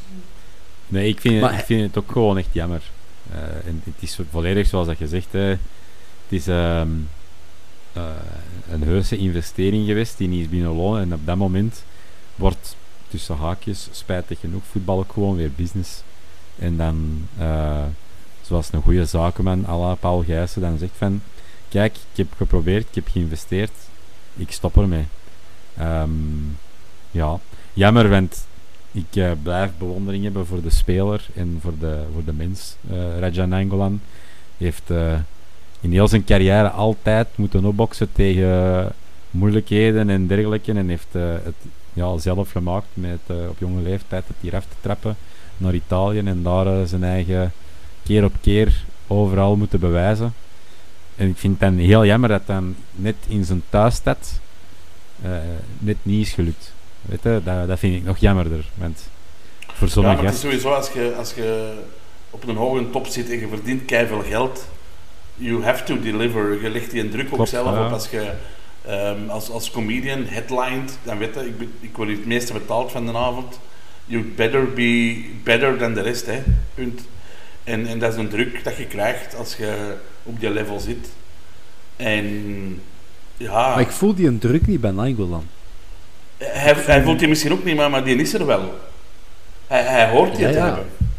Nee, 0.87 1.09
ik 1.09 1.21
vind, 1.21 1.41
maar, 1.41 1.59
ik 1.59 1.65
vind 1.65 1.81
het 1.81 2.05
ook 2.05 2.13
gewoon 2.13 2.39
echt 2.39 2.49
jammer. 2.53 2.83
en 3.65 3.83
het 3.85 3.95
is 3.99 4.19
volledig 4.31 4.67
zoals 4.67 4.87
dat 4.87 4.99
je 4.99 5.09
zegt, 5.09 5.33
hè. 5.33 5.49
het 5.49 5.59
is... 6.29 6.47
Um, 6.47 7.09
uh, 7.97 8.03
een 8.71 8.83
heuse 8.83 9.17
investering 9.17 9.87
geweest 9.87 10.19
die 10.19 10.29
niet 10.29 10.53
is. 10.53 10.63
En 10.63 11.13
op 11.15 11.27
dat 11.27 11.37
moment 11.37 11.85
wordt 12.35 12.77
tussen 13.09 13.37
haakjes, 13.37 13.89
spijtig 13.91 14.41
genoeg, 14.41 14.63
voetbal 14.71 14.99
ook 14.99 15.13
gewoon 15.13 15.37
weer 15.37 15.51
business. 15.57 16.03
En 16.59 16.77
dan, 16.77 17.27
uh, 17.41 17.85
zoals 18.41 18.73
een 18.73 18.83
goede 18.83 19.05
zakenman, 19.05 19.67
à 19.67 19.79
la 19.79 19.95
Paul 19.95 20.23
Gijssen, 20.23 20.61
dan 20.61 20.79
zegt 20.79 20.97
van, 20.97 21.23
kijk, 21.69 21.95
ik 21.95 22.17
heb 22.17 22.27
geprobeerd, 22.37 22.87
ik 22.89 22.95
heb 22.95 23.09
geïnvesteerd, 23.09 23.73
ik 24.37 24.53
stop 24.53 24.77
ermee. 24.77 25.05
Um, 25.81 26.59
ja, 27.11 27.39
jammer, 27.73 28.09
want 28.09 28.47
ik 28.93 29.17
uh, 29.17 29.31
blijf 29.43 29.71
bewondering 29.79 30.23
hebben 30.23 30.47
voor 30.47 30.63
de 30.63 30.71
speler 30.71 31.27
en 31.35 31.59
voor 31.63 31.79
de, 31.79 32.03
voor 32.13 32.25
de 32.25 32.33
mens. 32.33 32.77
Uh, 32.91 33.19
Rajan 33.19 33.53
Angolan 33.53 34.01
heeft 34.57 34.91
in 35.81 35.93
heel 35.93 36.09
zijn 36.09 36.25
carrière 36.25 36.71
altijd 36.71 37.27
moeten 37.35 37.65
opboksen 37.65 38.13
tegen 38.13 38.93
moeilijkheden 39.31 40.11
en 40.11 40.27
dergelijke. 40.27 40.73
En 40.73 40.89
heeft 40.89 41.07
uh, 41.13 41.23
het 41.43 41.55
ja, 41.93 42.19
zelf 42.19 42.51
gemaakt 42.51 42.87
met 42.95 43.19
uh, 43.27 43.37
op 43.49 43.59
jonge 43.59 43.83
leeftijd 43.83 44.25
het 44.27 44.37
hier 44.41 44.57
af 44.57 44.65
te 44.65 44.77
trappen 44.81 45.17
naar 45.57 45.75
Italië 45.75 46.19
en 46.19 46.43
daar 46.43 46.67
uh, 46.67 46.85
zijn 46.85 47.05
eigen 47.05 47.53
keer 48.05 48.25
op 48.25 48.33
keer 48.41 48.85
overal 49.07 49.57
moeten 49.57 49.81
bewijzen. 49.81 50.35
En 51.17 51.29
ik 51.29 51.37
vind 51.37 51.61
het 51.61 51.71
dan 51.71 51.79
heel 51.79 52.07
jammer 52.07 52.29
dat 52.29 52.47
dan 52.47 52.77
net 52.95 53.17
in 53.29 53.45
zijn 53.45 53.63
thuisstad 53.69 54.41
net 55.79 55.97
niet 56.03 56.27
is 56.27 56.33
gelukt. 56.33 56.73
Weet 57.03 57.23
je, 57.23 57.41
dat, 57.45 57.69
dat 57.69 57.79
vind 57.79 57.95
ik 57.95 58.05
nog 58.05 58.19
jammerder. 58.19 58.65
Want 58.75 59.09
voor 59.89 60.03
ja, 60.03 60.17
het 60.17 60.35
is 60.35 60.41
sowieso 60.41 60.73
als 60.73 60.91
je, 60.93 61.15
als 61.19 61.35
je 61.35 61.73
op 62.31 62.49
een 62.49 62.57
hoge 62.57 62.91
top 62.91 63.07
zit 63.07 63.31
en 63.31 63.39
je 63.39 63.49
verdient 63.49 63.85
keihard 63.85 64.27
geld, 64.27 64.69
you 65.41 65.63
have 65.63 65.85
to 65.85 66.01
deliver. 66.01 66.63
Je 66.63 66.71
legt 66.71 66.91
die 66.91 67.01
een 67.01 67.11
druk 67.11 67.29
ook 67.33 67.47
zelf 67.47 67.87
op 67.87 67.93
als 67.93 68.11
je 68.11 68.31
um, 68.89 69.31
als, 69.31 69.51
als 69.51 69.71
comedian 69.71 70.25
headlined, 70.25 70.99
dan 71.03 71.19
weet 71.19 71.35
je, 71.35 71.47
ik, 71.47 71.69
ik 71.81 71.97
word 71.97 72.09
het 72.09 72.27
meeste 72.27 72.53
betaald 72.53 72.93
van 72.93 73.07
de 73.07 73.13
avond. 73.13 73.61
You 74.05 74.33
better 74.37 74.73
be 74.73 75.25
better 75.45 75.77
than 75.77 75.95
the 75.95 76.01
rest, 76.01 76.27
hè. 76.27 76.43
Punt. 76.75 77.01
En, 77.65 77.87
en 77.87 77.99
dat 77.99 78.13
is 78.13 78.19
een 78.19 78.29
druk 78.29 78.65
dat 78.65 78.77
je 78.77 78.87
krijgt 78.87 79.37
als 79.37 79.57
je 79.57 79.97
op 80.23 80.41
die 80.41 80.51
level 80.51 80.81
zit. 80.81 81.11
En 81.97 82.81
ja. 83.37 83.69
Maar 83.69 83.81
ik 83.81 83.91
voel 83.91 84.15
die 84.15 84.27
een 84.27 84.39
druk 84.39 84.67
niet 84.67 84.81
bij 84.81 84.91
Nainggolan. 84.91 85.47
Hij, 86.37 86.75
hij 86.77 87.03
voelt 87.03 87.19
die 87.19 87.29
misschien 87.29 87.53
ook 87.53 87.65
niet, 87.65 87.77
maar, 87.77 87.91
maar 87.91 88.05
die 88.05 88.17
is 88.17 88.35
er 88.35 88.47
wel. 88.47 88.79
Hij, 89.67 89.83
hij 89.83 90.09
hoort 90.09 90.37
die 90.37 90.47
ja, 90.47 90.51
te 90.51 90.59
ja. 90.59 90.65
hebben. 90.65 91.10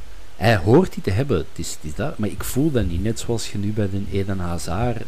Hij 0.41 0.57
hoort 0.57 0.93
die 0.93 1.03
te 1.03 1.11
hebben, 1.11 1.37
het 1.37 1.59
is, 1.59 1.77
dat. 1.95 2.17
Maar 2.17 2.29
ik 2.29 2.43
voel 2.43 2.71
dat 2.71 2.85
niet. 2.85 3.03
Net 3.03 3.19
zoals 3.19 3.51
je 3.51 3.57
nu 3.57 3.71
bij 3.71 3.89
de 3.89 4.03
Eden 4.11 4.39
Hazard. 4.39 5.03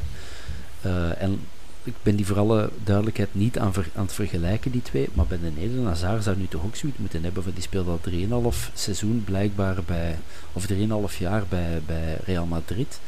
Uh, 0.85 1.21
en 1.21 1.39
ik 1.83 1.93
ben 2.01 2.15
die 2.15 2.25
voor 2.25 2.39
alle 2.39 2.69
duidelijkheid 2.83 3.29
niet 3.31 3.59
aan, 3.59 3.73
ver, 3.73 3.89
aan 3.95 4.03
het 4.03 4.13
vergelijken, 4.13 4.71
die 4.71 4.81
twee. 4.81 5.09
Maar 5.13 5.25
bij 5.25 5.39
de 5.39 5.61
Eden 5.61 5.85
Hazard 5.85 6.23
zou 6.23 6.37
nu 6.37 6.47
toch 6.47 6.63
ook 6.63 6.75
zoiets 6.75 6.97
moeten 6.97 7.23
hebben. 7.23 7.43
Want 7.43 7.55
die 7.55 7.63
speelde 7.63 7.91
al 7.91 8.51
3,5 8.53 8.73
seizoen 8.73 9.23
blijkbaar 9.25 9.83
bij. 9.85 10.17
Of 10.53 10.67
3,5 11.11 11.17
jaar 11.17 11.43
bij, 11.49 11.81
bij 11.85 12.17
Real 12.25 12.45
Madrid. 12.45 12.99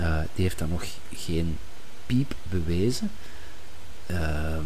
Uh, 0.00 0.18
die 0.34 0.44
heeft 0.44 0.58
dan 0.58 0.68
nog 0.68 0.84
geen 1.12 1.58
piep 2.06 2.34
bewezen. 2.50 3.10
Uh, 4.10 4.56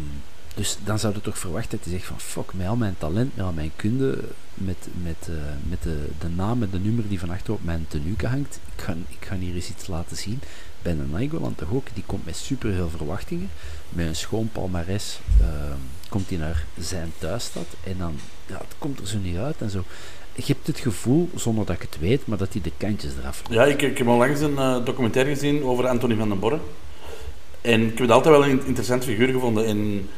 dus 0.57 0.77
dan 0.83 0.99
zou 0.99 1.13
je 1.13 1.21
toch 1.21 1.37
verwachten 1.37 1.77
dat 1.77 1.87
hij 1.87 1.93
zegt 1.93 2.05
van 2.05 2.19
fuck, 2.19 2.53
met 2.53 2.67
al 2.67 2.75
mijn 2.75 2.95
talent, 2.97 3.35
met 3.35 3.45
al 3.45 3.51
mijn 3.51 3.71
kunde, 3.75 4.23
met, 4.53 4.87
met, 5.03 5.27
uh, 5.29 5.35
met 5.69 5.83
de, 5.83 6.07
de 6.19 6.29
naam 6.29 6.63
en 6.63 6.69
de 6.71 6.79
nummer 6.79 7.07
die 7.07 7.19
van 7.19 7.29
achter 7.29 7.53
op 7.53 7.63
mijn 7.63 7.85
tenuke 7.87 8.27
hangt, 8.27 8.59
ik 8.75 8.83
ga, 8.83 8.95
ik 9.19 9.39
hier 9.39 9.55
eens 9.55 9.69
iets 9.69 9.87
laten 9.87 10.17
zien. 10.17 10.39
Bij 10.81 10.91
een 10.91 11.09
Nainggoland 11.11 11.57
toch 11.57 11.73
ook, 11.73 11.87
die 11.93 12.03
komt 12.05 12.25
met 12.25 12.35
superveel 12.35 12.89
verwachtingen, 12.89 13.49
met 13.89 14.07
een 14.07 14.15
schoon 14.15 14.49
palmares 14.51 15.19
uh, 15.41 15.47
komt 16.09 16.29
hij 16.29 16.37
naar 16.37 16.65
zijn 16.79 17.13
thuisstad 17.17 17.67
en 17.83 17.95
dan, 17.97 18.15
ja, 18.45 18.57
het 18.57 18.75
komt 18.77 18.99
er 18.99 19.07
zo 19.07 19.17
niet 19.17 19.37
uit 19.37 19.61
en 19.61 19.69
zo. 19.69 19.83
Je 20.35 20.43
hebt 20.45 20.67
het 20.67 20.79
gevoel, 20.79 21.29
zonder 21.35 21.65
dat 21.65 21.75
ik 21.75 21.81
het 21.81 21.99
weet, 21.99 22.27
maar 22.27 22.37
dat 22.37 22.53
hij 22.53 22.61
de 22.61 22.71
kantjes 22.77 23.11
eraf. 23.19 23.41
Ja, 23.49 23.65
ik, 23.65 23.81
ik 23.81 23.97
heb 23.97 24.07
al 24.07 24.17
langs 24.17 24.39
een 24.39 24.51
uh, 24.51 24.85
documentaire 24.85 25.33
gezien 25.33 25.63
over 25.63 25.87
Anthony 25.87 26.15
van 26.15 26.29
den 26.29 26.39
Borre. 26.39 26.59
En 27.61 27.81
ik 27.81 27.89
heb 27.89 27.99
het 27.99 28.11
altijd 28.11 28.35
wel 28.35 28.45
een 28.45 28.65
interessant 28.65 29.03
figuur 29.03 29.27
gevonden. 29.27 29.65
in 29.65 30.09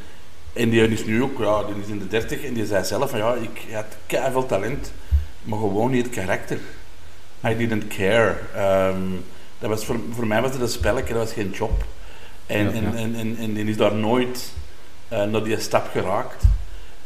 en 0.60 0.70
die 0.70 0.88
is 0.88 1.04
nu 1.04 1.22
ook, 1.22 1.38
ja, 1.38 1.62
die 1.62 1.82
is 1.82 1.88
in 1.88 1.98
de 1.98 2.08
dertig 2.08 2.44
en 2.44 2.52
die 2.52 2.66
zei 2.66 2.84
zelf 2.84 3.10
van 3.10 3.18
ja, 3.18 3.34
ik 3.34 3.66
had 3.72 4.32
veel 4.32 4.46
talent, 4.46 4.92
maar 5.42 5.58
gewoon 5.58 5.90
niet 5.90 6.06
het 6.06 6.14
karakter. 6.14 6.58
I 7.46 7.56
didn't 7.56 7.86
care. 7.86 8.36
Um, 8.56 9.24
dat 9.58 9.70
was 9.70 9.84
voor, 9.84 9.96
voor 10.14 10.26
mij 10.26 10.42
was 10.42 10.52
het 10.52 10.60
een 10.60 10.68
spelletje, 10.68 11.14
dat 11.14 11.22
was 11.22 11.32
geen 11.32 11.50
job. 11.50 11.84
En, 12.46 12.64
ja, 12.64 12.70
En, 12.72 12.96
en, 12.96 13.14
en, 13.14 13.36
en, 13.38 13.54
die 13.54 13.64
is 13.64 13.76
daar 13.76 13.94
nooit 13.94 14.52
uh, 15.12 15.24
naar 15.24 15.44
die 15.44 15.60
stap 15.60 15.88
geraakt. 15.92 16.44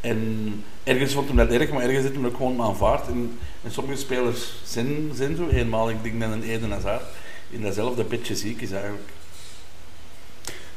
En 0.01 0.65
ergens 0.85 1.13
vond 1.13 1.29
hij 1.29 1.37
dat 1.37 1.61
erg, 1.61 1.71
maar 1.71 1.83
ergens 1.83 2.03
heeft 2.03 2.17
hij 2.17 2.25
ook 2.27 2.37
gewoon 2.37 2.61
aanvaard. 2.61 3.07
En, 3.07 3.39
en 3.63 3.73
sommige 3.73 4.01
spelers 4.01 4.55
zijn, 4.65 5.11
zijn 5.15 5.37
zo 5.37 5.49
eenmaal, 5.49 5.91
ik 5.91 6.03
denk 6.03 6.21
dat 6.21 6.33
een 6.33 6.43
Eden 6.43 6.71
Hazard 6.71 7.05
in 7.51 7.63
datzelfde 7.63 8.05
beetje 8.05 8.37
ziek 8.37 8.61
is 8.61 8.71
eigenlijk. 8.71 9.09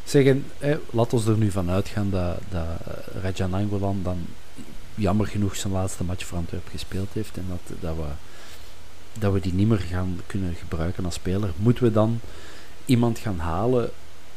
Zeggen, 0.08 0.46
laat 0.89 1.13
ons 1.13 1.26
er 1.26 1.38
nu 1.38 1.52
van 1.52 1.70
uitgaan 1.70 2.10
dat, 2.10 2.38
dat 2.50 2.65
Rajan 3.22 3.54
Angolan 3.54 4.00
dan 4.04 4.17
jammer 4.96 5.28
genoeg 5.28 5.56
zijn 5.56 5.74
laatste 5.74 6.04
match 6.04 6.26
voor 6.26 6.38
Antwerpen 6.38 6.72
gespeeld 6.72 7.08
heeft 7.13 7.38
en 7.38 7.46
dat, 7.50 7.78
dat, 7.80 7.96
we, 7.96 8.08
dat 9.20 9.34
we 9.34 9.39
die 9.39 9.54
niet 9.54 9.67
meer 9.67 9.80
gaan 9.80 10.20
kunnen 10.26 10.56
gebruiken 10.56 11.06
als 11.06 11.13
speler. 11.13 11.50
Moeten 11.56 11.84
we 11.84 11.91
dan 11.91 12.20
iemand 12.86 13.20
gaan 13.20 13.39
halen 13.39 13.89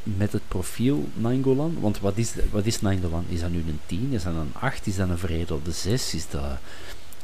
met 0.03 0.33
het 0.33 0.43
profiel 0.49 1.09
Nangolan? 1.15 1.77
Want 1.81 2.01
wat 2.01 2.17
is, 2.17 2.33
wat 2.51 2.67
is 2.67 2.81
Nangolan? 2.81 3.25
Is 3.29 3.41
dat 3.41 3.51
nu 3.51 3.59
een 3.59 3.81
10? 3.87 4.09
Is 4.13 4.23
dat 4.23 4.35
een 4.35 4.53
8? 4.53 4.87
Is 4.87 4.97
dat 4.97 5.09
een 5.09 5.19
veredelde 5.19 5.73
6? 5.73 6.15
Is 6.15 6.29
dat 6.31 6.59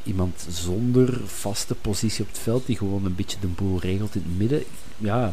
iemand 0.03 0.47
zonder 0.51 1.21
vaste 1.27 1.75
positie 1.75 2.25
op 2.25 2.31
het 2.31 2.39
veld 2.39 2.67
die 2.67 2.77
gewoon 2.77 3.05
een 3.05 3.15
beetje 3.15 3.41
de 3.41 3.47
boel 3.47 3.81
regelt 3.81 4.15
in 4.15 4.23
het 4.27 4.39
midden? 4.39 4.65
Ja, 4.97 5.33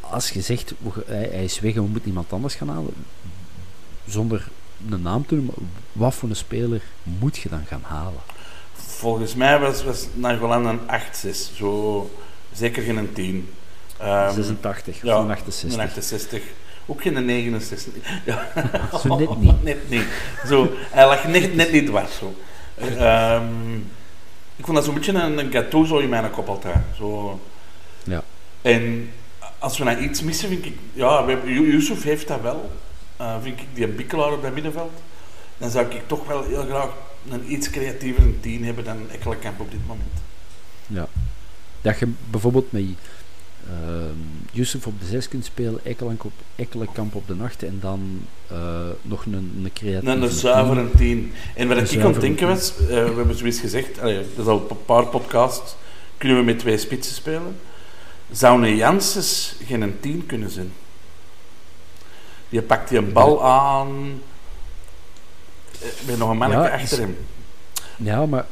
als 0.00 0.30
je 0.30 0.40
zegt, 0.40 0.74
hij, 1.06 1.44
is 1.44 1.60
weg 1.60 1.74
en 1.74 1.82
we 1.82 1.88
moeten 1.88 2.08
iemand 2.08 2.32
anders 2.32 2.54
gaan 2.54 2.68
halen, 2.68 2.94
zonder 4.06 4.48
een 4.90 5.02
naam 5.02 5.26
te 5.26 5.34
noemen, 5.34 5.54
wat 5.92 6.14
voor 6.14 6.28
een 6.28 6.36
speler 6.36 6.82
moet 7.02 7.36
je 7.36 7.48
dan 7.48 7.64
gaan 7.66 7.82
halen? 7.82 8.20
Volgens 8.72 9.34
mij 9.34 9.58
was, 9.58 9.84
was 9.84 10.06
Nagolan 10.14 10.66
een 10.66 10.80
8-6, 10.80 11.56
zo, 11.56 12.10
zeker 12.52 12.82
geen 12.82 12.96
een 12.96 13.12
10. 13.12 13.48
Um, 14.02 14.32
86 14.32 15.02
ja, 15.02 15.16
een 15.16 15.30
68. 15.30 15.78
Een 15.78 15.86
68. 15.86 16.42
Ook 16.86 17.02
geen 17.02 17.24
69. 17.24 17.92
Ja. 18.24 18.48
zo 18.98 19.16
net 19.16 19.38
niet. 19.38 19.62
net 19.72 19.90
niet. 19.90 20.06
Zo, 20.46 20.72
hij 20.90 21.06
lag 21.06 21.26
net, 21.26 21.54
net 21.54 21.72
niet 21.72 21.86
dwars. 21.86 22.16
Zo. 22.16 22.34
Um, 22.80 23.90
ik 24.56 24.64
vond 24.64 24.76
dat 24.76 24.84
zo'n 24.84 24.94
beetje 24.94 25.12
een, 25.12 25.38
een 25.38 25.52
Gattuso 25.52 25.98
in 25.98 26.08
mijn 26.08 26.30
kop 26.30 26.48
altijd. 26.48 26.76
Zo. 26.96 27.40
Ja. 28.04 28.22
En 28.62 29.10
als 29.58 29.78
we 29.78 29.84
naar 29.84 30.02
iets 30.02 30.22
missen, 30.22 30.48
vind 30.48 30.64
ik... 30.64 30.74
Ja, 30.92 31.24
Yusuf 31.44 32.02
heeft 32.02 32.28
dat 32.28 32.40
wel. 32.40 32.70
Uh, 33.20 33.42
vind 33.42 33.60
ik 33.60 33.66
die 33.74 33.84
een 33.84 33.96
bikkelaar 33.96 34.32
op 34.32 34.42
dat 34.42 34.52
middenveld. 34.54 34.92
Dan 35.58 35.70
zou 35.70 35.86
ik 35.86 36.02
toch 36.06 36.26
wel 36.26 36.44
heel 36.44 36.64
graag 36.64 36.90
een 37.30 37.52
iets 37.52 37.70
creatiever 37.70 38.40
team 38.40 38.62
hebben 38.62 38.84
dan 38.84 39.10
Ekkelenkamp 39.10 39.60
op 39.60 39.70
dit 39.70 39.86
moment. 39.86 40.12
Ja. 40.86 41.08
Dat 41.82 41.98
je 41.98 42.08
bijvoorbeeld 42.30 42.72
met 42.72 42.82
uh, 42.82 42.90
Yusuf 44.52 44.86
op 44.86 45.00
de 45.00 45.06
zes 45.06 45.28
kunt 45.28 45.44
spelen, 45.44 45.80
Ekkelenkamp 46.56 47.14
op, 47.14 47.26
de 47.26 47.34
nacht 47.34 47.62
en 47.62 47.78
dan 47.80 48.22
uh, 48.52 48.58
nog 49.02 49.26
een, 49.26 49.32
een 49.34 49.70
creatieve 49.74 50.14
Een, 50.14 50.22
een 50.22 50.30
zuivere 50.30 50.90
team. 50.96 51.30
En 51.54 51.68
wat 51.68 51.92
ik 51.92 52.00
aan 52.00 52.12
het 52.12 52.20
denken 52.20 52.48
was, 52.48 52.72
uh, 52.80 52.88
we 52.88 52.94
hebben 52.94 53.38
zoiets 53.38 53.60
gezegd, 53.60 54.00
allee, 54.00 54.16
dat 54.16 54.44
is 54.44 54.50
al 54.50 54.66
een 54.70 54.84
paar 54.84 55.06
podcasts, 55.06 55.76
kunnen 56.16 56.38
we 56.38 56.44
met 56.44 56.58
twee 56.58 56.78
spitsen 56.78 57.14
spelen. 57.14 57.56
Zou 58.30 58.66
een 58.66 58.76
Janssens 58.76 59.54
geen 59.64 59.96
tien 60.00 60.26
kunnen 60.26 60.50
zijn? 60.50 60.72
Je 62.48 62.62
pakt 62.62 62.88
die 62.88 62.98
een 62.98 63.12
bal 63.12 63.44
aan. 63.44 64.22
Met 66.06 66.18
nog 66.18 66.30
een 66.30 66.36
mannetje 66.36 66.70
achter 66.70 66.98
hem. 66.98 67.16
Ja, 67.96 68.26
maar 68.26 68.46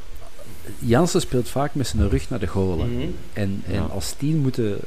Jansen 0.78 1.20
speelt 1.20 1.48
vaak 1.48 1.74
met 1.74 1.86
zijn 1.86 2.08
rug 2.08 2.30
naar 2.30 2.38
de 2.38 2.46
golen. 2.46 2.96
Mhm. 2.96 3.08
En, 3.32 3.62
en 3.66 3.90
als 3.90 4.12
tien 4.12 4.38
moeten, 4.38 4.78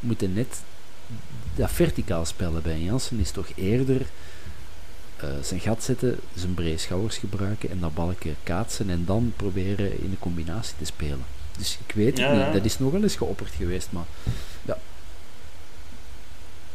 moeten 0.00 0.32
net 0.32 0.62
dat 1.54 1.70
verticaal 1.70 2.24
spelen 2.24 2.62
bij 2.62 2.80
Jansen 2.80 3.18
is 3.18 3.30
toch 3.30 3.48
eerder 3.54 4.06
eh, 5.16 5.28
zijn 5.42 5.60
gat 5.60 5.82
zetten, 5.82 6.18
zijn 6.34 6.54
brede 6.54 6.78
schouders 6.78 7.16
gebruiken 7.16 7.70
en 7.70 7.80
dat 7.80 7.94
balkje 7.94 8.34
kaatsen 8.42 8.90
en 8.90 9.04
dan 9.04 9.32
proberen 9.36 9.98
in 9.98 10.10
een 10.10 10.18
combinatie 10.18 10.74
te 10.78 10.84
spelen. 10.84 11.24
Dus 11.58 11.78
ik 11.86 11.94
weet 11.94 12.06
het 12.06 12.18
Ja, 12.18 12.32
niet, 12.32 12.40
ja. 12.40 12.50
dat 12.52 12.64
is 12.64 12.78
nog 12.78 12.92
wel 12.92 13.02
eens 13.02 13.16
geopperd 13.16 13.52
geweest, 13.54 13.88
maar 13.92 14.04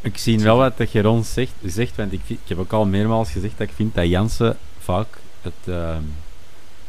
Ik 0.01 0.17
zie 0.17 0.39
wel 0.39 0.57
wat 0.57 0.77
dat 0.77 0.89
Geron 0.89 1.23
zegt, 1.23 1.51
zegt 1.65 1.95
want 1.95 2.13
ik, 2.13 2.21
ik 2.27 2.39
heb 2.47 2.57
ook 2.59 2.73
al 2.73 2.85
meermaals 2.85 3.31
gezegd 3.31 3.57
dat 3.57 3.67
ik 3.69 3.75
vind 3.75 3.95
dat 3.95 4.07
Jansen 4.07 4.57
vaak 4.79 5.07
het 5.41 5.53
ehm, 5.73 6.01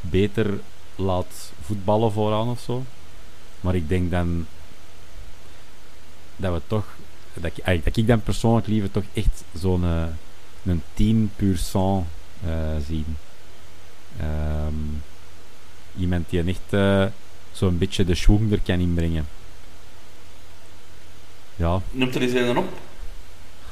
beter 0.01 0.61
laat 0.97 1.53
voetballen 1.63 2.13
vooraan 2.13 2.49
of 2.49 2.61
zo. 2.61 2.85
Maar 3.61 3.75
ik 3.75 3.89
denk 3.89 4.11
dan 4.11 4.47
dat 6.37 6.53
we 6.53 6.61
toch, 6.67 6.85
dat 7.35 7.45
ik, 7.45 7.59
eigenlijk- 7.65 7.85
dat 7.85 7.97
ik 7.97 8.07
dan 8.07 8.23
persoonlijk 8.23 8.67
liever 8.67 8.91
toch 8.91 9.05
echt 9.13 9.45
zo'n 9.59 9.85
eh, 9.85 10.03
een 10.65 10.83
10 10.95 11.31
puur 11.37 11.57
sang 11.59 12.05
eh, 12.45 12.51
zien. 12.87 13.17
Ehm, 14.21 14.75
iemand 15.99 16.31
die 16.31 16.43
echt 16.45 16.61
eh, 16.73 17.05
zo'n 17.53 17.79
beetje 17.79 18.05
de 18.05 18.15
schwung 18.15 18.53
er 18.53 18.61
kan 18.65 18.79
inbrengen. 18.81 19.27
Ja, 21.57 21.81
Noemt 21.91 22.15
er 22.15 22.23
eens 22.23 22.33
een 22.33 22.57
op? 22.57 22.69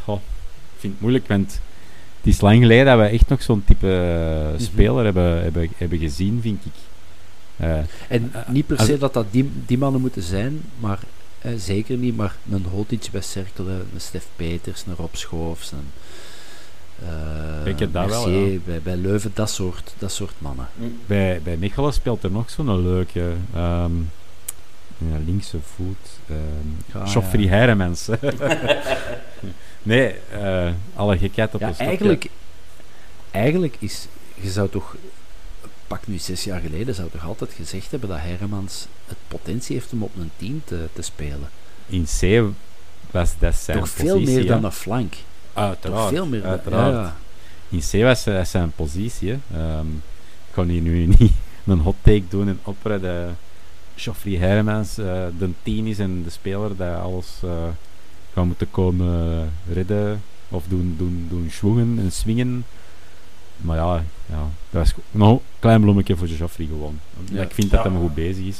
Goh, 0.04 0.16
ik 0.74 0.80
vind 0.80 0.92
het 0.92 1.02
moeilijk, 1.02 1.28
want 1.28 1.60
het 2.16 2.26
is 2.34 2.40
lang 2.40 2.60
geleden 2.60 2.86
dat 2.86 2.98
we 2.98 3.04
echt 3.04 3.28
nog 3.28 3.42
zo'n 3.42 3.64
type 3.64 3.86
eh, 3.92 4.52
Mhm. 4.52 4.62
speler 4.62 5.04
hebben, 5.04 5.42
hebben, 5.42 5.68
hebben 5.76 5.98
gezien, 5.98 6.38
vind 6.42 6.64
ik. 6.64 6.72
Eh, 7.56 7.78
En 8.08 8.30
Eh, 8.32 8.48
niet 8.48 8.66
per 8.66 8.80
se 8.80 8.98
dat 8.98 9.12
dat 9.14 9.26
die, 9.30 9.50
die 9.66 9.78
mannen 9.78 10.00
moeten 10.00 10.22
zijn, 10.22 10.62
maar 10.78 10.98
eh, 11.38 11.52
zeker 11.56 11.96
niet, 11.96 12.16
maar 12.16 12.36
een 12.50 12.64
Hotic 12.70 13.08
bij 13.12 13.20
Cerkelen, 13.20 13.86
een 13.94 14.00
Stef 14.00 14.26
Peters, 14.36 14.84
een 14.86 14.94
Rob 14.94 15.14
Schoofs, 15.14 15.72
een 15.72 15.90
eh 17.02 17.66
Ik 17.66 17.78
heb 17.78 17.92
dat 17.92 18.08
wel, 18.08 18.28
ja. 18.30 18.58
bij, 18.64 18.80
bij 18.82 18.96
Leuven, 18.96 19.30
dat 19.34 19.50
soort, 19.50 19.94
dat 19.98 20.12
soort 20.12 20.34
mannen. 20.38 20.68
bij, 21.06 21.40
bij 21.42 21.56
Mechelen 21.56 21.92
speelt 21.92 22.22
er 22.24 22.30
nog 22.30 22.50
zo'n 22.50 22.82
leuke 22.82 23.32
ehm, 23.54 23.92
ja, 24.98 25.16
linkse 25.26 25.58
voet. 25.76 26.08
ehm 26.28 27.02
Ah, 27.02 27.12
Joffrey 27.12 27.42
ja. 27.42 27.48
Heiremans. 27.48 28.08
nee, 29.82 30.14
eh, 30.32 30.70
alle 30.94 31.18
gekheid 31.18 31.54
op 31.54 31.60
Ja, 31.60 31.66
een 31.66 31.74
stokje. 31.74 31.88
eigenlijk, 31.90 32.26
eigenlijk 33.30 33.76
is, 33.78 34.06
je 34.34 34.50
zou 34.50 34.68
toch, 34.68 34.96
pak 35.86 36.06
nu 36.06 36.18
zes 36.18 36.44
jaar 36.44 36.60
geleden, 36.60 36.94
zou 36.94 37.10
toch 37.10 37.24
altijd 37.26 37.52
gezegd 37.52 37.90
hebben 37.90 38.08
dat 38.08 38.18
Hermans 38.20 38.86
het 39.06 39.16
potentie 39.28 39.74
heeft 39.76 39.92
om 39.92 40.02
op 40.02 40.16
een 40.16 40.30
team 40.36 40.62
te, 40.64 40.88
te 40.92 41.02
spelen. 41.02 41.48
In 41.86 42.04
C 42.20 42.42
was 43.10 43.30
dat 43.38 43.54
zijn 43.54 43.78
toch 43.78 43.88
veel 43.88 44.14
positie, 44.18 44.34
meer 44.38 44.46
dan 44.46 44.64
een 44.64 44.72
flank. 44.72 45.14
Uiteraard, 45.58 46.08
veel 46.08 46.26
meer 46.26 46.44
uiteraard. 46.44 46.92
ja. 46.94 47.16
In 47.68 47.80
C 47.90 48.02
was 48.04 48.26
eh, 48.26 48.44
zijn 48.44 48.72
positie. 48.76 49.38
Ehm, 49.54 49.86
ik 50.46 50.54
kan 50.54 50.68
hier 50.68 50.80
nu 50.80 51.06
niet 51.18 51.32
een 51.66 51.78
hot 51.78 51.96
take 52.02 52.22
doen 52.28 52.48
en 52.48 52.58
opperen 52.62 53.02
dat 53.02 53.34
Geoffrey 53.96 54.34
Hermans 54.34 54.98
eh, 54.98 55.24
de 55.38 55.50
tien 55.62 55.86
is 55.86 55.98
en 55.98 56.22
de 56.22 56.30
speler 56.30 56.76
dat 56.76 56.96
alles 57.00 57.26
eh 57.44 57.50
gaat 58.34 58.44
moeten 58.46 58.70
komen 58.70 59.50
redden 59.72 60.22
of 60.48 60.64
doen, 60.68 60.94
doen, 60.98 61.26
doen 61.30 61.48
schwungen 61.50 61.98
en 61.98 62.12
swingen. 62.12 62.64
Maar 63.56 63.76
ja, 63.76 64.04
ja 64.26 64.46
dat 64.70 64.84
is 64.86 64.94
nog 65.10 65.30
een 65.30 65.40
klein 65.58 65.80
bloemetje 65.80 66.16
voor 66.16 66.26
Geoffrey 66.28 66.66
gewoon. 66.66 66.98
Ja. 67.32 67.42
Ik 67.42 67.52
vind 67.54 67.70
dat 67.70 67.84
Ja. 67.84 67.90
hij 67.90 68.00
goed 68.00 68.14
bezig 68.14 68.44
is. 68.44 68.58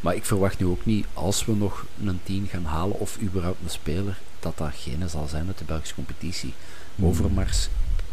Maar 0.00 0.14
ik 0.14 0.24
verwacht 0.24 0.58
nu 0.58 0.66
ook 0.66 0.84
niet, 0.84 1.06
als 1.14 1.44
we 1.44 1.54
nog 1.54 1.84
een 2.04 2.20
10 2.24 2.46
gaan 2.50 2.64
halen, 2.64 2.98
of 3.00 3.18
überhaupt 3.22 3.58
een 3.64 3.70
speler, 3.70 4.18
dat 4.46 4.58
dat 4.58 4.72
geen 4.82 5.08
zal 5.08 5.26
zijn 5.28 5.46
uit 5.46 5.58
de 5.58 5.64
Belgische 5.64 5.94
competitie. 5.94 6.52
Hmm. 6.94 7.06
Overmars 7.06 7.68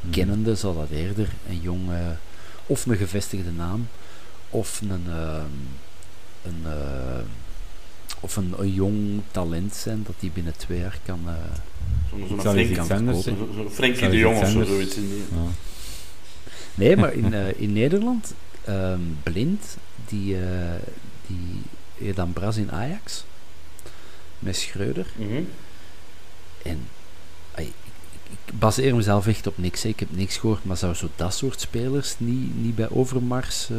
kennende 0.10 0.56
zal 0.56 0.76
dat 0.76 0.90
eerder 0.90 1.30
een 1.50 1.60
jong, 1.62 1.92
eh, 1.92 1.98
of 2.66 2.86
een 2.86 2.98
gevestigde 2.98 3.52
naam, 3.52 3.88
of 4.50 4.82
een, 4.82 5.04
ehm, 5.08 5.46
een, 6.44 6.62
eh, 6.66 7.24
of 8.20 8.36
een, 8.36 8.54
een 8.58 8.74
jong 8.74 9.22
talent 9.32 9.76
zijn 9.76 10.04
dat 10.04 10.16
die 10.20 10.32
binnen 10.32 10.58
twee 10.58 10.80
jaar 10.80 11.00
kan. 11.06 11.20
eh, 11.28 11.34
Zo'n 12.10 12.28
Frenkie 13.72 14.00
Zou 14.00 14.12
de 14.12 14.18
Jong 14.18 14.42
of 14.42 14.50
zo, 14.50 14.64
zoiets 14.64 14.96
in 14.96 15.10
die... 15.10 15.24
Ja. 15.32 15.50
Nee, 16.76 16.98
maar 16.98 17.14
in, 17.14 17.34
eh, 17.40 17.62
in 17.62 17.74
Nederland, 17.74 18.34
ehm, 18.64 19.00
Blind, 19.24 19.78
die, 20.08 20.36
eh 20.38 20.82
die 21.28 22.14
dan 22.14 22.34
Bras 22.34 22.58
in 22.58 22.72
Ajax, 22.72 23.24
met 24.40 24.56
Schreuder. 24.56 25.06
Mhm. 25.16 25.42
En 26.64 26.88
ik, 27.58 27.74
baseer 28.54 28.96
mezelf 28.96 29.28
echt 29.28 29.48
op 29.48 29.58
niks. 29.58 29.84
hè. 29.84 29.90
Ik 29.90 30.00
heb 30.00 30.10
niks 30.12 30.38
gehoord, 30.38 30.64
maar 30.66 30.78
zou 30.78 30.94
zo 30.94 31.10
dat 31.16 31.34
soort 31.34 31.60
spelers 31.62 32.16
niet, 32.18 32.62
niet 32.64 32.76
bij 32.76 32.90
Overmars 32.90 33.70
eh, 33.70 33.78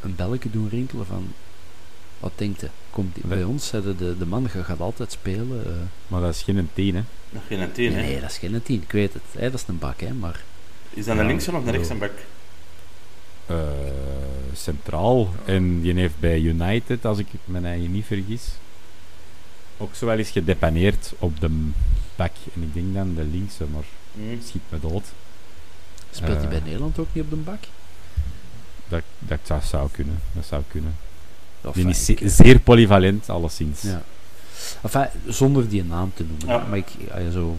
een 0.00 0.14
belletje 0.16 0.50
doen 0.50 0.68
rinkelen 0.68 1.06
van... 1.06 1.32
Wat 2.18 2.32
denkt 2.34 2.60
je? 2.60 2.68
Komt 2.90 3.14
die- 3.14 3.26
bij 3.26 3.44
ons, 3.44 3.66
zeiden 3.66 3.96
de, 3.96 4.18
de 4.18 4.26
man 4.26 4.48
je 4.52 4.64
gaat 4.64 4.80
altijd 4.80 5.12
spelen. 5.12 5.64
eh. 5.66 5.72
Maar 6.06 6.20
dat 6.20 6.34
is 6.34 6.42
geen 6.42 6.68
tien, 6.74 6.94
hè. 6.94 7.02
Nog 7.30 7.42
geen 7.46 7.72
tien, 7.72 7.92
nee, 7.92 8.02
hè? 8.02 8.08
nee, 8.10 8.20
dat 8.20 8.30
is 8.30 8.38
geen 8.38 8.62
tien, 8.62 8.82
ik 8.82 8.92
weet 8.92 9.12
het. 9.12 9.22
hè, 9.32 9.50
dat 9.50 9.60
is 9.60 9.66
een 9.68 9.78
bak, 9.78 10.00
hè, 10.00 10.12
maar... 10.12 10.42
Is 10.90 11.04
dat 11.04 11.16
een 11.16 11.22
Ja, 11.22 11.28
linkse 11.28 11.52
of 11.56 11.64
een 11.66 11.72
rechtse 11.72 11.94
bak? 11.94 12.12
eh, 13.46 13.56
centraal. 14.54 15.28
En 15.44 15.80
die 15.80 15.94
heeft 15.94 16.18
bij 16.20 16.40
United, 16.40 17.04
als 17.04 17.18
ik 17.18 17.26
me 17.44 17.60
eigen 17.60 17.92
niet 17.92 18.04
vergis, 18.06 18.42
ook 19.76 19.94
zo 19.94 20.06
wel 20.06 20.16
eens 20.18 20.30
gedepaneerd 20.30 21.12
op 21.18 21.40
de 21.40 21.68
bak. 22.16 22.32
En 22.54 22.62
ik 22.62 22.74
denk 22.74 22.94
dan 22.94 23.14
de 23.14 23.24
linkse, 23.24 23.64
maar 23.72 23.84
Mhm. 24.12 24.42
schiet 24.46 24.62
me 24.68 24.80
dood. 24.80 25.04
Speelt 26.10 26.36
hij 26.36 26.42
Eh. 26.44 26.48
bij 26.50 26.60
Nederland 26.64 26.98
ook 26.98 27.08
niet 27.12 27.24
op 27.24 27.30
de 27.30 27.36
bak? 27.36 27.58
Dat, 28.88 29.02
dat 29.18 29.38
zou, 29.42 29.60
zou 29.62 29.88
kunnen. 29.90 30.18
Dat 30.32 30.44
zou 30.46 30.62
kunnen. 30.70 30.96
Die 31.72 31.84
eh, 31.84 31.90
is 31.90 32.04
ze- 32.04 32.18
zeer 32.24 32.58
polyvalent, 32.58 33.28
alleszins. 33.30 33.82
Ja. 33.82 34.02
Enfin, 34.82 35.06
zonder 35.28 35.68
die 35.68 35.84
naam 35.84 36.12
te 36.14 36.24
noemen. 36.24 36.46
Ja. 36.48 36.66
Maar 36.68 36.78
ik, 36.78 36.88
ja, 37.08 37.18
ja, 37.18 37.30
zo. 37.30 37.56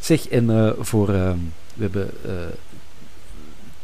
Zeg, 0.00 0.28
en 0.28 0.50
eh, 0.50 0.70
voor. 0.78 1.08
ehm, 1.14 1.36
we 1.74 1.82
hebben 1.82 2.10
eh, 2.24 2.32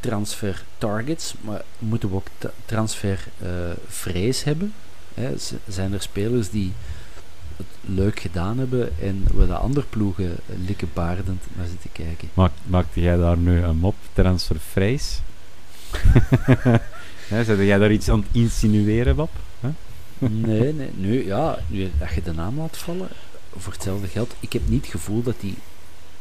transfer 0.00 0.64
targets, 0.78 1.34
maar 1.40 1.62
moeten 1.78 2.08
we 2.08 2.14
ook 2.14 2.26
transfer 2.66 3.24
eh, 3.38 3.48
vrees 3.88 4.44
hebben? 4.44 4.72
Hè? 5.14 5.38
Z- 5.38 5.52
zijn 5.68 5.92
er 5.92 6.02
spelers 6.02 6.50
die 6.50 6.72
leuk 7.86 8.20
gedaan 8.20 8.58
hebben 8.58 8.98
en 9.00 9.24
we 9.34 9.46
de 9.46 9.54
andere 9.54 9.86
ploegen 9.90 10.36
likkebaardend 10.66 11.42
naar 11.56 11.66
zitten 11.66 11.92
kijken? 11.92 12.28
Maak, 12.34 12.52
maakte 12.66 13.00
jij 13.00 13.16
daar 13.16 13.36
nu 13.36 13.62
een 13.62 13.76
mop 13.76 13.94
transfervrees? 14.12 15.20
Hè, 17.28 17.44
Zet 17.44 17.58
jij 17.58 17.78
daar 17.78 17.92
iets 17.92 18.08
aan 18.08 18.18
het 18.18 18.28
insinueren, 18.32 19.16
Bob? 19.16 19.30
Nee, 20.18 20.72
nee, 20.72 20.90
nu, 20.94 21.26
ja, 21.26 21.58
nu 21.66 21.90
dat 21.98 22.14
je 22.14 22.22
de 22.22 22.32
naam 22.32 22.58
laat 22.58 22.76
vallen, 22.76 23.08
voor 23.56 23.72
hetzelfde 23.72 24.06
geld, 24.06 24.34
ik 24.40 24.52
heb 24.52 24.62
niet 24.68 24.82
het 24.82 24.90
gevoel 24.90 25.22
dat 25.22 25.34
hij 25.40 25.54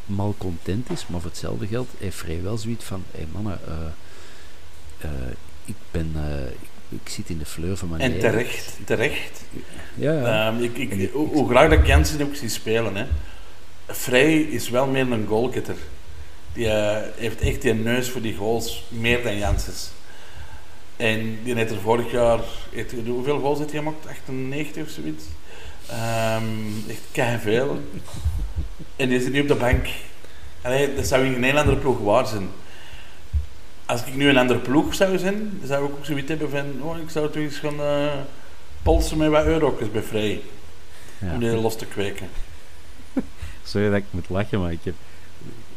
mal 0.06 0.36
content 0.38 0.90
is, 0.92 1.08
maar 1.08 1.22
voor 1.22 1.30
hetzelfde 1.30 1.68
geld 1.68 1.90
heeft 1.98 2.18
Frey 2.18 2.42
wel 2.42 2.58
zoiets 2.58 2.86
van, 2.86 3.04
hé 3.12 3.18
hey 3.18 3.28
mannen, 3.32 3.60
eh, 3.68 5.10
eh, 5.10 5.32
ik 5.66 5.76
ben, 5.92 6.12
eh, 6.16 6.46
ik, 6.46 6.70
ik 7.04 7.10
zit 7.10 7.30
in 7.30 7.38
de 7.38 7.46
fleur 7.46 7.78
van 7.78 7.90
mijn 7.90 8.02
En 8.02 8.20
terecht, 8.20 8.78
terecht. 8.86 9.44
Ja, 9.96 10.12
ja. 10.12 10.48
Ehm, 10.48 10.64
ik, 10.64 10.78
ik, 10.78 11.10
hoe, 11.12 11.28
hoe 11.28 11.50
graag 11.50 11.70
dat 11.70 11.80
ik 11.80 11.88
Jensen 11.88 12.22
ook 12.22 12.36
zie 12.36 12.50
spelen, 12.50 12.96
hè. 12.96 13.06
Vrij 13.88 14.42
is 14.42 14.70
wel 14.70 14.88
meer 14.88 15.12
een 15.12 15.28
goalgetter. 15.28 15.76
Die 16.54 16.70
eh, 16.70 17.02
heeft 17.16 17.42
echt 17.42 17.62
die 17.62 17.74
neus 17.74 18.10
voor 18.10 18.22
die 18.22 18.36
goals, 18.36 18.84
meer 18.90 19.24
dan 19.24 19.38
Janssens. 19.38 19.92
En 20.98 21.40
die 21.44 21.56
heeft 21.56 21.72
er 21.72 21.80
vorig 21.80 22.12
jaar, 22.12 22.40
heeft, 22.72 22.94
hoeveel 23.06 23.40
goals 23.40 23.60
heeft 23.60 23.72
hij 23.72 23.80
gemaakt? 23.80 24.08
98 24.08 24.84
of 24.84 24.90
zoiets? 24.90 25.24
Ehm 25.90 26.90
echt 26.90 27.02
keiveel. 27.12 27.80
En 28.96 29.10
die 29.10 29.22
zit 29.22 29.32
nu 29.32 29.42
op 29.42 29.48
de 29.48 29.56
bank. 29.56 29.88
Allee, 30.62 30.96
dat 30.96 31.08
zou 31.08 31.26
in 31.26 31.44
geen 31.44 31.58
andere 31.58 31.78
ploeg 31.78 32.00
waar 32.00 32.28
zijn. 32.28 32.50
Als 33.86 34.04
ik 34.06 34.16
nu 34.16 34.30
een 34.30 34.38
andere 34.38 34.60
ploeg 34.60 34.94
zou 34.96 35.18
zijn, 35.18 35.60
zou 35.64 35.86
ik 35.86 35.92
ook 35.92 36.06
zoiets 36.06 36.30
hebben 36.30 36.50
van, 36.50 36.66
oh, 36.82 36.98
ik 36.98 37.10
zou 37.10 37.26
toch 37.28 37.36
eens 37.42 37.58
gaan 37.58 37.80
eh, 37.80 38.12
polsen 38.84 39.18
met 39.18 39.30
wat 39.30 39.46
eurokjes 39.46 39.92
bij 39.92 40.02
Vrij. 40.02 40.42
ja. 41.20 41.34
Om 41.34 41.40
die 41.40 41.50
los 41.50 41.78
te 41.78 41.86
kweken. 41.86 42.28
Sorry 43.64 43.90
dat 43.90 43.98
ik 43.98 44.04
moet 44.10 44.30
lachen, 44.30 44.60
maar 44.62 44.72
ik 44.72 44.80
heb 44.84 44.94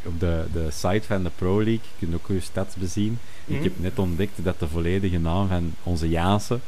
op 0.04 0.20
de, 0.20 0.44
de 0.52 0.68
site 0.70 1.06
van 1.06 1.22
de 1.22 1.30
Pro 1.36 1.54
League, 1.56 1.80
je 1.98 2.06
kunt 2.06 2.14
ook 2.14 2.28
je 2.28 2.40
stats 2.40 2.74
bezien, 2.74 3.18
Mhm. 3.44 3.56
ik 3.58 3.62
heb 3.64 3.72
net 3.76 3.98
ontdekt 3.98 4.32
dat 4.44 4.58
de 4.60 4.68
volledige 4.68 5.18
naam 5.18 5.48
van 5.48 5.74
onze 5.82 6.08
Jaanse 6.08 6.58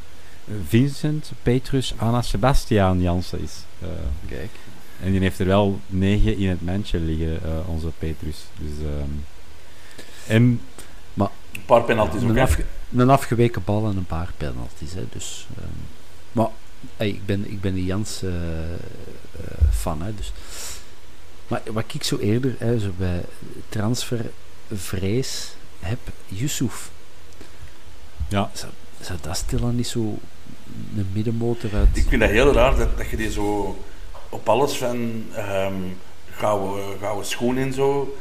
Vincent 0.67 1.31
Petrus 1.43 1.93
Anna 1.97 2.21
Sebastiaan 2.21 3.01
Jansen 3.01 3.41
is. 3.41 3.63
Eh, 3.81 3.87
Kijk. 4.27 4.49
en 5.03 5.11
die 5.11 5.19
heeft 5.19 5.39
er 5.39 5.45
wel 5.45 5.79
negen 5.87 6.37
in 6.37 6.49
het 6.49 6.61
mandje 6.65 6.99
liggen, 6.99 7.43
eh, 7.43 7.69
onze 7.69 7.87
Petrus. 7.99 8.37
Dus, 8.57 8.71
ehm, 8.87 9.09
en 10.27 10.61
Een 11.53 11.65
paar 11.65 11.81
penalties 11.83 12.21
ook, 12.23 12.29
Een, 12.29 12.39
afge- 12.39 12.65
een 12.95 13.09
afgeweken 13.09 13.63
bal 13.65 13.89
en 13.89 13.97
een 13.97 14.05
paar 14.05 14.31
penalties. 14.37 14.93
Hè, 14.93 15.05
dus, 15.11 15.47
ehm, 15.57 15.67
maar 16.31 16.47
hey, 16.97 17.09
ik, 17.09 17.25
ben, 17.25 17.51
ik 17.51 17.61
ben 17.61 17.73
de 17.73 17.85
Jans 17.85 18.23
eh, 18.23 18.29
eh, 18.73 18.77
fan. 19.71 20.01
Hè, 20.01 20.15
dus. 20.15 20.31
Maar 21.47 21.61
wat 21.71 21.83
ik 21.93 22.03
zo 22.03 22.17
eerder, 22.17 22.55
hè, 22.57 22.79
zo 22.79 22.91
bij 22.97 23.23
transfer, 23.69 24.31
vrees 24.73 25.51
heb, 25.79 25.99
Yusuf. 26.27 26.89
Ja. 28.27 28.49
Zou, 28.53 28.71
zou 29.01 29.19
dat 29.21 29.37
stilaan 29.37 29.75
niet 29.75 29.87
zo 29.87 29.99
een 30.95 31.09
middenmotor 31.13 31.69
uit... 31.73 31.87
Ik 31.97 32.05
vind 32.07 32.21
dat 32.21 32.29
heel 32.29 32.53
raar 32.53 32.75
dat, 32.75 32.97
dat 32.97 33.09
je 33.09 33.17
die 33.17 33.31
zo 33.31 33.77
op 34.29 34.49
alles 34.49 34.73
van 34.77 35.25
ehm 35.35 35.73
gouden, 36.31 36.99
gouden 36.99 37.25
schoen 37.25 37.57
en 37.57 37.73
zo. 37.73 38.17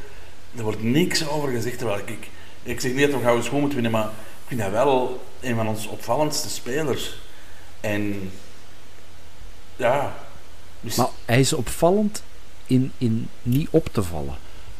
Er 0.56 0.62
wordt 0.62 0.82
niks 0.82 1.28
over 1.28 1.48
gezegd. 1.48 1.78
Terwijl 1.78 1.98
ik, 2.06 2.28
ik, 2.68 2.80
zeg 2.80 2.92
niet 2.92 3.00
dat 3.10 3.10
we 3.18 3.22
gouden 3.24 3.44
schoen 3.44 3.60
moeten 3.60 3.82
winnen, 3.82 4.00
maar 4.00 4.08
ik 4.08 4.46
vind 4.46 4.60
dat 4.60 4.70
wel 4.70 5.22
een 5.40 5.54
van 5.54 5.68
onze 5.68 5.88
opvallendste 5.88 6.48
spelers. 6.48 7.18
En 7.80 8.30
ja. 9.76 10.16
Dus, 10.80 10.94
Maar 10.96 11.08
hij 11.24 11.40
is 11.40 11.52
opvallend 11.52 12.22
in, 12.66 12.92
in 12.98 13.28
niet 13.42 13.68
op 13.70 13.88
te 13.92 14.02
vallen. 14.02 14.34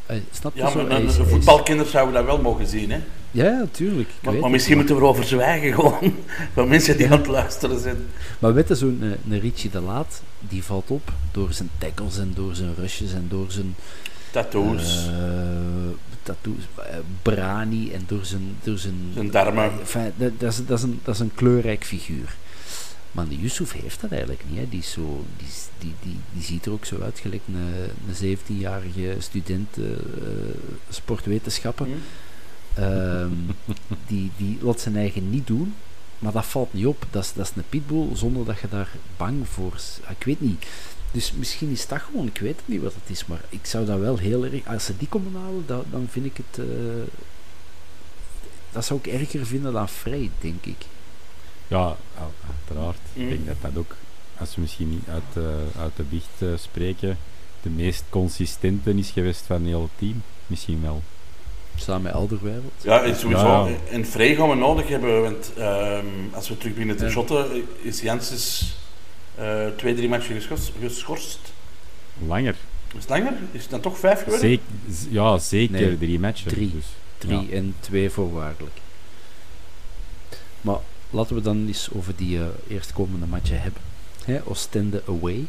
Eh, 0.05 0.17
snap 0.31 0.55
je 0.55 0.59
ja, 0.61 0.69
maar 0.73 0.85
Hij 0.85 0.95
hij 0.95 1.03
is- 1.03 1.15
voetbalkinders 1.29 1.91
zouden 1.91 2.13
dat 2.13 2.25
wel 2.25 2.41
mogen 2.41 2.67
zien. 2.67 2.91
Hè? 2.91 2.99
Ja, 3.31 3.43
ja, 3.45 3.65
tuurlijk. 3.71 4.09
ik 4.09 4.15
Maar, 4.21 4.33
het, 4.33 4.47
misschien 4.47 4.77
maar- 4.77 4.85
moeten 4.85 4.95
we 4.95 5.07
erover 5.07 5.23
zwijgen 5.23 5.73
gewoon. 5.81 6.15
Van 6.53 6.67
mensen 6.67 6.97
die 6.97 7.05
aan 7.11 7.17
het 7.17 7.27
luisteren 7.27 7.79
zijn. 7.79 7.97
Maar 8.39 8.53
weet 8.53 8.67
je, 8.67 8.75
zo'n 8.75 9.01
een, 9.01 9.33
een 9.33 9.39
Richie 9.39 9.69
de 9.69 9.79
Laat, 9.81 10.21
die 10.39 10.63
valt 10.63 10.89
op 10.91 11.11
door 11.31 11.53
zijn 11.53 11.69
tackles 11.77 12.17
en 12.17 12.31
door 12.35 12.55
zijn 12.55 12.75
rushes 12.77 13.13
en 13.13 13.25
door 13.29 13.51
zijn 13.51 13.75
Tattoos. 14.31 15.07
eh, 15.07 15.13
tattoos, 16.23 16.63
eh, 16.75 16.97
brani 17.21 17.91
en 17.91 18.03
door 18.07 18.25
zijn... 18.25 18.55
Door 18.63 18.77
zijn, 18.77 18.95
Zijn 19.13 19.31
darmen. 19.31 19.71
Enfin, 19.79 20.11
dat, 20.17 20.39
dat, 20.39 20.51
is, 20.51 20.65
dat, 20.65 20.77
is 20.77 20.83
een, 20.83 20.99
dat 21.03 21.13
is 21.15 21.19
een 21.21 21.31
kleurrijk 21.35 21.83
figuur. 21.85 22.35
Maar 23.11 23.27
die 23.27 23.39
Yusuf 23.39 23.71
heeft 23.73 24.01
dat 24.01 24.11
eigenlijk 24.11 24.43
niet. 24.49 24.57
Hè. 24.59 24.69
Die, 24.69 24.79
is 24.79 24.91
zo, 24.91 25.25
die, 25.37 25.47
die, 25.79 25.93
die, 26.01 26.17
die 26.33 26.43
ziet 26.43 26.65
er 26.65 26.71
ook 26.71 26.85
zo 26.85 27.01
uit, 27.01 27.19
gelijk 27.19 27.41
een, 27.47 27.73
een 28.21 28.37
17-jarige 28.37 29.15
student 29.19 29.77
eh, 29.77 29.83
eh, 29.91 29.91
sportwetenschappen. 30.89 31.85
Hm? 31.85 32.81
Ehm, 32.81 33.31
die, 34.07 34.31
die 34.37 34.57
laat 34.61 34.79
zijn 34.81 34.95
eigen 34.95 35.29
niet 35.29 35.47
doen, 35.47 35.73
maar 36.19 36.31
dat 36.31 36.45
valt 36.45 36.73
niet 36.73 36.85
op. 36.85 37.05
Dat 37.09 37.23
is, 37.23 37.33
dat 37.33 37.45
is 37.45 37.51
een 37.55 37.63
pitbull 37.69 38.07
zonder 38.13 38.45
dat 38.45 38.59
je 38.59 38.67
daar 38.69 38.89
bang 39.17 39.47
voor... 39.47 39.73
s- 39.75 39.99
Ik 40.09 40.23
weet 40.25 40.41
niet. 40.41 40.65
Dus 41.11 41.31
misschien 41.31 41.71
is 41.71 41.87
dat 41.87 41.99
gewoon, 42.01 42.27
ik 42.27 42.37
weet 42.37 42.55
het 42.55 42.67
niet 42.67 42.81
wat 42.81 42.93
het 42.93 43.09
is, 43.17 43.25
maar 43.25 43.41
ik 43.49 43.65
zou 43.65 43.85
dat 43.85 43.99
wel 43.99 44.17
heel 44.17 44.43
erg... 44.45 44.67
Als 44.67 44.85
ze 44.85 44.97
die 44.97 45.07
komen 45.07 45.41
halen, 45.41 45.63
dan, 45.65 45.83
dan 45.91 46.07
vind 46.11 46.25
ik 46.25 46.37
het... 46.37 46.59
eh, 46.65 46.65
dat 48.71 48.85
zou 48.85 48.99
ik 49.03 49.07
erger 49.13 49.45
vinden 49.45 49.73
dan 49.73 49.89
Frey, 49.89 50.29
denk 50.41 50.65
ik. 50.65 50.85
Ja, 51.67 51.85
uit- 52.19 52.51
uiteraard. 52.57 52.99
Mm. 53.13 53.23
Ik 53.23 53.29
denk 53.29 53.47
dat 53.47 53.55
dat 53.61 53.77
ook, 53.81 53.95
als 54.37 54.55
we 54.55 54.61
misschien 54.61 54.89
niet 54.89 55.07
uit, 55.11 55.45
eh, 55.45 55.81
uit 55.81 55.91
de 55.95 56.03
biecht 56.03 56.27
eh, 56.39 56.47
spreken, 56.55 57.17
de 57.61 57.69
meest 57.69 58.03
consistente 58.09 58.93
is 58.93 59.09
geweest 59.09 59.41
van 59.45 59.65
heel 59.65 59.81
het 59.81 59.91
team. 59.97 60.21
Misschien 60.47 60.81
wel. 60.81 61.01
Samen 61.75 62.01
met 62.01 62.13
Alderweireld. 62.13 62.73
Ja, 62.81 63.01
en 63.03 63.15
sowieso. 63.15 63.67
Ja. 63.67 63.75
En 63.89 64.05
vrij 64.05 64.35
gaan 64.35 64.49
we 64.49 64.55
nodig 64.55 64.87
hebben, 64.87 65.21
want 65.21 65.51
ehm, 65.57 66.05
als 66.33 66.49
we 66.49 66.57
terug 66.57 66.73
binnen 66.75 66.97
te 66.97 67.03
Ja. 67.05 67.09
shotten, 67.11 67.63
is 67.81 68.01
Janssens 68.01 68.75
twee, 69.75 69.95
drie 69.95 70.09
matchen 70.09 70.35
geschorst. 70.35 70.71
geschorst. 70.81 71.39
Langer. 72.27 72.55
Is 72.87 72.99
het 72.99 73.09
langer? 73.09 73.33
Is 73.51 73.61
het 73.61 73.71
dan 73.71 73.79
toch 73.81 73.97
vijf 73.99 74.17
geworden? 74.23 74.39
Zeker, 74.49 74.63
ja, 75.09 75.37
zeker 75.37 75.81
Nee, 75.81 75.97
drie 75.97 76.19
matchen. 76.19 76.47
drie. 76.51 76.71
Dus, 76.71 76.85
Drie 77.17 77.47
Ja. 77.49 77.55
en 77.55 77.75
twee 77.79 78.09
voorwaardelijk. 78.09 78.75
Maar 80.61 80.77
laten 81.09 81.35
we 81.35 81.41
dan 81.41 81.67
eens 81.67 81.89
over 81.95 82.15
die 82.15 82.37
eh, 82.39 82.45
eerstkomende 82.67 83.25
matchen 83.25 83.61
hebben. 83.61 83.81
Hè, 84.25 84.39
Oostende 84.45 85.03
away. 85.07 85.45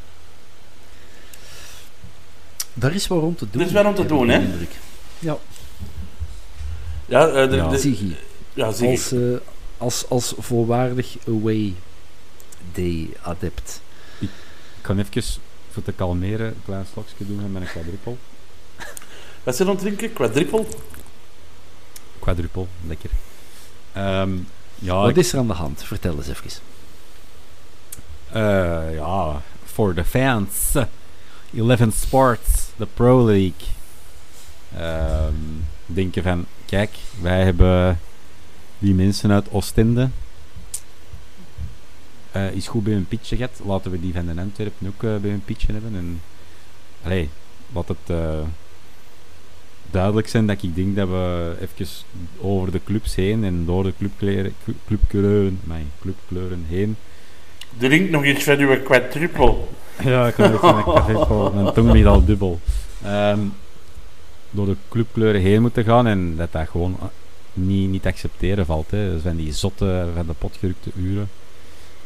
Daar 2.74 2.94
is 2.94 3.08
wel 3.08 3.18
om 3.20 3.36
te 3.36 3.46
doen. 3.50 3.60
Er 3.60 3.66
is 3.66 3.72
wel 3.72 3.86
om 3.86 3.94
te 3.94 4.06
doen, 4.06 4.28
hè? 4.28 4.38
indruk. 4.40 4.70
Ja, 5.18 5.38
Ja, 7.06 7.28
eh, 7.28 7.50
de, 7.50 7.56
Ja. 7.56 7.68
de- 7.68 7.78
Ziggy. 7.78 8.12
ja, 8.54 8.72
Ziggy. 8.72 8.90
Als, 8.92 9.12
eh, 9.12 9.18
als, 9.78 10.08
als 10.08 10.34
volwaardig 10.38 11.16
away 11.28 11.74
day 12.72 13.10
adept. 13.22 13.80
ik 14.18 14.28
kan 14.80 14.98
even, 14.98 15.22
voor 15.70 15.82
te 15.82 15.92
kalmeren, 15.92 16.46
een 16.46 16.62
klein 16.64 16.86
slokje 16.92 17.26
doen 17.26 17.52
met 17.52 17.62
een 17.62 17.68
quadruppel. 17.68 18.18
Wat 19.44 19.56
zijn 19.56 19.68
we 19.68 19.74
aan 19.74 19.80
het 19.80 19.86
drinken? 19.96 20.12
Quadrippel? 20.12 20.68
Quadruppel, 22.18 22.68
lekker. 22.86 23.10
Ehm, 23.92 24.30
ja, 24.74 24.94
Wat 25.00 25.08
ik- 25.10 25.16
is 25.16 25.32
er 25.32 25.38
aan 25.38 25.46
de 25.46 25.52
hand? 25.52 25.82
Vertel 25.84 26.16
eens 26.16 26.28
even. 26.28 26.50
Eh, 28.32 28.94
ja, 28.94 29.42
voor 29.64 29.94
de 29.94 30.04
fans. 30.04 30.72
11 31.56 31.94
Sports, 31.94 32.66
de 32.76 32.86
Pro 32.94 33.24
League. 33.24 33.66
Ehm, 34.76 35.34
denken 35.86 36.22
van, 36.22 36.46
kijk, 36.66 36.90
wij 37.20 37.44
hebben 37.44 38.00
die 38.78 38.94
mensen 38.94 39.30
uit 39.32 39.50
Oostende. 39.50 40.08
Eh 42.32 42.52
is 42.52 42.68
goed 42.68 42.84
bij 42.84 42.92
hun 42.92 43.06
pitchen 43.08 43.36
gehad. 43.36 43.60
Laten 43.64 43.90
we 43.90 44.00
die 44.00 44.12
van 44.12 44.26
de 44.26 44.40
Antwerpen 44.40 44.86
ook 44.86 45.02
eh, 45.02 45.16
bij 45.16 45.30
hun 45.30 45.44
pitchen 45.44 45.74
hebben. 45.74 45.94
En, 45.94 46.20
allee, 47.02 47.28
laat 47.72 47.88
het 47.88 47.96
eh, 48.06 48.38
duidelijk 49.90 50.28
zijn 50.28 50.46
dat 50.46 50.62
ik 50.62 50.74
denk 50.74 50.96
dat 50.96 51.08
we 51.08 51.54
even 51.60 51.86
over 52.40 52.72
de 52.72 52.80
clubs 52.84 53.14
heen 53.14 53.44
en 53.44 53.64
door 53.66 53.82
de 53.82 53.92
clubkleuren, 53.98 54.54
clubkleuren, 54.86 55.60
mijn 55.64 55.90
clubkleuren 56.00 56.64
heen 56.68 56.96
Drink 57.78 58.10
nog 58.10 58.24
iets 58.24 58.44
van 58.44 58.58
uw 58.58 58.82
quadruppel. 58.82 59.68
ja, 60.04 60.26
ik 60.26 60.34
kan 60.34 60.52
even 60.52 61.14
een 61.14 61.26
vol. 61.26 61.50
Mijn 61.50 61.72
tong 61.72 61.92
ligt 61.92 62.06
al 62.06 62.24
dubbel. 62.24 62.60
Ehm, 63.02 63.38
door 64.50 64.66
de 64.66 64.76
clubkleuren 64.88 65.40
heen 65.40 65.60
moeten 65.60 65.84
gaan 65.84 66.06
en 66.06 66.36
dat 66.36 66.52
dat 66.52 66.68
gewoon 66.68 66.98
niet, 67.52 67.90
niet 67.90 68.02
te 68.02 68.08
accepteren 68.08 68.66
valt. 68.66 68.90
Hè. 68.90 69.12
Dus 69.12 69.22
van 69.22 69.36
die 69.36 69.52
zotte, 69.52 70.06
van 70.14 70.26
de 70.26 70.32
potgerukte 70.38 70.90
uren. 70.96 71.28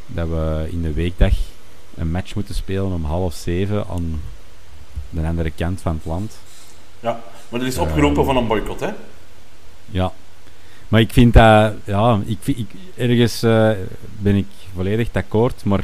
Dat 0.07 0.27
we 0.27 0.67
in 0.71 0.81
de 0.81 0.93
weekdag 0.93 1.33
een 1.95 2.11
match 2.11 2.35
moeten 2.35 2.55
spelen 2.55 2.91
om 2.93 3.03
half 3.05 3.33
zeven 3.33 3.87
aan 3.87 4.21
de 5.09 5.21
andere 5.27 5.51
kant 5.51 5.81
van 5.81 5.95
het 5.95 6.05
land. 6.05 6.37
Maar 7.49 7.61
er 7.61 7.67
is 7.67 7.77
opgeroepen 7.77 8.17
Ehm. 8.17 8.25
van 8.25 8.37
een 8.37 8.47
boycott, 8.47 8.79
hè? 8.79 8.89
Ja. 9.85 10.11
Maar 10.87 10.99
ik 11.01 11.13
vind 11.13 11.33
dat, 11.33 11.73
ja, 11.83 12.19
ik, 12.25 12.65
ergens 12.95 13.43
eh, 13.43 13.71
ben 14.19 14.35
ik 14.35 14.47
volledig 14.75 15.09
akkoord, 15.13 15.63
maar 15.63 15.83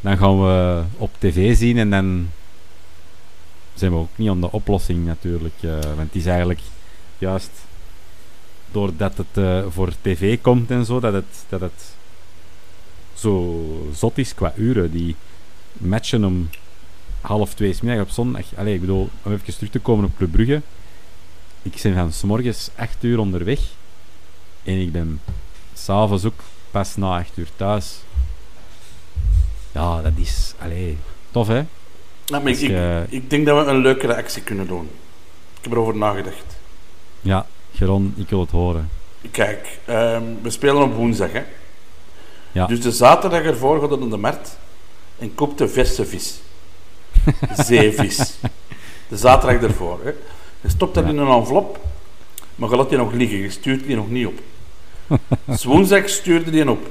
dan 0.00 0.18
gaan 0.18 0.40
we 0.42 0.82
op 0.96 1.10
tv 1.18 1.56
zien 1.56 1.78
en 1.78 1.90
dan 1.90 2.28
zijn 3.74 3.90
we 3.92 3.96
ook 3.98 4.08
niet 4.14 4.28
aan 4.28 4.40
de 4.40 4.52
oplossing 4.52 5.06
natuurlijk. 5.06 5.54
eh, 5.60 5.70
want 5.70 5.98
het 5.98 6.14
is 6.14 6.26
eigenlijk 6.26 6.60
juist 7.18 7.50
doordat 8.70 9.16
het 9.16 9.26
eh, 9.44 9.64
voor 9.68 9.92
tv 10.02 10.38
komt 10.40 10.70
en 10.70 10.84
zo, 10.84 11.00
dat 11.00 11.12
het, 11.12 11.44
dat 11.48 11.60
het 11.60 11.95
zo 13.16 13.62
zot 13.94 14.18
is 14.18 14.34
qua 14.34 14.52
uren. 14.56 14.90
Die 14.90 15.16
matchen 15.72 16.24
om 16.24 16.48
half 17.20 17.54
twee 17.54 17.74
middag 17.82 18.04
op 18.04 18.10
zondag. 18.10 18.44
Allee, 18.56 18.74
ik 18.74 18.80
bedoel, 18.80 19.08
om 19.22 19.32
even 19.32 19.54
terug 19.54 19.70
te 19.70 19.78
komen 19.78 20.04
op 20.04 20.16
Club 20.16 20.30
Brugge. 20.30 20.62
Ik 21.62 21.80
ben 21.82 21.94
van 21.94 22.12
's 22.12 22.22
morgens 22.22 22.70
8 22.76 23.04
uur 23.04 23.18
onderweg 23.18 23.60
en 24.64 24.80
ik 24.80 24.92
ben 24.92 25.20
s'avonds 25.74 26.24
ook 26.24 26.40
pas 26.70 26.96
na 26.96 27.18
8 27.18 27.36
uur 27.36 27.48
thuis. 27.56 27.96
Ja, 29.72 30.02
dat 30.02 30.12
is, 30.16 30.54
allee, 30.58 30.96
tof 31.30 31.46
hè? 31.46 31.64
Ja, 32.24 32.38
maar 32.38 32.46
ik, 32.46 32.58
ik, 32.58 33.10
ik 33.10 33.30
denk 33.30 33.46
dat 33.46 33.64
we 33.64 33.70
een 33.70 33.80
leukere 33.80 34.16
actie 34.16 34.42
kunnen 34.42 34.66
doen. 34.66 34.88
Ik 35.56 35.62
heb 35.62 35.72
erover 35.72 35.96
nagedacht. 35.96 36.56
Ja, 37.20 37.46
Geron, 37.74 38.14
ik 38.16 38.28
wil 38.28 38.40
het 38.40 38.50
horen. 38.50 38.90
Kijk, 39.30 39.78
ehm, 39.84 40.22
we 40.42 40.50
spelen 40.50 40.82
op 40.82 40.94
woensdag, 40.94 41.32
hè? 41.32 41.42
Ja. 42.56 42.66
Dus 42.66 42.80
de 42.80 42.92
zaterdag 42.92 43.42
ervoor 43.42 43.80
gaat 43.80 43.98
naar 43.98 44.08
de 44.08 44.16
markt 44.16 44.58
en 45.18 45.34
koopt 45.34 45.58
de 45.58 45.68
verse 45.68 46.04
vis. 46.04 46.40
Zeevis. 47.56 48.18
De 49.08 49.16
zaterdag 49.16 49.62
ervoor, 49.62 49.98
hè? 50.02 50.10
Je 50.60 50.68
stopt 50.68 50.94
dat 50.94 51.04
Ja. 51.04 51.10
in 51.10 51.18
een 51.18 51.28
envelop, 51.28 51.78
maar 52.54 52.70
je 52.70 52.76
laat 52.76 52.88
die 52.88 52.98
nog 52.98 53.12
liggen, 53.12 53.38
je 53.38 53.50
stuurt 53.50 53.86
die 53.86 53.96
nog 53.96 54.10
niet 54.10 54.26
op. 54.26 54.38
Dus 55.44 55.64
woensdag 55.70 56.08
stuurde 56.08 56.50
die 56.50 56.70
op 56.70 56.86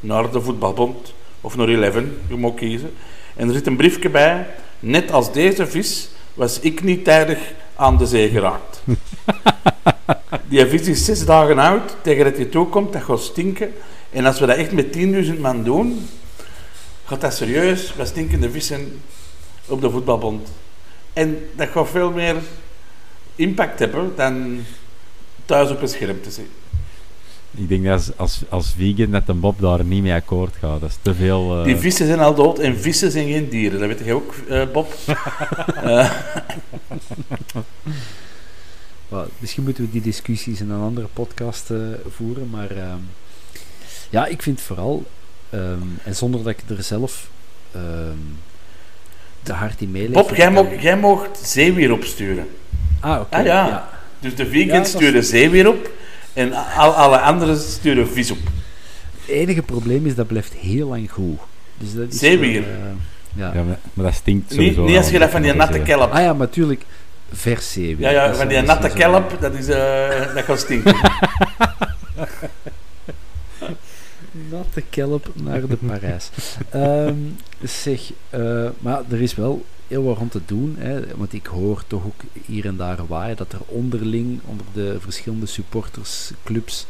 naar 0.00 0.30
de 0.30 0.40
voetbalbond 0.40 1.14
of 1.40 1.56
naar 1.56 1.68
Eleven, 1.68 2.18
je 2.28 2.36
mag 2.36 2.54
kiezen. 2.54 2.92
En 3.36 3.48
er 3.48 3.54
zit 3.54 3.66
een 3.66 3.76
briefje 3.76 4.10
bij, 4.10 4.46
net 4.80 5.12
als 5.12 5.32
deze 5.32 5.66
vis 5.66 6.08
was 6.34 6.60
ik 6.60 6.82
niet 6.82 7.04
tijdig 7.04 7.38
aan 7.76 7.96
de 7.96 8.06
zee 8.06 8.28
geraakt. 8.28 8.82
Die 10.48 10.66
vis 10.66 10.88
is 10.88 11.04
zes 11.04 11.24
dagen 11.24 11.58
oud, 11.58 11.96
tegen 12.02 12.24
dat 12.24 12.36
hij 12.36 12.44
toekomt, 12.44 12.92
dat 12.92 13.02
gaat 13.02 13.20
stinken. 13.20 13.72
En 14.10 14.26
als 14.26 14.40
we 14.40 14.46
dat 14.46 14.56
echt 14.56 14.72
met 14.72 14.96
10.000 14.96 15.40
man 15.40 15.62
doen, 15.64 16.08
gaat 17.04 17.20
dat 17.20 17.34
serieus, 17.34 17.94
we 17.94 18.04
stinkende 18.04 18.50
vissen 18.50 19.00
op 19.66 19.80
de 19.80 19.90
voetbalbond. 19.90 20.48
En 21.12 21.38
dat 21.56 21.68
gaat 21.68 21.88
veel 21.88 22.10
meer 22.10 22.36
impact 23.34 23.78
hebben 23.78 24.12
dan 24.16 24.58
thuis 25.44 25.70
op 25.70 25.82
een 25.82 25.88
scherm 25.88 26.20
te 26.22 26.30
zien. 26.30 26.48
Ik 27.58 27.68
denk 27.68 27.84
dat 27.84 27.92
als, 27.92 28.10
als, 28.16 28.40
als 28.48 28.72
vegan 28.76 29.10
dat 29.10 29.26
de 29.26 29.34
Bob 29.34 29.60
daar 29.60 29.84
niet 29.84 30.02
mee 30.02 30.12
akkoord 30.12 30.54
gaat. 30.60 30.80
Dat 30.80 30.90
is 30.90 30.96
te 31.02 31.14
veel... 31.14 31.58
eh, 31.58 31.64
Die 31.64 31.76
vissen 31.76 32.06
zijn 32.06 32.20
al 32.20 32.34
dood 32.34 32.58
en 32.58 32.78
vissen 32.78 33.10
zijn 33.10 33.28
geen 33.28 33.48
dieren, 33.48 33.78
dat 33.80 33.88
weet 33.88 33.98
jij 33.98 34.12
ook, 34.12 34.34
eh, 34.48 34.62
Bob. 34.72 34.94
Eh, 35.82 36.10
Well, 39.08 39.24
misschien 39.38 39.62
moeten 39.64 39.84
we 39.84 39.90
die 39.90 40.00
discussies 40.00 40.60
in 40.60 40.70
een 40.70 40.80
andere 40.80 41.06
podcast 41.12 41.70
uh, 41.70 41.78
voeren, 42.08 42.50
maar 42.50 42.70
ehm, 42.70 42.98
ja, 44.10 44.26
ik 44.26 44.42
vind 44.42 44.60
vooral, 44.60 45.04
um, 45.54 45.98
en 46.04 46.16
zonder 46.16 46.42
dat 46.42 46.52
ik 46.52 46.76
er 46.76 46.82
zelf 46.82 47.28
um, 47.76 48.38
te 49.42 49.52
hard 49.52 49.80
in 49.80 49.90
meeleef... 49.90 50.12
Bob, 50.12 50.34
jij, 50.34 50.50
mocht, 50.50 50.82
jij 50.82 50.96
mocht 50.96 51.38
zeewier 51.42 51.92
opsturen. 51.92 52.48
Ah, 53.00 53.20
oké. 53.20 53.36
Ah, 53.36 53.44
ja. 53.44 53.66
ja. 53.66 53.88
Dus 54.18 54.34
de 54.34 54.46
vegans 54.46 54.92
ja, 54.92 54.98
sturen 54.98 55.24
zeewier 55.24 55.68
op 55.68 55.90
en 56.32 56.52
al, 56.52 56.92
alle 56.92 57.18
anderen 57.18 57.58
sturen 57.58 58.08
vis 58.08 58.30
op. 58.30 58.38
Het 59.20 59.34
enige 59.34 59.62
probleem 59.62 60.06
is 60.06 60.14
dat 60.14 60.26
blijft 60.26 60.52
heel 60.52 60.88
lang 60.88 61.10
goed. 61.10 61.38
Dus 61.78 61.94
dat 61.94 62.12
is 62.12 62.18
zeewier? 62.18 62.60
Uh, 62.60 62.66
ja. 63.32 63.52
ja 63.54 63.62
maar, 63.62 63.78
maar, 63.92 64.04
dat 64.04 64.14
stinkt 64.14 64.52
sowieso. 64.52 64.80
Niet, 64.80 64.88
niet 64.88 64.96
als 64.96 65.10
je 65.10 65.18
dat 65.18 65.30
van 65.30 65.42
die 65.42 65.52
natte 65.52 65.78
kelp... 65.78 66.12
Ah 66.12 66.20
ja, 66.20 66.32
maar 66.32 66.46
natuurlijk 66.46 66.82
vers 67.32 67.72
zeewier. 67.72 68.10
Ja, 68.10 68.10
ja 68.10 68.34
van 68.34 68.48
die 68.48 68.60
natte 68.60 68.88
kelp, 68.88 69.36
dat, 69.40 69.54
is, 69.54 69.68
uh, 69.68 70.34
dat 70.34 70.44
gaat 70.44 70.58
stinken. 70.58 70.96
natte 74.50 74.82
kelp 74.90 75.30
naar 75.34 75.66
de 75.66 75.76
Parijs. 75.76 76.30
um, 76.74 77.36
zeg, 77.62 78.12
uh, 78.34 78.68
maar 78.78 79.02
er 79.08 79.22
is 79.22 79.34
wel 79.34 79.64
heel 79.86 80.02
wat 80.02 80.16
rond 80.16 80.30
te 80.30 80.40
doen. 80.46 80.74
Hè, 80.78 81.16
want 81.16 81.32
ik 81.32 81.46
hoor 81.46 81.84
toch 81.86 82.04
ook 82.04 82.20
hier 82.46 82.66
en 82.66 82.76
daar 82.76 83.06
waaien 83.06 83.36
dat 83.36 83.52
er 83.52 83.60
onderling, 83.66 84.40
onder 84.44 84.66
de 84.72 84.96
verschillende 85.00 85.46
supportersclubs, 85.46 86.86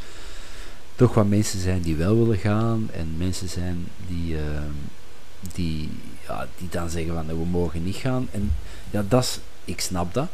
toch 0.95 1.15
wat 1.15 1.29
mensen 1.29 1.61
zijn 1.61 1.83
die 1.83 1.97
wel 1.97 2.19
willen 2.19 2.39
gaan. 2.39 2.89
En 2.93 3.15
mensen 3.19 3.49
zijn 3.49 3.87
die, 4.09 4.35
uh, 4.35 4.41
die, 5.55 5.89
ja, 6.27 6.49
die 6.59 6.69
dan 6.69 6.91
zeggen 6.91 7.15
van 7.15 7.27
we 7.27 7.35
mogen 7.35 7.85
niet 7.85 7.97
gaan. 7.97 8.29
En 8.31 8.53
ja, 8.91 9.05
dat 9.09 9.23
is, 9.23 9.39
ik 9.65 9.81
snap 9.81 10.15
dat. 10.15 10.29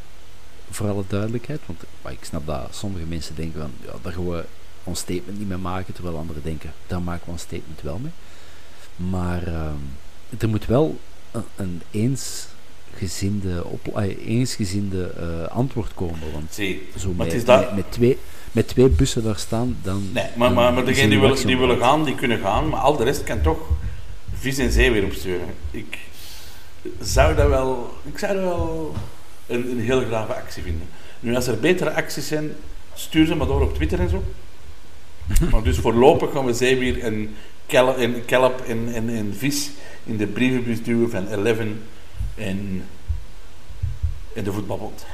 Voor 0.70 0.88
alle 0.88 1.04
duidelijkheid. 1.06 1.60
Want 1.66 1.80
maar 2.02 2.12
ik 2.12 2.24
snap 2.24 2.46
dat 2.46 2.68
sommige 2.70 3.04
mensen 3.04 3.34
denken 3.34 3.60
van 3.60 3.70
ja, 3.84 3.92
daar 4.02 4.12
gaan 4.12 4.28
we 4.28 4.44
ons 4.84 4.98
statement 4.98 5.38
niet 5.38 5.48
mee 5.48 5.58
maken. 5.58 5.94
Terwijl 5.94 6.16
anderen 6.16 6.42
denken, 6.42 6.72
daar 6.86 7.02
maken 7.02 7.24
we 7.24 7.30
ons 7.30 7.42
statement 7.42 7.80
wel 7.82 7.98
mee. 7.98 8.12
Maar 9.10 9.48
uh, 9.48 9.70
er 10.38 10.48
moet 10.48 10.66
wel 10.66 10.98
een, 11.30 11.44
een 11.56 11.82
eens 11.90 12.46
gezinde, 12.96 13.64
op, 13.64 13.98
eensgezinde 14.26 15.14
uh, 15.18 15.48
antwoord 15.48 15.94
komen. 15.94 16.32
Want 16.32 16.60
zo 16.98 17.12
met, 17.12 17.46
dat... 17.46 17.60
met, 17.60 17.74
met, 17.74 17.92
twee, 17.92 18.18
met 18.52 18.68
twee 18.68 18.88
bussen 18.88 19.22
daar 19.22 19.38
staan, 19.38 19.76
dan... 19.82 20.08
Nee, 20.12 20.26
maar, 20.36 20.52
maar, 20.52 20.72
maar 20.72 20.84
degenen 20.84 21.10
die, 21.10 21.20
willen, 21.20 21.46
die 21.46 21.58
willen 21.58 21.78
gaan, 21.78 22.04
die 22.04 22.14
kunnen 22.14 22.38
gaan. 22.38 22.68
Maar 22.68 22.80
al 22.80 22.96
de 22.96 23.04
rest 23.04 23.24
kan 23.24 23.40
toch 23.40 23.58
vis 24.34 24.58
en 24.58 24.72
zee 24.72 24.90
weer 24.90 25.04
opsturen. 25.04 25.46
Ik 25.70 25.98
zou 27.00 27.34
dat 27.34 27.48
wel... 27.48 27.94
Ik 28.04 28.18
zou 28.18 28.34
dat 28.34 28.42
wel 28.42 28.94
een, 29.46 29.70
een 29.70 29.80
heel 29.80 30.00
grave 30.00 30.34
actie 30.34 30.62
vinden. 30.62 30.88
Nu, 31.20 31.34
als 31.34 31.46
er 31.46 31.60
betere 31.60 31.94
acties 31.94 32.26
zijn, 32.26 32.50
stuur 32.94 33.26
ze 33.26 33.34
maar 33.34 33.46
door 33.46 33.62
op 33.62 33.74
Twitter 33.74 34.00
en 34.00 34.08
zo. 34.08 34.22
Maar 35.50 35.62
dus 35.62 35.78
voorlopig 35.78 36.32
gaan 36.32 36.44
we 36.44 36.52
zeewier 36.52 37.00
en 37.00 37.34
kelp 37.66 37.96
en, 37.96 38.24
kelp 38.24 38.60
en, 38.60 38.94
en, 38.94 39.08
en 39.08 39.34
vis 39.36 39.70
in 40.04 40.16
de 40.16 40.26
brievenbus 40.26 40.82
duwen 40.82 41.10
van 41.10 41.28
Eleven 41.28 41.82
en, 42.34 42.84
in 44.32 44.44
de 44.44 44.52
voetbalbond. 44.52 45.06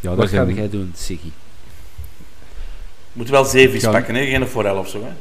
Ja, 0.00 0.14
Wat 0.14 0.28
ga 0.28 0.44
jij 0.44 0.68
doen, 0.68 0.92
Siggy? 0.96 1.30
Moet 3.12 3.28
wel 3.28 3.44
zeevis 3.44 3.82
kan... 3.82 3.92
pakken, 3.92 4.14
hè? 4.14 4.26
geen 4.26 4.46
forel 4.46 4.78
of 4.78 4.88
zo. 4.88 5.02
Hè? 5.02 5.12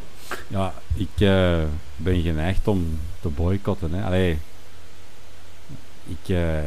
Ja, 0.48 0.74
ik 0.96 1.20
uh, 1.20 1.64
ben 1.96 2.22
geneigd 2.22 2.68
om 2.68 3.00
te 3.22 3.30
boycotten. 3.30 3.94
Hè. 3.94 4.04
Allee, 4.04 4.38
ik, 6.08 6.30
uh, 6.30 6.58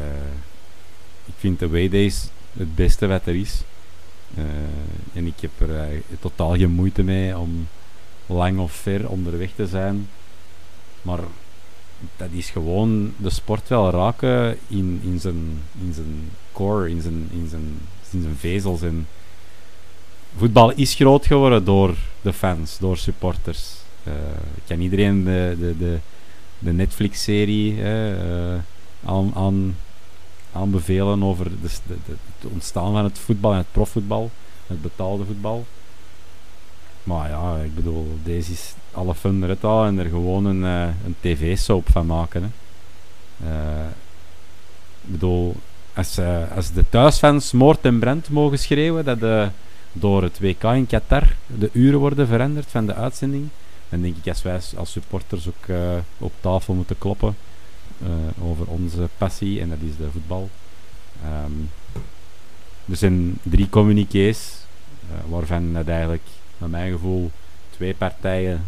ik 1.25 1.35
vind 1.39 1.59
de 1.59 1.69
Waydays 1.69 2.29
het 2.53 2.75
beste 2.75 3.07
wat 3.07 3.27
er 3.27 3.35
is. 3.35 3.61
Uh, 4.39 4.45
en 5.13 5.27
ik 5.27 5.41
heb 5.41 5.69
er 5.69 6.03
totaal 6.21 6.57
geen 6.57 6.71
moeite 6.71 7.03
mee 7.03 7.39
om 7.39 7.69
lang 8.27 8.59
of 8.59 8.73
ver 8.73 9.09
onderweg 9.09 9.51
te 9.57 9.67
zijn. 9.67 10.09
Maar 11.03 11.21
dat 12.17 12.29
is 12.31 12.51
gewoon 12.51 13.15
de 13.17 13.31
sport 13.31 13.69
wel 13.69 13.91
raken 13.91 14.59
in, 14.69 15.01
in, 15.03 15.21
zijn, 15.21 15.63
in 15.81 15.93
zijn 15.95 16.31
core, 16.53 16.91
in 16.91 17.01
zijn, 17.01 17.29
in, 17.33 17.49
zijn, 17.51 17.79
in 18.11 18.23
zijn 18.23 18.37
vezels. 18.37 18.83
En 18.83 19.07
voetbal 20.37 20.73
is 20.73 20.95
groot 20.95 21.27
geworden 21.27 21.65
door 21.65 21.95
de 22.23 22.33
fans, 22.33 22.79
door 22.79 22.97
supporters. 22.97 23.75
Uh, 24.05 24.13
ik 24.55 24.63
kan 24.67 24.81
iedereen 24.81 25.25
de, 25.25 25.57
de, 25.59 25.77
de, 25.79 25.99
de 26.59 26.73
Netflix-serie 26.73 27.85
aan, 29.05 29.33
aan, 29.35 29.77
aanbevelen 30.57 31.23
over 31.23 31.45
de, 31.63 31.69
het 31.87 32.53
ontstaan 32.53 32.93
van 32.93 33.05
het 33.05 33.19
voetbal 33.19 33.53
en 33.53 33.59
het 33.59 33.73
profvoetbal, 33.73 34.31
het 34.67 34.83
betaalde 34.83 35.25
voetbal. 35.25 35.67
Maar 37.03 37.29
ja, 37.29 37.57
ik 37.65 37.75
bedoel, 37.75 38.19
deze 38.25 38.53
is 38.53 38.75
alle 38.93 39.15
fun 39.15 39.57
halen 39.61 39.87
en 39.87 39.99
er 39.99 40.11
gewoon 40.11 40.45
een, 40.45 40.63
uh, 40.63 40.83
een 40.83 41.17
tv-soap 41.21 41.91
van 41.91 42.07
maken. 42.07 42.55
Uh, 43.43 43.51
ik 45.01 45.11
bedoel, 45.13 45.57
als, 45.95 46.19
uh, 46.19 46.53
als 46.57 46.73
de 46.73 46.85
thuisfans 46.89 47.53
moord 47.53 47.85
en 47.85 47.99
brand 47.99 48.29
mogen 48.31 48.59
schreeuwen 48.59 49.05
dat 49.05 49.21
de, 49.21 49.49
door 49.93 50.23
het 50.23 50.41
WK 50.41 50.63
in 50.63 50.87
Qatar 50.87 51.37
de 51.47 51.71
uren 51.73 51.99
worden 51.99 52.27
veranderd 52.27 52.67
van 52.71 52.87
de 52.87 52.95
uitzending, 52.95 53.49
dan 53.89 54.01
denk 54.01 54.17
ik 54.17 54.29
als 54.29 54.43
wij 54.43 54.61
als 54.77 54.93
supporters 54.93 55.49
ook 55.49 55.77
op 56.19 56.33
tafel 56.41 56.75
moeten 56.75 56.99
kloppen 56.99 57.37
over 58.43 58.67
onze 58.67 59.09
passie 59.19 59.61
en 59.61 59.69
dat 59.69 59.79
is 59.81 59.97
de 59.97 60.11
voetbal. 60.13 60.51
Um, 61.25 61.71
er 62.91 62.97
zijn 62.97 63.39
drie 63.43 63.69
communiqués 63.69 64.55
waarvan 65.29 65.75
het 65.75 65.89
eigenlijk 65.89 66.27
naar 66.59 66.69
mijn 66.69 66.93
gevoel 66.93 67.31
twee 67.71 67.95
partijen 67.95 68.65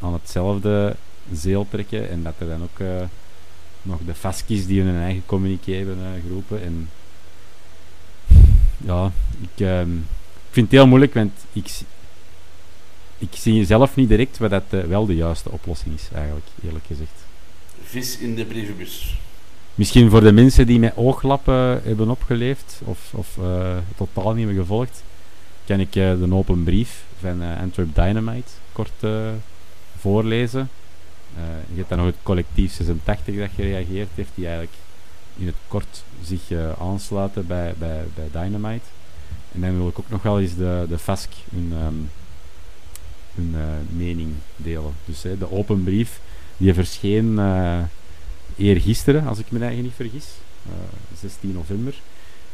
aan 0.00 0.12
hetzelfde 0.12 0.96
zeel 1.32 1.66
trekken 1.70 2.10
en 2.10 2.22
dat 2.22 2.34
er 2.38 2.48
dan 2.48 2.62
ook 2.62 2.78
uh, 2.78 3.02
nog 3.82 3.98
de 4.06 4.14
Faskis 4.14 4.66
die 4.66 4.82
hun 4.82 5.02
eigen 5.02 5.22
communiqué 5.26 5.74
hebben 5.74 5.98
geroepen. 6.22 6.62
En 6.62 6.88
ja, 8.76 9.12
ik, 9.40 9.60
uh, 9.60 9.80
ik 9.80 9.86
vind 10.50 10.66
het 10.66 10.76
heel 10.78 10.86
moeilijk, 10.86 11.14
want 11.14 11.32
ik, 11.52 11.70
ik 13.18 13.28
zie 13.32 13.64
zelf 13.64 13.96
niet 13.96 14.08
direct 14.08 14.38
wat 14.38 14.50
dat 14.50 14.64
wel 14.68 15.06
de 15.06 15.14
juiste 15.14 15.50
oplossing 15.50 15.94
is, 15.94 16.08
eigenlijk, 16.14 16.46
eerlijk 16.64 16.84
gezegd. 16.86 17.24
Vis 17.84 18.18
in 18.18 18.34
de 18.34 18.44
brievenbus. 18.44 19.16
Misschien 19.74 20.10
voor 20.10 20.20
de 20.20 20.32
mensen 20.32 20.66
die 20.66 20.78
met 20.78 20.96
ooglappen 20.96 21.82
hebben 21.84 22.10
opgeleefd 22.10 22.80
of, 22.84 23.12
of 23.14 23.38
totaal 23.96 24.34
niet 24.34 24.46
meer 24.46 24.54
gevolgd, 24.54 25.02
kan 25.64 25.80
ik 25.80 25.92
de 25.92 26.28
open 26.30 26.64
brief 26.64 27.04
van 27.22 27.42
uh, 27.42 27.60
Antwerp 27.60 27.94
Dynamite 27.94 28.52
kort 28.72 28.92
uh, 29.00 29.28
voorlezen. 29.98 30.70
Uh, 31.36 31.42
je 31.70 31.76
hebt 31.76 31.88
dan 31.88 31.98
nog 31.98 32.06
het 32.06 32.16
collectief 32.22 32.72
86 32.72 33.36
dat 33.36 33.48
gereageerd 33.54 34.08
heeft, 34.14 34.30
die 34.34 34.44
eigenlijk 34.44 34.76
in 35.36 35.46
het 35.46 35.56
kort 35.68 36.04
zich 36.24 36.40
aansluiten 36.78 37.46
bij, 37.46 37.74
bij, 37.78 38.04
bij 38.14 38.42
Dynamite. 38.42 38.84
En 39.54 39.60
dan 39.60 39.76
wil 39.76 39.88
ik 39.88 39.98
ook 39.98 40.10
nog 40.10 40.22
wel 40.22 40.40
eens 40.40 40.56
de, 40.56 40.86
de 40.88 40.98
FASC 40.98 41.28
hun, 41.50 41.72
hun 43.34 43.54
mening 43.88 44.32
delen. 44.56 44.92
Dus 45.04 45.20
de 45.20 45.52
open 45.52 45.84
brief, 45.84 46.20
die 46.56 46.74
verscheen 46.74 47.40
eergisteren, 48.56 49.26
als 49.26 49.38
ik 49.38 49.50
me 49.50 49.64
eigen 49.64 49.82
niet 49.82 49.92
vergis, 49.94 50.26
16 51.20 51.52
november. 51.52 51.94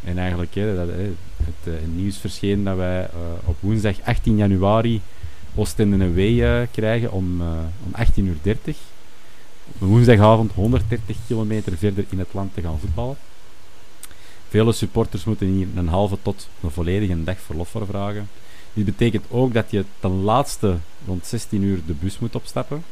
En 0.04 0.18
eigenlijk 0.18 0.54
hè, 0.54 0.76
dat, 0.76 0.88
hè, 0.88 1.12
het, 1.44 1.64
uh, 1.64 1.74
nieuws 1.94 2.16
verscheen 2.16 2.64
dat 2.64 2.76
wij 2.76 3.00
uh, 3.00 3.48
op 3.48 3.56
woensdag 3.60 4.00
18 4.04 4.36
januari 4.36 5.00
Oostende 5.54 6.04
een 6.04 6.14
W 6.14 6.18
uh, 6.18 6.60
krijgen 6.70 7.12
om, 7.12 7.40
om 7.84 7.92
18.30 7.96 8.04
uur. 8.16 8.36
Woensdagavond 9.78 10.52
130 10.52 11.16
kilometer 11.26 11.76
verder 11.76 12.04
in 12.10 12.18
het 12.18 12.28
land 12.32 12.54
te 12.54 12.60
gaan 12.60 12.78
voetballen. 12.78 13.16
Vele 14.48 14.72
supporters 14.72 15.24
moeten 15.24 15.46
hier 15.46 15.66
een 15.74 15.88
halve 15.88 16.18
tot 16.22 16.48
een 16.62 16.70
volledige 16.70 17.24
dag 17.24 17.40
verlof 17.40 17.68
voor 17.68 17.86
vragen. 17.86 18.28
Dit 18.72 18.84
betekent 18.84 19.24
ook 19.28 19.52
dat 19.52 19.70
je 19.70 19.84
ten 20.00 20.22
laatste 20.22 20.76
rond 21.06 21.26
16 21.26 21.62
uur 21.62 21.80
de 21.86 21.92
bus 21.92 22.18
moet 22.18 22.34
opstappen. 22.34 22.84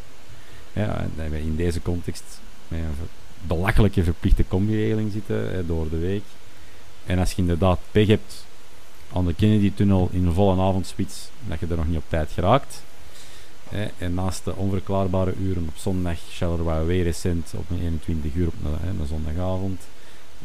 Ja, 0.77 1.07
in 1.33 1.57
deze 1.57 1.83
context 1.83 2.41
met 2.69 2.81
een 2.81 3.09
belachelijke 3.47 4.05
verplichte 4.05 4.45
combi-regeling 4.49 5.13
zitten 5.13 5.51
hè, 5.51 5.67
door 5.67 5.91
de 5.91 5.99
week. 5.99 6.23
En 7.07 7.19
als 7.19 7.31
je 7.31 7.37
inderdaad 7.37 7.79
pech 7.91 8.07
hebt 8.07 8.47
aan 9.13 9.27
de 9.27 9.35
Kennedy-tunnel 9.35 10.09
in 10.13 10.33
volle 10.33 10.63
avondspits, 10.63 11.29
dat 11.49 11.61
je 11.61 11.67
er 11.67 11.77
nog 11.77 11.89
niet 11.89 11.97
op 11.97 12.05
tijd 12.09 12.31
geraakt. 12.31 12.83
Hè, 13.69 13.87
en 13.99 14.15
naast 14.15 14.45
de 14.45 14.57
onverklaarbare 14.57 15.35
uren 15.41 15.67
op 15.69 15.77
zondag, 15.77 16.19
Charleroi 16.31 16.87
weer 16.87 17.05
recent 17.05 17.53
op 17.57 17.71
een 17.71 17.81
21 17.81 18.35
uur 18.35 18.47
op 18.47 18.55
een, 18.65 19.07
zondagavond. 19.07 19.83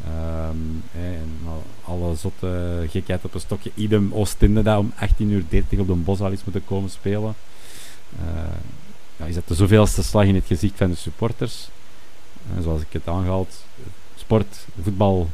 Um, 0.06 0.82
hè, 0.90 1.12
en 1.12 1.38
alle 1.84 2.14
zotte 2.14 2.84
gekheid 2.88 3.24
op 3.24 3.34
een 3.34 3.40
stokje. 3.40 3.70
Idem 3.74 4.12
Oostende 4.12 4.62
dat 4.62 4.78
om 4.78 4.92
18.30 5.00 5.06
uur 5.18 5.44
op 5.78 5.86
de 5.86 5.94
Boshal 5.94 6.30
is 6.30 6.44
moeten 6.44 6.64
komen 6.64 6.90
spelen. 6.90 7.34
Uh, 8.20 8.28
ja, 9.16 9.24
is 9.24 9.34
dat 9.34 9.48
de 9.48 9.54
zoveelste 9.54 10.02
slag 10.02 10.24
in 10.24 10.34
het 10.34 10.46
gezicht 10.46 10.76
van 10.76 10.90
de 10.90 10.96
supporters. 10.96 11.68
En 12.56 12.62
zoals 12.62 12.80
ik 12.80 12.92
het 12.92 13.08
aangehaald, 13.08 13.64
sport, 14.16 14.66
voetbal 14.82 15.30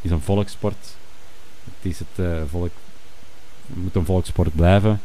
is 0.00 0.10
een 0.10 0.20
volkssport. 0.20 0.96
Het 1.64 1.92
is 1.92 1.98
het 1.98 2.26
eh, 2.26 2.42
volk, 2.50 2.70
moet 3.66 3.94
een 3.94 4.04
volkssport 4.04 4.54
blijven. 4.54 5.00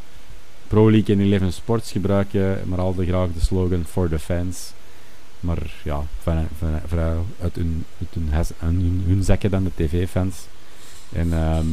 Pro 0.68 0.92
League 0.92 1.16
en 1.16 1.22
Eleven 1.22 1.54
Sports 1.54 1.92
gebruiken 1.92 2.62
maar 2.66 2.80
altijd 2.80 3.08
graag 3.08 3.30
de 3.34 3.40
slogan 3.40 3.86
for 3.86 4.10
the 4.10 4.20
fans. 4.20 4.72
Maar 5.40 5.72
ja, 5.84 6.04
van, 6.22 6.48
uit 7.42 7.56
hun, 7.56 7.86
uit 8.00 8.10
hun 9.06 9.24
zakken 9.24 9.52
dan 9.52 9.64
de 9.64 9.72
tv-fans. 9.76 10.36
En 11.12 11.34
ehm, 11.34 11.68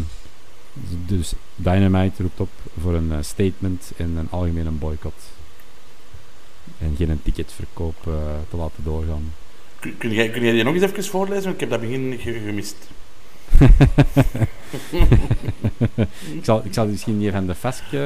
dus 1.06 1.32
Dynamite 1.56 2.22
roept 2.22 2.40
op 2.40 2.50
voor 2.80 2.94
een 2.94 3.12
eh, 3.12 3.18
statement 3.22 3.92
en 3.96 4.16
een 4.16 4.30
algemene 4.30 4.70
boycott. 4.70 5.22
En 6.78 6.94
geen 6.98 7.20
ticketverkoop 7.24 7.94
eh, 8.06 8.12
te 8.50 8.56
laten 8.56 8.84
doorgaan. 8.84 9.32
Kun, 9.80 9.98
kun, 9.98 10.10
jij, 10.12 10.28
kun 10.30 10.42
jij 10.42 10.52
die 10.52 10.64
nog 10.64 10.74
eens 10.74 10.82
even 10.82 11.04
voorlezen? 11.04 11.42
Want 11.42 11.54
ik 11.54 11.60
heb 11.60 11.70
dat 11.70 11.80
begin 11.80 12.18
ge- 12.20 12.40
gemist. 12.46 12.76
ik, 16.36 16.44
zal, 16.44 16.60
ik 16.64 16.74
zal 16.74 16.86
misschien 16.86 17.18
die 17.18 17.32
van 17.32 17.46
de 17.46 17.54
Vesk 17.54 17.82
eh, 17.92 18.00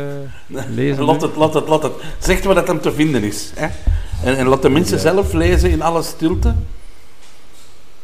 lezen. 0.75 1.05
Laat 1.05 1.23
het, 1.23 1.37
laat 1.37 1.55
het, 1.55 1.69
laat 1.69 1.83
het. 1.83 1.93
Zeg 2.19 2.43
waar 2.43 2.55
dat 2.55 2.67
hem 2.67 2.81
te 2.81 2.93
vinden 2.93 3.23
is. 3.23 3.53
Hè? 3.55 3.67
En, 4.31 4.37
en 4.37 4.47
laat 4.47 4.62
de 4.62 4.69
mensen 4.69 4.97
Ja. 4.97 5.03
zelf 5.03 5.33
lezen 5.33 5.71
in 5.71 5.83
alle 5.83 6.03
stilte. 6.03 6.55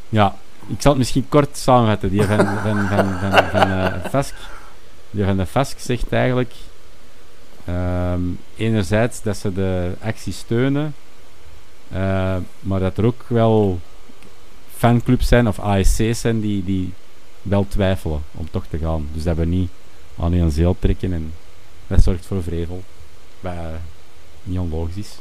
Ja, 0.08 0.34
ik 0.66 0.76
zal 0.80 0.90
het 0.90 0.98
misschien 0.98 1.28
kort 1.28 1.56
samenvatten. 1.56 2.10
Die 2.10 2.22
van, 2.22 2.36
van, 2.36 2.88
van, 2.88 3.18
van, 3.20 3.44
van 3.50 3.70
eh, 3.70 3.94
Vesk, 4.10 4.34
die 5.10 5.24
van 5.24 5.36
de 5.36 5.46
Vesk 5.46 5.78
zegt 5.78 6.12
eigenlijk 6.12 6.52
ehm, 7.64 8.20
enerzijds 8.56 9.22
dat 9.22 9.36
ze 9.36 9.52
de 9.52 9.92
actie 10.00 10.32
steunen, 10.32 10.94
eh, 11.88 12.36
maar 12.60 12.80
dat 12.80 12.98
er 12.98 13.04
ook 13.04 13.24
wel 13.26 13.80
fanclubs 14.76 15.28
zijn 15.28 15.48
of 15.48 15.60
ASC's 15.60 16.20
zijn 16.20 16.40
die, 16.40 16.64
die 16.64 16.92
wel 17.42 17.66
twijfelen 17.68 18.22
om 18.32 18.50
toch 18.50 18.66
te 18.66 18.78
gaan. 18.78 19.08
Dus 19.12 19.22
dat 19.22 19.36
we 19.36 19.44
niet 19.44 19.70
aan 20.18 20.32
een 20.32 20.50
zeel 20.50 20.76
trekken 20.78 21.12
en 21.12 21.32
dat 21.86 22.02
zorgt 22.02 22.26
voor 22.26 22.42
vrevel. 22.42 22.82
Wat 23.40 23.54
niet 24.42 24.58
onlogisch 24.58 24.96
is. 24.96 25.18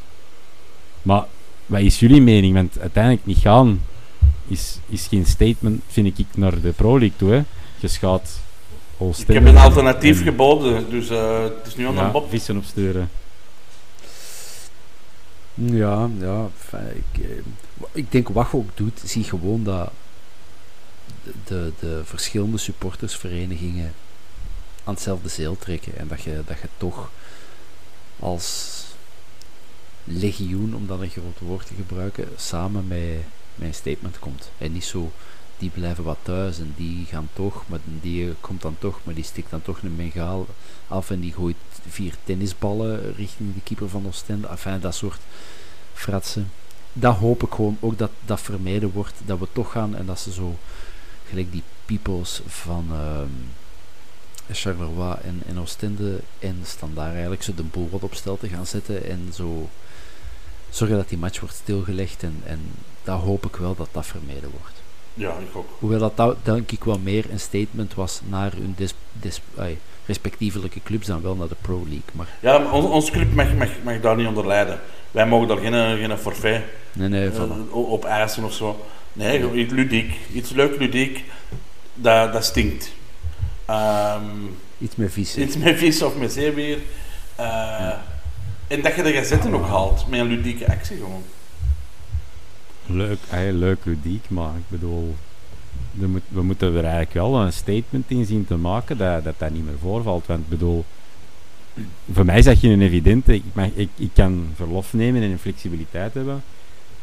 Maar 1.02 1.26
wat 1.66 1.80
is 1.80 2.00
jullie 2.00 2.22
mening? 2.22 2.54
Want 2.54 2.80
uiteindelijk 2.80 3.26
niet 3.26 3.38
gaan 3.38 3.82
is, 4.48 4.78
is 4.88 5.08
geen 5.08 5.26
statement, 5.26 5.82
vind 5.88 6.20
ik, 6.20 6.26
naar 6.36 6.62
de 6.62 6.72
Pro 6.72 7.00
League 7.00 7.18
toe. 7.18 7.44
Je 7.80 7.88
schaadt 7.88 8.42
Ik 9.10 9.28
heb 9.28 9.46
een 9.46 9.58
alternatief 9.58 10.18
en- 10.18 10.24
geboden, 10.24 10.90
dus 10.90 11.10
eh, 11.10 11.44
het 11.44 11.68
is 11.68 11.76
nu 11.76 11.86
aan 11.88 12.12
Bob. 12.12 12.30
vissen 12.30 12.58
opsturen. 12.58 13.10
Ja, 15.54 16.10
ja. 16.20 16.50
Ik, 16.72 17.24
eh, 17.24 17.30
ik 17.92 18.12
denk 18.12 18.30
wat 18.30 18.48
je 18.52 18.58
ook 18.58 18.70
doet, 18.78 19.02
zie 19.06 19.24
gewoon 19.24 19.64
dat 19.64 19.92
de, 21.24 21.32
de, 21.44 21.72
de 21.80 22.02
verschillende 22.06 22.58
supportersverenigingen 22.58 23.94
aan 24.84 24.94
hetzelfde 24.94 25.30
zeel 25.30 25.58
trekken. 25.58 25.98
En 25.98 26.08
dat 26.08 26.22
je, 26.22 26.42
dat 26.46 26.60
je 26.62 26.68
toch 26.78 27.12
als 28.20 28.80
legioen, 30.04 30.76
om 30.76 30.88
dan 30.88 31.02
een 31.02 31.10
groot 31.10 31.40
woord 31.40 31.68
te 31.68 31.74
gebruiken, 31.74 32.28
samen 32.36 32.88
met, 32.88 33.18
met 33.56 33.68
een 33.68 33.74
statement 33.74 34.20
komt. 34.20 34.52
En 34.58 34.72
niet 34.72 34.86
zo, 34.86 35.12
die 35.62 35.70
blijven 35.70 36.04
wat 36.04 36.18
thuis 36.22 36.60
en 36.60 36.74
die 36.78 37.06
gaan 37.06 37.30
toch, 37.34 37.64
maar 37.68 37.80
die 38.02 38.34
komt 38.40 38.62
dan 38.62 38.76
toch, 38.80 39.00
maar 39.04 39.14
die 39.14 39.24
stikt 39.24 39.50
dan 39.50 39.62
toch 39.62 39.82
een 39.82 39.96
bengaal 39.96 40.46
af 40.88 41.10
en 41.10 41.20
die 41.20 41.34
gooit 41.34 41.56
vier 41.88 42.14
tennisballen 42.24 43.16
richting 43.16 43.54
de 43.54 43.62
keeper 43.64 43.90
van 43.90 44.08
Oostende. 44.08 44.48
Enfin, 44.48 44.80
dat 44.80 44.96
soort 44.96 45.20
fratsen. 45.94 46.52
Dat 46.94 47.16
hoop 47.16 47.44
ik 47.44 47.54
gewoon 47.54 47.78
ook 47.80 47.98
dat 47.98 48.12
dat 48.26 48.42
vermijden 48.42 48.92
wordt, 48.92 49.14
dat 49.26 49.40
we 49.40 49.48
toch 49.54 49.72
gaan 49.72 49.96
en 49.96 50.06
dat 50.06 50.20
ze 50.20 50.32
zo, 50.32 50.58
gelijk 51.30 51.52
die 51.52 51.64
peoples 51.86 52.42
van 52.46 52.86
ehm 52.92 53.60
Charleroi 54.54 55.18
en, 55.24 55.42
en 55.48 55.60
Oostende 55.60 56.20
en 56.40 56.60
Standaard 56.64 57.12
eigenlijk 57.12 57.44
zo 57.44 57.54
de 57.56 57.64
boel 57.64 57.90
wat 57.90 58.04
op 58.04 58.14
stel 58.14 58.38
te 58.38 58.50
gaan 58.50 58.66
zetten 58.66 59.04
en 59.04 59.30
zo 59.34 59.70
zorgen 60.70 60.98
dat 60.98 61.10
die 61.10 61.18
match 61.18 61.40
wordt 61.40 61.56
stilgelegd 61.56 62.24
en, 62.24 62.42
en 62.46 62.60
dat 63.04 63.20
hoop 63.20 63.46
ik 63.46 63.56
wel 63.56 63.76
dat 63.76 63.90
dat 63.92 64.06
vermijden 64.06 64.52
wordt. 64.60 64.82
Ja, 65.14 65.30
ik 65.30 65.56
ook. 65.56 65.70
Hoewel 65.80 66.00
dat, 66.00 66.18
dat 66.18 66.36
denk 66.46 66.72
ik 66.72 66.84
wel 66.84 67.00
meer 67.00 67.26
een 67.32 67.40
statement 67.40 67.94
was 67.94 68.22
naar 68.30 68.52
hun 68.52 68.76
ai, 69.58 69.78
respectievelijke 70.06 70.80
clubs 70.84 71.08
dan 71.08 71.22
wel 71.22 71.36
naar 71.36 71.48
de 71.48 71.56
Pro 71.62 71.78
League. 71.84 72.02
Maar 72.12 72.28
Ja, 72.40 72.58
maar 72.58 72.72
ons, 72.72 72.86
ons 72.86 73.12
club 73.12 73.34
mag, 73.34 73.54
mag, 73.54 73.70
mag 73.84 74.00
daar 74.00 74.16
niet 74.16 74.28
onder 74.28 74.48
lijden. 74.48 74.80
Wij 75.12 75.26
mogen 75.28 75.48
daar 75.48 75.58
geen, 75.58 75.98
geen 75.98 76.18
forfait 76.18 76.62
nee, 76.94 77.10
nee, 77.10 77.30
eh, 77.30 77.36
voilà. 77.36 77.72
op 77.72 78.06
eisen 78.06 78.44
of 78.44 78.54
zo. 78.54 78.86
Nee, 79.14 79.54
iets 79.54 79.74
ludiek. 79.74 80.16
Iets 80.34 80.50
leuk 80.50 80.78
ludiek. 80.80 81.24
Dat, 81.94 82.34
dat 82.34 82.46
stinkt. 82.46 82.92
Iets 84.78 84.96
meer 84.96 85.10
vies. 85.12 85.36
hè. 85.36 85.42
iets 85.42 85.58
met 85.58 85.78
vis 85.78 86.02
of 86.02 86.16
met 86.16 86.32
zeewier. 86.34 86.78
Eh, 87.36 87.94
En 88.68 88.82
dat 88.82 88.96
je 88.96 89.04
de 89.04 89.12
gazetten 89.12 89.54
ook 89.54 89.68
haalt 89.68 90.08
met 90.08 90.20
een 90.20 90.28
ludieke 90.28 90.72
actie 90.72 90.98
gewoon. 90.98 91.24
Leuk, 92.94 93.18
hey, 93.28 93.52
leuk 93.52 93.86
ludiek, 93.86 94.30
maar 94.30 94.56
ik 94.56 94.64
bedoel, 94.68 95.16
moet, 95.92 96.22
we 96.28 96.42
moeten 96.42 96.68
er 96.68 96.84
eigenlijk 96.84 97.14
wel 97.14 97.36
een 97.36 97.54
statement 97.54 98.06
in 98.08 98.26
zien 98.26 98.46
te 98.46 98.56
maken 98.56 98.98
dat 98.98 99.24
dat, 99.24 99.34
dat 99.38 99.52
niet 99.52 99.66
meer 99.66 99.80
voorvalt. 99.82 100.26
Want 100.26 100.40
ik 100.40 100.50
bedoel, 100.50 100.86
voor 102.12 102.26
mij 102.26 102.38
is 102.38 102.46
dat 102.46 102.58
geen 102.58 102.82
evidente. 102.82 103.34
Ik, 103.34 103.44
mag, 103.54 103.68
ik, 103.74 103.90
ik 103.96 104.10
kan 104.14 104.48
verlof 104.56 104.94
nemen 104.94 105.22
en 105.22 105.32
een 105.32 105.40
flexibiliteit 105.40 106.14
hebben, 106.14 106.44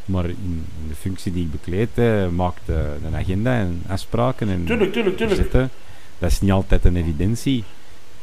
maar 0.04 0.24
in, 0.24 0.36
in 0.82 0.88
de 0.88 0.94
functie 0.94 1.32
die 1.32 1.44
ik 1.44 1.50
bekleed, 1.50 1.88
eh, 1.94 2.28
maakt 2.28 2.60
de, 2.64 2.96
de 3.10 3.16
agenda 3.16 3.58
en 3.58 3.82
afspraken 3.86 4.48
en 4.48 4.64
Tuurlijk, 4.64 4.92
tuurlijk, 4.92 5.16
tuurlijk. 5.16 5.40
zitten. 5.40 5.70
Dat 6.18 6.30
is 6.30 6.40
niet 6.40 6.50
altijd 6.50 6.84
een 6.84 6.96
evidentie. 6.96 7.64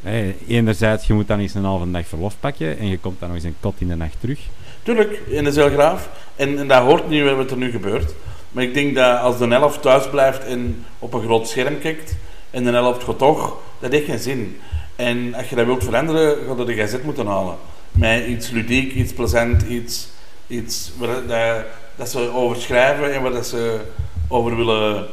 Hey, 0.01 0.35
enerzijds, 0.47 1.07
je 1.07 1.13
moet 1.13 1.27
dan 1.27 1.39
eens 1.39 1.53
een 1.53 1.63
halve 1.63 1.91
dag 1.91 2.07
verlof 2.07 2.35
pakken 2.39 2.77
en 2.77 2.87
je 2.87 2.97
komt 2.97 3.19
dan 3.19 3.27
nog 3.27 3.37
eens 3.37 3.45
een 3.45 3.55
kot 3.59 3.75
in 3.81 3.87
de 3.87 3.95
nacht 3.95 4.19
terug. 4.19 4.39
Tuurlijk, 4.85 5.21
en 5.31 5.43
dat 5.43 5.53
is 5.53 5.63
heel 5.63 5.73
graaf. 5.73 6.09
En, 6.35 6.59
en 6.59 6.67
dat 6.67 6.81
hoort 6.81 7.09
niet 7.09 7.23
wat 7.23 7.51
er 7.51 7.57
nu 7.57 7.71
gebeurt. 7.71 8.13
Maar 8.51 8.63
ik 8.63 8.73
denk 8.73 8.95
dat 8.95 9.19
als 9.19 9.37
de 9.37 9.47
helft 9.47 9.81
thuis 9.81 10.09
blijft 10.09 10.43
en 10.43 10.85
op 10.99 11.13
een 11.13 11.21
groot 11.21 11.47
scherm 11.47 11.79
kijkt, 11.79 12.15
en 12.51 12.63
de 12.63 12.71
helft 12.71 13.03
gaat 13.03 13.17
toch, 13.17 13.57
dat 13.79 13.91
heeft 13.91 14.05
geen 14.05 14.19
zin. 14.19 14.61
En 14.95 15.33
als 15.33 15.49
je 15.49 15.55
dat 15.55 15.65
wilt 15.65 15.83
veranderen, 15.83 16.37
gaat 16.47 16.57
je 16.57 16.65
de 16.65 16.73
gazet 16.73 17.03
moeten 17.03 17.27
halen. 17.27 17.55
Met 17.91 18.25
iets 18.25 18.49
ludiek, 18.49 18.93
iets 18.93 19.13
plezant, 19.13 19.61
iets, 19.61 20.07
iets 20.47 20.91
waar 20.97 21.27
dat, 21.27 21.65
dat 21.95 22.09
ze 22.09 22.29
over 22.33 22.61
schrijven 22.61 23.13
en 23.13 23.21
waar 23.21 23.31
dat 23.31 23.47
ze 23.47 23.81
over 24.27 24.55
willen 24.55 25.07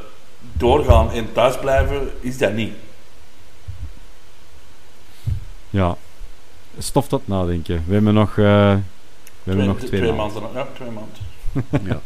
doorgaan 0.52 1.10
en 1.10 1.32
thuis 1.32 1.58
blijven, 1.58 2.10
is 2.20 2.38
dat 2.38 2.52
niet. 2.52 2.72
Ja, 5.70 5.96
stof 6.78 7.08
tot 7.08 7.28
nadenken. 7.28 7.84
We 7.86 7.94
hebben 7.94 8.14
nog, 8.14 8.38
eh, 8.38 8.74
we 9.42 9.50
hebben 9.50 9.66
nog 9.66 9.78
twee, 9.78 10.12
maanden. 10.12 10.42
maanden. 10.42 10.60
Ja, 10.60 10.68
twee 10.74 10.90
maanden. 10.90 11.30
Ja. 11.90 12.00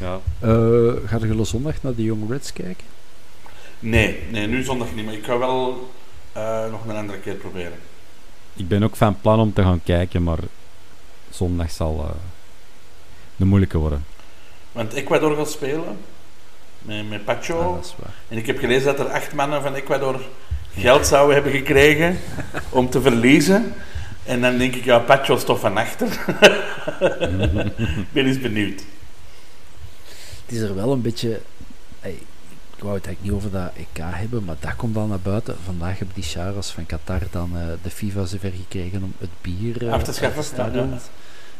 Ja. 0.00 0.20
Eh, 0.40 1.08
ga 1.08 1.18
je 1.26 1.44
zondag 1.44 1.82
naar 1.82 1.94
de 1.94 2.02
Young 2.02 2.30
Reds 2.30 2.52
kijken? 2.52 2.84
Nee, 3.78 4.18
nee, 4.30 4.46
nu 4.46 4.62
zondag 4.62 4.94
niet, 4.94 5.04
maar 5.04 5.14
ik 5.14 5.24
ga 5.24 5.38
wel 5.38 5.90
eh, 6.32 6.70
nog 6.70 6.86
een 6.86 6.96
andere 6.96 7.18
keer 7.18 7.34
proberen. 7.34 7.78
Ik 8.54 8.68
ben 8.68 8.82
ook 8.82 8.96
van 8.96 9.20
plan 9.20 9.40
om 9.40 9.52
te 9.52 9.62
gaan 9.62 9.80
kijken, 9.84 10.22
maar 10.22 10.38
zondag 11.30 11.70
zal 11.70 12.04
eh, 12.08 12.14
de 13.36 13.44
moeilijke 13.44 13.78
worden. 13.78 14.04
Want 14.72 14.92
Ecuador 14.92 15.36
gaat 15.36 15.50
spelen 15.50 15.98
met, 16.82 17.08
met 17.08 17.24
Pacho. 17.24 17.58
Ah, 17.58 17.74
dat 17.74 17.84
is 17.84 17.94
waar. 17.98 18.14
En 18.28 18.36
ik 18.36 18.46
heb 18.46 18.58
gelezen 18.58 18.96
dat 18.96 19.06
er 19.06 19.12
acht 19.12 19.34
mannen 19.34 19.62
van 19.62 19.74
Ecuador 19.74 20.20
geld 20.74 21.06
zouden 21.06 21.34
hebben 21.34 21.52
gekregen 21.52 22.18
om 22.70 22.90
te 22.90 23.00
verliezen. 23.00 23.74
En 24.26 24.40
dan 24.40 24.58
denk 24.58 24.74
ik, 24.74 24.84
ja, 24.84 24.98
Pacho 24.98 25.36
is 25.36 25.44
toch 25.44 25.60
van 25.60 25.76
achter. 25.76 26.06
ik 27.76 28.12
ben 28.12 28.26
eens 28.26 28.40
benieuwd. 28.40 28.82
Het 30.46 30.54
is 30.54 30.60
er 30.60 30.74
wel 30.74 30.92
een 30.92 31.02
beetje... 31.02 31.40
ik 32.02 32.82
wou 32.82 32.94
het 32.94 33.06
eigenlijk 33.06 33.20
niet 33.20 33.32
over 33.32 33.50
dat 33.50 33.70
EK 33.76 34.04
hebben, 34.04 34.44
maar 34.44 34.56
dat 34.60 34.76
komt 34.76 34.94
dan 34.94 35.08
naar 35.08 35.20
buiten. 35.20 35.56
Vandaag 35.64 35.98
hebben 35.98 36.14
die 36.14 36.24
Charas 36.24 36.70
van 36.70 36.86
Qatar 36.86 37.20
dan 37.30 37.50
eh, 37.56 37.66
de 37.82 37.90
FIFA 37.90 38.24
zover 38.24 38.52
gekregen 38.52 39.02
om 39.02 39.12
het 39.18 39.30
bier 39.40 39.86
eh, 39.86 39.92
Af 39.92 40.02
te 40.02 40.12
schaffen, 40.12 40.40
de 40.40 40.46
stadions, 40.46 41.02
ja, 41.02 41.10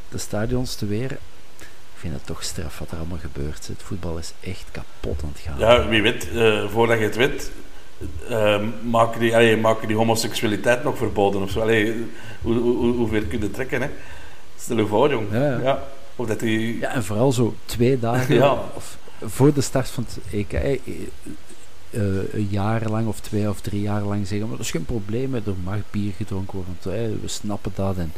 de 0.08 0.18
stadions 0.18 0.74
te 0.74 0.86
weren. 0.86 1.18
Ik 1.58 2.02
vind 2.02 2.14
het 2.14 2.26
toch 2.26 2.42
straf 2.42 2.78
wat 2.78 2.90
er 2.90 2.96
allemaal 2.96 3.18
gebeurt. 3.18 3.66
Het 3.66 3.82
voetbal 3.82 4.18
is 4.18 4.32
echt 4.40 4.64
kapot 4.70 5.22
aan 5.22 5.32
het 5.32 5.40
gaan. 5.40 5.58
Ja, 5.58 5.88
wie 5.88 6.02
weet, 6.02 6.28
eh, 6.32 6.68
voordat 6.68 6.98
je 6.98 7.04
het 7.04 7.16
weet, 7.16 7.50
eh, 8.28 8.60
maken, 8.82 9.20
die, 9.20 9.34
allee, 9.34 9.56
maken 9.56 9.88
die 9.88 9.96
homoseksualiteit 9.96 10.84
nog 10.84 10.96
verboden 10.96 11.42
of 11.42 11.50
zo. 11.50 11.60
Allee, 11.60 12.04
hoe, 12.42 12.54
hoe, 12.54 12.94
hoe, 12.94 13.08
ver 13.08 13.22
kun 13.22 13.40
je 13.40 13.50
trekken, 13.50 13.82
hè? 13.82 13.88
Stel 14.58 14.76
je 14.76 14.86
voor, 14.86 15.10
jong. 15.10 15.26
Ja, 15.32 15.60
ja. 15.60 15.82
Of 16.16 16.26
dat 16.26 16.40
die... 16.40 16.78
Ja, 16.78 16.92
en 16.92 17.04
vooral 17.04 17.32
zo 17.32 17.54
twee 17.64 17.98
dagen 17.98 18.34
Ja. 18.34 18.58
of 18.74 18.98
voor 19.20 19.52
de 19.52 19.60
start 19.60 19.88
van 19.88 20.06
het 20.08 20.32
EK, 20.32 20.52
eh, 20.52 20.72
eh, 20.72 20.78
eh, 21.90 22.34
een 22.34 22.48
jaar 22.50 22.88
lang 22.88 23.06
of 23.06 23.20
twee 23.20 23.48
of 23.48 23.60
drie 23.60 23.80
jaar 23.80 24.02
lang 24.02 24.26
zeggen, 24.26 24.48
maar 24.48 24.56
dat 24.56 24.66
is 24.66 24.72
geen 24.72 24.84
probleem, 24.84 25.34
er 25.34 25.42
mag 25.64 25.78
bier 25.90 26.12
gedronken 26.16 26.54
worden, 26.54 26.76
want, 26.82 26.96
we 27.22 27.28
snappen 27.28 27.72
dat. 27.74 27.96
En, 27.96 28.12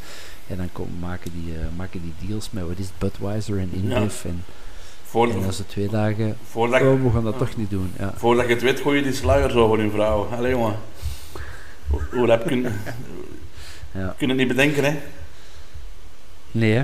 en 0.47 0.57
dan 0.57 0.69
komen, 0.73 0.99
maken, 0.99 1.31
die, 1.35 1.55
eh, 1.55 1.61
maken 1.77 2.01
die 2.03 2.29
deals 2.29 2.51
met, 2.51 2.63
wat 2.63 2.79
is 2.79 2.87
het, 2.87 2.99
Budweiser 2.99 3.59
en 3.59 3.71
InBev. 3.73 4.25
En 4.25 4.45
Voor, 5.11 5.31
En 5.31 5.45
als 5.47 5.57
ze 5.57 5.67
twee 5.67 5.89
dagen... 5.89 6.37
voordat, 6.51 6.81
Oh, 6.81 7.03
we 7.03 7.11
gaan 7.11 7.25
dat 7.25 7.39
toch 7.39 7.57
niet 7.57 7.71
doen. 7.71 7.93
Ja. 7.99 8.13
voordat 8.17 8.47
je 8.47 8.53
het 8.53 8.63
weet, 8.63 8.81
gooi 8.81 8.97
je 8.97 9.03
die 9.03 9.13
sluier 9.13 9.51
zo 9.51 9.67
voor 9.67 9.83
je 9.83 9.91
vrouw. 9.91 10.29
Allee, 10.37 10.51
jongen. 10.51 10.77
Hoe, 11.91 12.01
hoe 12.13 12.27
dat 12.27 12.43
kun, 12.45 12.63
Ja. 13.93 14.15
kun 14.19 14.27
je 14.27 14.27
het 14.27 14.37
niet 14.37 14.49
bedenken, 14.49 14.85
hè? 14.85 14.97
Nee, 16.51 16.73
hè. 16.73 16.83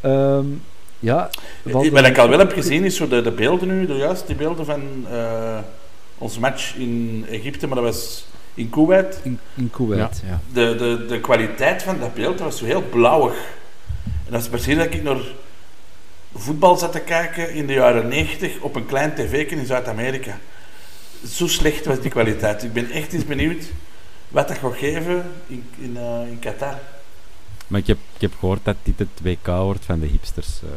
Ehm, 0.00 0.46
ja. 0.98 1.30
Wat 1.62 2.06
ik 2.06 2.18
al 2.18 2.28
wel 2.28 2.38
heb 2.38 2.52
gezien, 2.52 2.84
is 2.84 2.96
zo 2.96 3.08
de, 3.08 3.22
de 3.22 3.30
beelden 3.30 3.68
nu, 3.68 3.86
de, 3.86 3.94
juist 3.94 4.26
die 4.26 4.36
beelden 4.36 4.64
van 4.66 4.80
eh 5.10 5.58
ons 6.18 6.38
match 6.38 6.74
in 6.76 7.24
Egypte, 7.30 7.66
maar 7.66 7.76
dat 7.76 7.84
was 7.84 8.26
in 8.54 8.70
Kuwait. 8.70 9.20
In, 9.22 9.38
in 9.54 9.70
Kuwait, 9.70 10.22
ja. 10.26 10.40
De, 10.52 10.74
de, 10.76 11.04
de 11.08 11.20
kwaliteit 11.20 11.82
van 11.82 11.98
dat 12.00 12.14
beeld 12.14 12.38
dat 12.38 12.46
was 12.46 12.58
zo 12.58 12.64
heel 12.64 12.82
blauwig. 12.90 13.34
En 14.04 14.32
dat 14.32 14.40
is 14.40 14.48
precies 14.48 14.76
dat 14.76 14.84
ik 14.94 15.02
naar 15.02 15.16
voetbal 16.34 16.76
zat 16.76 16.92
te 16.92 17.00
kijken 17.00 17.52
in 17.54 17.66
de 17.66 17.72
jaren 17.72 18.08
90 18.08 18.60
op 18.60 18.74
een 18.74 18.86
klein 18.86 19.14
tv 19.14 19.50
in 19.50 19.66
Zuid-Amerika. 19.66 20.38
Zo 21.28 21.46
slecht 21.46 21.84
was 21.84 22.00
die 22.00 22.10
kwaliteit. 22.10 22.62
Ik 22.62 22.72
ben 22.72 22.90
echt 22.90 23.12
eens 23.12 23.24
benieuwd 23.24 23.64
wat 24.28 24.48
dat 24.48 24.58
gaat 24.58 24.76
geven 24.76 25.32
in, 25.46 25.70
in, 25.78 25.96
eh, 25.96 26.20
in 26.30 26.38
Qatar. 26.38 26.78
Maar 27.66 27.80
ik 27.80 27.86
heb, 27.86 27.98
ik 28.14 28.20
heb 28.20 28.32
gehoord 28.38 28.64
dat 28.64 28.76
dit 28.82 28.98
het 28.98 29.08
WK 29.22 29.46
wordt 29.46 29.84
van 29.84 30.00
de 30.00 30.06
hipsters. 30.06 30.48
eh, 30.62 30.68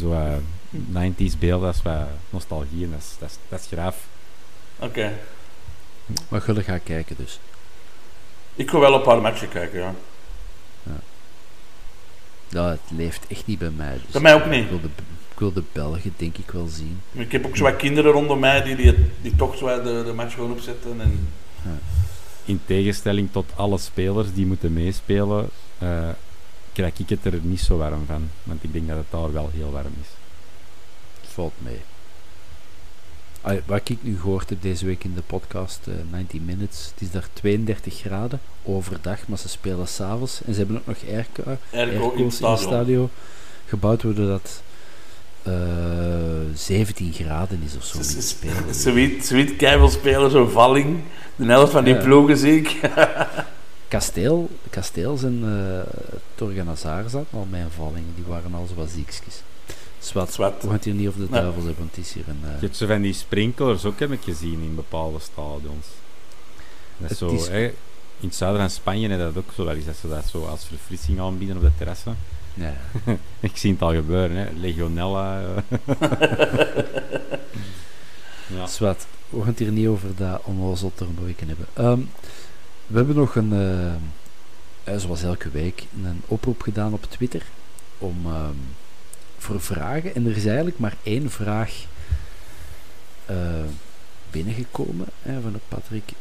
zo 0.00 0.12
eh, 0.12 0.32
90s 0.70 1.38
beelden, 1.38 1.66
dat 1.66 1.74
is 1.74 1.82
wat 1.82 2.06
nostalgie 2.30 2.84
en 2.84 2.90
dat 2.90 3.00
is, 3.00 3.14
dat 3.18 3.30
is, 3.30 3.36
dat 3.48 3.60
is 3.60 3.66
graaf. 3.66 3.96
Oké. 4.78 5.12
Maar 6.28 6.40
Gulle 6.40 6.62
gaat 6.62 6.82
kijken 6.84 7.16
dus. 7.18 7.40
Ik 8.54 8.70
ga 8.70 8.78
wel 8.78 8.94
een 8.94 9.02
paar 9.02 9.20
matchen 9.20 9.48
kijken, 9.48 9.78
ja. 9.80 9.94
Ja, 12.52 12.68
het 12.68 12.80
leeft 12.96 13.26
echt 13.28 13.46
niet 13.46 13.58
bij 13.58 13.70
mij. 13.70 13.92
Dus 13.92 14.12
Bij 14.12 14.20
mij 14.20 14.34
ook 14.34 14.46
niet. 14.46 14.62
Ik 14.64 14.68
wil, 14.68 14.80
de, 14.80 14.88
ik 15.32 15.38
wil 15.38 15.52
de 15.52 15.62
Belgen 15.72 16.14
denk 16.16 16.36
ik 16.36 16.50
wel 16.50 16.66
zien. 16.66 17.00
Ik 17.12 17.32
heb 17.32 17.46
ook 17.46 17.56
zo 17.56 17.62
wat 17.62 17.76
kinderen 17.76 18.12
rondom 18.12 18.38
mij 18.38 18.62
die, 18.62 18.76
die, 18.76 18.94
die 19.22 19.36
toch 19.36 19.56
zo 19.56 19.82
de, 19.82 20.02
de 20.06 20.12
match 20.12 20.34
gewoon 20.34 20.52
opzetten. 20.52 21.00
En, 21.00 21.28
In 22.44 22.60
tegenstelling 22.64 23.28
tot 23.32 23.52
alle 23.56 23.78
spelers 23.78 24.32
die 24.34 24.46
moeten 24.46 24.72
meespelen, 24.72 25.48
eh, 25.78 26.08
krijg 26.72 26.98
ik 26.98 27.08
het 27.08 27.24
er 27.24 27.38
niet 27.42 27.60
zo 27.60 27.76
warm 27.76 28.04
van. 28.06 28.30
Want 28.42 28.64
ik 28.64 28.72
denk 28.72 28.88
dat 28.88 28.96
het 28.96 29.10
daar 29.10 29.32
wel 29.32 29.50
heel 29.52 29.70
warm 29.70 29.94
is. 30.00 30.08
Valt 31.28 31.52
mee. 31.58 31.80
Wat 33.66 33.88
ik 33.88 33.98
nu 34.00 34.18
gehoord 34.20 34.48
heb 34.48 34.62
deze 34.62 34.86
week 34.86 35.04
in 35.04 35.14
de 35.14 35.22
podcast, 35.26 35.80
eh 35.86 35.94
90 36.10 36.40
Minutes, 36.40 36.90
het 36.92 37.02
is 37.02 37.10
daar 37.10 37.28
32 37.32 37.94
graden 37.94 38.40
overdag, 38.64 39.18
maar 39.28 39.38
ze 39.38 39.48
spelen 39.48 39.88
s'avonds. 39.88 40.40
En 40.44 40.52
ze 40.52 40.58
hebben 40.58 40.76
ook 40.76 40.86
nog 40.86 40.96
airco, 41.08 41.42
in 41.42 41.78
het 41.78 41.88
airco's 41.88 42.18
in 42.18 42.24
het 42.24 42.34
stadion. 42.34 42.58
stadion 42.58 43.08
gebouwd, 43.66 44.02
waardoor 44.02 44.26
dat 44.26 44.62
eh 45.42 45.52
17 46.54 47.12
graden 47.12 47.60
is 47.64 47.76
of 47.76 47.84
zo. 47.84 47.98
Sweet, 48.70 49.24
sweet 49.24 49.56
Keibel 49.56 49.88
spelen 49.88 50.30
zo'n 50.30 50.50
valling. 50.50 51.00
De 51.36 51.44
helft 51.44 51.72
van 51.72 51.84
die 51.84 51.94
Ja. 51.94 52.02
ploegen 52.02 52.36
zie 52.36 52.56
ik. 52.60 52.80
Kasteel, 53.88 54.48
Kasteels 54.70 55.22
en 55.22 55.42
uh, 55.44 55.80
Torganazar 56.34 57.02
zaten 57.08 57.26
al 57.38 57.46
mijn 57.50 57.70
vallingen, 57.76 58.12
die 58.14 58.24
waren 58.26 58.54
al 58.54 58.66
zo 58.68 58.74
wat 58.74 58.90
ziekjes. 58.90 59.42
Zwat. 60.02 60.36
We 60.36 60.52
gaan 60.60 60.72
het 60.72 60.84
hier 60.84 60.94
niet 60.94 61.08
over 61.08 61.20
de 61.20 61.28
duivels 61.30 61.54
hebben, 61.64 61.76
want 61.78 61.96
het 61.96 62.04
is 62.06 62.12
hier 62.12 62.28
een... 62.28 62.40
eh, 62.44 62.50
Je 62.60 62.66
hebt 62.66 62.76
zo 62.76 62.86
van 62.86 63.02
die 63.02 63.12
sprinklers 63.12 63.84
ook, 63.84 63.98
heb 63.98 64.12
ik 64.12 64.22
gezien, 64.22 64.62
in 64.62 64.74
bepaalde 64.74 65.18
stadions. 65.20 65.86
Dat 66.96 67.10
is 67.10 67.18
Het 67.18 67.18
zo, 67.18 67.28
is- 67.34 67.48
hè, 67.48 67.64
in 68.20 68.28
het 68.28 68.34
zuiden 68.34 68.60
van 68.60 68.70
Spanje 68.70 69.08
heb 69.08 69.18
dat 69.18 69.36
ook 69.36 69.50
zo 69.54 69.64
wel 69.64 69.74
eens, 69.74 69.84
dat 69.84 69.96
ze 70.00 70.08
dat 70.08 70.24
zo 70.30 70.44
als 70.46 70.64
verfrissing 70.64 71.20
aanbieden 71.20 71.56
op 71.56 71.62
de 71.62 71.70
terrassen. 71.76 72.16
ja. 72.54 72.74
Ik 73.40 73.56
zie 73.56 73.72
het 73.72 73.82
al 73.82 73.94
gebeuren, 73.94 74.36
hè. 74.36 74.48
Legionella. 74.60 75.40
eh. 75.40 75.98
ja. 78.56 78.66
Zwat, 78.66 79.06
we 79.28 79.38
gaan 79.38 79.46
het 79.48 79.58
hier 79.58 79.70
niet 79.72 79.86
over 79.86 80.08
dat 80.16 80.40
onnozel 80.44 80.92
toernooi 80.94 81.34
hebben. 81.46 81.66
Ehm, 81.72 82.00
we 82.86 82.96
hebben 82.96 83.16
nog 83.16 83.34
een, 83.36 83.52
eh, 84.84 84.96
zoals 84.98 85.22
elke 85.22 85.50
week, 85.50 85.84
een 86.04 86.22
oproep 86.26 86.62
gedaan 86.62 86.92
op 86.92 87.04
Twitter 87.08 87.42
om, 87.98 88.16
ehm, 88.26 88.54
voor 89.42 89.60
vragen. 89.60 90.14
En 90.14 90.26
er 90.26 90.36
is 90.36 90.46
eigenlijk 90.46 90.78
maar 90.78 90.94
één 91.02 91.30
vraag 91.30 91.84
eh, 93.26 93.36
binnengekomen 94.30 95.06
hè, 95.22 95.40
van 95.40 95.52
de 95.52 95.58
Patrick 95.68 96.12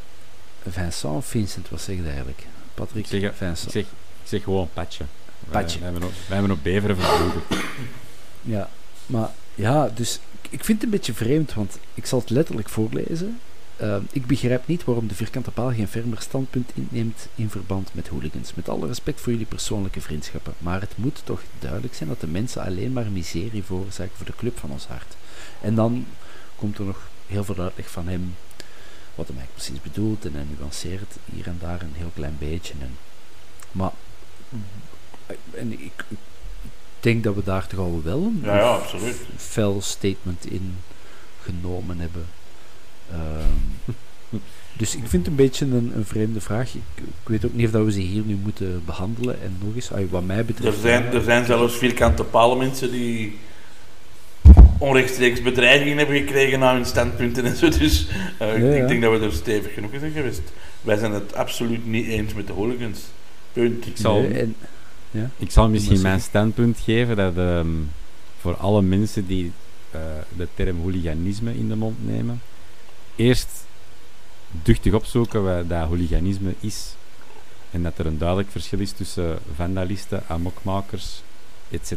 Vincent 0.69 1.25
Vincent, 1.25 1.69
wat 1.69 1.81
zeg 1.81 1.95
je 1.95 2.03
eigenlijk? 2.05 2.43
Patrick 2.73 3.03
Ik 3.03 3.09
zeg- 3.09 3.21
Ik 3.31 3.35
Vincent. 3.37 3.71
zeg, 3.71 3.83
ik 3.83 3.87
zeg 4.23 4.43
gewoon 4.43 4.69
patje. 4.73 5.03
Patje. 5.49 5.79
Wij, 5.79 5.89
hebben 5.91 6.07
op, 6.07 6.13
wij 6.27 6.37
hebben 6.37 6.51
op 6.57 6.63
beveren 6.63 6.95
vervlogen. 6.97 7.41
Ja, 8.41 8.69
maar 9.05 9.29
ja, 9.55 9.89
dus 9.95 10.19
ik 10.49 10.63
vind 10.63 10.77
het 10.77 10.83
een 10.83 10.89
beetje 10.97 11.13
vreemd, 11.13 11.53
want 11.53 11.77
ik 11.93 12.05
zal 12.05 12.19
het 12.19 12.29
letterlijk 12.29 12.69
voorlezen. 12.69 13.39
Uh, 13.81 13.95
ik 14.11 14.25
begrijp 14.25 14.67
niet 14.67 14.83
waarom 14.83 15.07
de 15.07 15.15
vierkante 15.15 15.51
paal 15.51 15.73
geen 15.73 15.87
fermer 15.87 16.21
standpunt 16.21 16.71
inneemt 16.73 17.27
in 17.35 17.49
verband 17.49 17.89
met 17.93 18.07
hooligans. 18.07 18.53
Met 18.53 18.69
alle 18.69 18.87
respect 18.87 19.21
voor 19.21 19.31
jullie 19.31 19.47
persoonlijke 19.47 20.01
vriendschappen. 20.01 20.53
Maar 20.57 20.81
het 20.81 20.97
moet 20.97 21.21
toch 21.23 21.41
duidelijk 21.59 21.93
zijn 21.93 22.09
dat 22.09 22.19
de 22.21 22.27
mensen 22.27 22.63
alleen 22.63 22.93
maar 22.93 23.11
miserie 23.11 23.63
veroorzaken 23.63 24.17
voor 24.17 24.25
de 24.25 24.35
club 24.37 24.59
van 24.59 24.71
ons 24.71 24.85
hart. 24.87 25.15
En 25.61 25.75
dan 25.75 26.05
komt 26.55 26.77
er 26.77 26.85
nog 26.85 26.99
heel 27.27 27.43
veel 27.43 27.57
uitleg 27.57 27.89
van 27.89 28.07
hem, 28.07 28.35
wat 29.15 29.27
hij 29.27 29.35
eigenlijk 29.37 29.53
precies 29.53 29.81
bedoelt. 29.93 30.25
En 30.25 30.33
hij 30.33 30.45
nuanceert 30.57 31.15
hier 31.33 31.47
en 31.47 31.57
daar 31.61 31.81
een 31.81 31.93
heel 31.95 32.11
klein 32.15 32.35
beetje. 32.39 32.73
En, 32.81 32.97
maar 33.71 33.91
en 35.53 35.71
ik, 35.71 36.05
ik 36.07 36.17
denk 36.99 37.23
dat 37.23 37.35
we 37.35 37.43
daar 37.43 37.67
toch 37.67 37.79
al 37.79 38.01
wel 38.03 38.21
een 38.21 38.41
Ja, 38.43 38.55
ja, 38.55 38.75
absoluut. 38.75 39.17
fel 39.37 39.81
statement 39.81 40.45
in 40.45 40.77
genomen 41.41 41.99
hebben. 41.99 42.25
Ehm, 43.11 43.95
dus 44.77 44.95
ik 44.95 45.01
vind 45.07 45.11
het 45.11 45.27
een 45.27 45.35
beetje 45.35 45.65
een, 45.65 45.91
een 45.95 46.05
vreemde 46.05 46.41
vraag. 46.41 46.73
Ik, 46.73 46.81
ik 46.95 47.03
weet 47.27 47.45
ook 47.45 47.53
niet 47.53 47.65
of 47.65 47.71
dat 47.71 47.85
we 47.85 47.91
ze 47.91 47.99
hier 47.99 48.23
nu 48.25 48.35
moeten 48.43 48.81
behandelen. 48.85 49.41
En 49.43 49.55
nog 49.65 49.75
eens, 49.75 49.89
wat 50.09 50.25
mij 50.25 50.37
Er 50.37 50.45
betreft... 50.45 50.79
zijn, 50.81 51.03
ja, 51.03 51.11
er 51.11 51.21
zijn 51.23 51.45
zelfs 51.45 51.75
vierkante 51.77 52.23
palen 52.23 52.57
mensen 52.57 52.91
die 52.91 53.37
onrechtstreeks 54.77 55.41
bedreigingen 55.41 55.97
hebben 55.97 56.15
gekregen 56.17 56.59
naar 56.59 56.73
hun 56.75 56.85
standpunten 56.85 57.45
en 57.45 57.55
zo. 57.55 57.69
Dus 57.69 58.07
eh, 58.37 58.55
ik- 58.55 58.61
Ja, 58.61 58.67
ja. 58.67 58.81
ik 58.81 58.87
denk 58.87 59.01
dat 59.01 59.19
we 59.19 59.25
er 59.25 59.31
stevig 59.33 59.73
genoeg 59.73 59.91
in 59.91 59.99
zijn 59.99 60.11
geweest. 60.11 60.41
Wij 60.81 60.97
zijn 60.97 61.11
het 61.11 61.33
absoluut 61.35 61.85
niet 61.87 62.07
eens 62.07 62.33
met 62.33 62.47
de 62.47 62.53
hooligans. 62.53 62.99
Punt. 63.53 63.85
Ik 63.87 63.97
zal, 63.97 64.21
nee, 64.21 64.33
en, 64.33 64.55
ik 65.37 65.51
zal 65.51 65.69
misschien 65.69 66.01
mijn 66.01 66.21
standpunt 66.21 66.79
geven 66.79 67.15
dat 67.15 67.37
ehm, 67.37 67.67
voor 68.39 68.55
alle 68.55 68.81
mensen 68.81 69.27
die 69.27 69.51
eh, 69.91 69.99
de 70.37 70.47
term 70.55 70.79
hooliganisme 70.81 71.57
in 71.57 71.67
de 71.67 71.75
mond 71.75 71.95
nemen, 72.07 72.41
eerst 73.21 73.65
duchtig 74.51 74.93
opzoeken 74.93 75.43
wat 75.43 75.69
dat 75.69 75.87
hooliganisme 75.87 76.53
is. 76.59 76.95
En 77.71 77.83
dat 77.83 77.97
er 77.97 78.05
een 78.05 78.17
duidelijk 78.17 78.51
verschil 78.51 78.79
is 78.79 78.91
tussen 78.91 79.39
vandalisten, 79.55 80.23
amokmakers, 80.27 81.21
etc. 81.69 81.91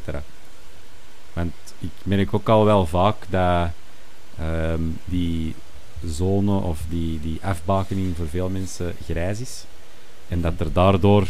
Want 1.33 1.55
ik 1.79 1.91
merk 2.03 2.35
ook 2.35 2.49
al 2.49 2.65
wel 2.65 2.87
vaak 2.87 3.17
dat 3.31 3.71
ehm, 4.39 4.83
die 5.05 5.55
zone 6.07 6.59
of 6.61 6.81
die, 6.89 7.21
die 7.21 7.39
afbakening 7.43 8.17
voor 8.17 8.29
veel 8.29 8.49
mensen 8.49 8.95
grijs 9.05 9.41
is. 9.41 9.65
En 10.29 10.41
dat 10.41 10.61
er 10.61 10.73
daardoor 10.73 11.29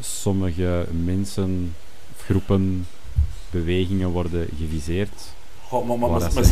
sommige 0.00 0.86
mensen, 1.04 1.74
groepen, 2.16 2.86
bewegingen 3.50 4.08
worden 4.08 4.48
geviseerd. 4.58 5.32
Goh, 5.72 5.86
maar, 5.86 5.98
maar, 5.98 6.10
maar, 6.10 6.20
maar 6.34 6.50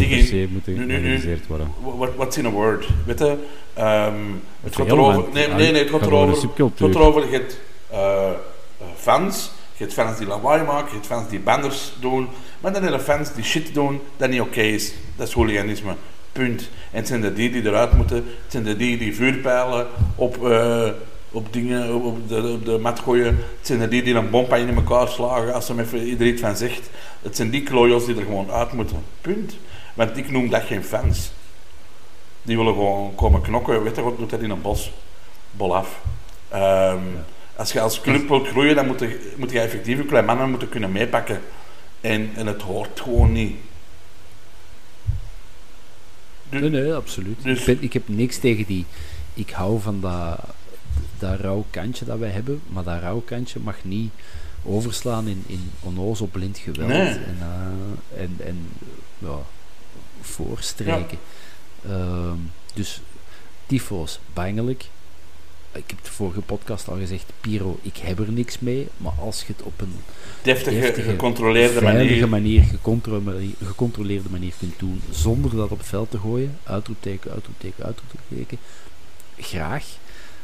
nu- 0.65 0.87
nu- 0.87 1.01
nu- 1.01 1.41
worden. 1.49 1.73
what, 1.81 2.15
what's 2.17 2.37
in 2.37 2.47
a 2.47 2.51
word? 2.51 2.87
Weet 3.07 3.19
je? 3.19 3.37
Ehm, 3.75 4.15
het 4.61 4.77
gaat 4.77 4.87
erover... 4.87 5.25
Nee, 5.33 5.49
ah, 5.49 5.57
nee, 5.57 5.73
nee, 5.73 5.83
het 5.83 5.91
gaat 5.91 6.07
erover... 6.07 6.49
Het 6.57 6.73
gaat 6.77 6.95
erover, 6.95 7.25
je 7.25 7.33
hebt 7.33 7.61
eh, 7.91 8.29
eh, 8.29 8.33
fans, 8.97 9.51
je 9.77 9.83
hebt 9.85 9.93
fans 9.93 10.19
die 10.19 10.27
lawaai 10.27 10.65
maken, 10.65 10.87
je 10.87 10.95
hebt 10.95 11.07
fans 11.07 11.29
die 11.29 11.41
banners 11.41 11.93
doen, 12.01 12.29
maar 12.61 12.73
dan 12.73 12.83
heb 12.83 12.93
je 12.93 13.01
fans 13.01 13.35
die 13.35 13.45
shit 13.45 13.75
doen 13.75 14.01
dat 14.17 14.31
niet 14.31 14.41
oké 14.41 14.61
is. 14.61 14.93
Dat 15.17 15.29
is 15.29 15.35
hooliganisme. 15.35 15.95
Punt. 16.33 16.61
En 16.91 16.99
het 16.99 17.07
zijn 17.07 17.25
er 17.25 17.35
die 17.35 17.51
die 17.51 17.67
eruit 17.67 17.93
moeten, 17.93 18.17
het 18.17 18.25
zijn 18.49 18.67
er 18.67 18.79
die 18.79 18.99
die 18.99 19.15
vuurpijlen 19.15 19.87
op, 20.15 20.47
eh, 20.47 20.89
op 21.31 21.53
dingen, 21.53 21.95
op- 21.95 22.05
op 22.05 22.29
de, 22.29 22.53
op 22.53 22.65
de 22.65 22.79
mat 22.79 23.01
gooien, 23.01 23.27
het 23.59 23.67
zijn 23.67 23.81
er 23.81 23.91
die 23.91 24.03
die 24.03 24.15
een 24.15 24.31
bompijn 24.31 24.69
in 24.69 24.75
elkaar 24.75 25.09
slagen 25.09 25.55
als 25.55 25.69
er 25.69 25.81
even 25.81 26.07
iedereen 26.07 26.39
van 26.39 26.57
zegt. 26.57 26.91
Het 27.23 27.37
zijn 27.37 27.51
die 27.51 27.63
klooios 27.63 28.05
die 28.05 28.17
er 28.17 28.23
gewoon 28.25 28.51
uit 28.51 28.73
moeten. 28.73 29.03
Punt. 29.21 29.57
Want 29.95 30.17
ik 30.17 30.31
noem 30.31 30.49
dat 30.51 30.63
geen 30.63 30.85
fans. 30.85 31.31
Die 32.43 32.57
willen 32.57 32.73
gewoon 32.73 33.15
komen 33.15 33.41
knokken. 33.43 33.83
Weet 33.83 33.97
je 33.97 34.03
wat 34.03 34.19
doet 34.19 34.31
dat 34.31 34.41
in 34.41 34.51
een 34.51 34.63
bos? 34.63 34.91
Bol 35.51 35.77
af. 35.77 36.01
Ehm, 36.49 36.99
Als 37.57 37.73
je 37.73 37.81
als 37.81 38.01
club 38.01 38.29
wilt 38.29 38.49
groeien, 38.49 38.75
dan 38.75 38.87
moet 38.87 39.01
je, 39.01 39.33
moet 39.37 39.51
je 39.51 39.61
effectief 39.61 39.97
je 39.99 40.05
kleine 40.05 40.27
mannen 40.27 40.51
moeten 40.51 40.69
kunnen 40.69 40.93
meepakken. 40.93 41.41
En, 42.01 42.31
en 42.35 42.47
het 42.47 42.63
hoort 42.63 43.01
gewoon 43.01 43.33
niet. 43.33 43.57
Dus- 46.49 46.61
nee, 46.61 46.71
nee, 46.71 46.95
absoluut. 46.95 47.43
dus- 47.43 47.59
ik, 47.61 47.65
ben, 47.65 47.79
ik 47.81 47.93
heb 47.93 48.03
niks 48.07 48.39
tegen 48.39 48.65
die... 48.67 48.87
Ik 49.35 49.51
hou 49.51 49.81
van 49.81 50.01
dat, 50.01 50.39
dat 51.21 51.41
rauw 51.41 51.65
kantje 51.71 52.05
dat 52.05 52.19
wij 52.19 52.31
hebben, 52.31 52.61
maar 52.69 52.85
dat 52.85 53.01
rauw 53.01 53.21
kantje 53.21 53.61
mag 53.63 53.77
niet 53.83 54.13
overslaan 54.65 55.29
in, 55.29 55.45
in 55.47 55.71
onnozel 55.81 56.27
blind 56.27 56.59
geweld. 56.59 56.89
Nee. 56.89 57.01
En, 57.09 57.37
eh, 57.41 58.23
en, 58.23 58.37
en 58.45 58.69
ja, 59.19 59.39
voorstreken. 60.21 61.19
Ehm, 61.89 62.37
dus 62.75 63.01
tyfo's, 63.67 64.19
bangelijk. 64.33 64.85
Ik 65.73 65.85
heb 65.87 66.05
de 66.05 66.11
vorige 66.11 66.41
podcast 66.41 66.89
al 66.89 66.97
gezegd, 66.97 67.33
Piro, 67.41 67.79
ik 67.83 67.97
heb 67.97 68.19
er 68.19 68.33
niks 68.33 68.59
mee. 68.59 68.89
Maar 68.97 69.13
als 69.19 69.41
je 69.41 69.53
het 69.57 69.63
op 69.63 69.81
een 69.81 69.95
Deftige, 70.43 70.81
deftige, 70.81 71.11
gecontroleerde 71.11 71.79
veilige 71.79 72.27
manier. 72.27 72.29
manier, 72.29 72.63
gecontro- 72.63 73.23
gecontroleerde 73.65 74.29
manier 74.31 74.53
kunt 74.59 74.79
doen, 74.79 75.03
zonder 75.11 75.57
dat 75.57 75.71
op 75.71 75.79
het 75.79 75.87
veld 75.87 76.11
te 76.11 76.19
gooien, 76.19 76.59
uitroepteken, 76.65 77.31
uitroepteken, 77.31 77.85
uitroepteken, 77.85 78.59
graag. 79.39 79.85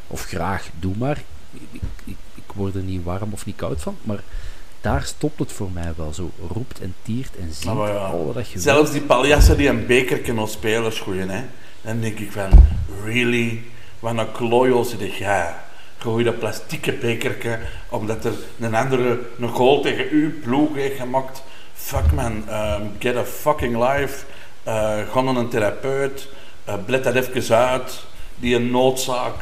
Of 0.09 0.23
graag, 0.25 0.69
doe 0.79 0.95
maar. 0.97 1.23
Ik, 1.53 1.81
ik, 2.05 2.17
ik 2.35 2.53
word 2.55 2.75
er 2.75 2.83
niet 2.83 3.05
warm 3.05 3.33
of 3.33 3.47
niet 3.47 3.57
koud 3.57 3.81
van, 3.83 3.97
maar 4.03 4.21
daar 4.81 5.03
stopt 5.03 5.39
het 5.39 5.53
voor 5.53 5.71
mij 5.73 5.93
wel. 5.97 6.13
Zo 6.15 6.31
roept 6.53 6.81
en 6.81 6.95
tiert 7.03 7.37
en 7.37 7.53
ziet 7.53 7.69
Ah, 7.69 7.89
ja. 7.89 7.95
al 7.95 8.33
wat 8.35 8.49
je 8.51 8.59
Zelfs 8.59 8.91
die 8.91 9.01
paljassen 9.01 9.57
die 9.57 9.69
een 9.69 9.87
beker 9.87 10.19
kunnen 10.19 10.49
spelen 10.49 10.93
gooien, 10.93 11.29
hè. 11.29 11.43
Dan 11.83 12.01
denk 12.01 12.19
ik 12.19 12.33
van, 12.33 12.51
really? 13.05 13.63
Wat 14.01 14.19
een 14.19 14.33
klojo 14.33 14.83
zit 14.83 15.17
jij. 15.17 15.55
Gooi 15.99 16.25
dat 16.25 16.39
plastieke 16.39 16.93
bekerke, 16.93 17.59
omdat 17.89 18.25
er 18.25 18.33
een 18.61 18.75
andere 18.75 19.21
een 19.39 19.49
goal 19.49 19.81
tegen 19.83 20.09
uw 20.11 20.31
ploeg 20.43 20.75
heeft 20.75 20.99
gemaakt. 20.99 21.43
Fuck 21.75 22.13
man, 22.13 22.49
ehm, 22.49 22.83
get 22.99 23.17
a 23.17 23.25
fucking 23.25 23.77
life. 23.77 24.25
Eh 24.63 24.99
ga 25.13 25.21
naar 25.21 25.37
een 25.37 25.49
therapeut. 25.49 26.29
eh 26.65 26.75
bled 26.87 27.05
dat 27.05 27.15
even 27.15 27.57
uit. 27.57 28.05
Die 28.37 28.55
een 28.57 28.71
noodzaak 28.71 29.35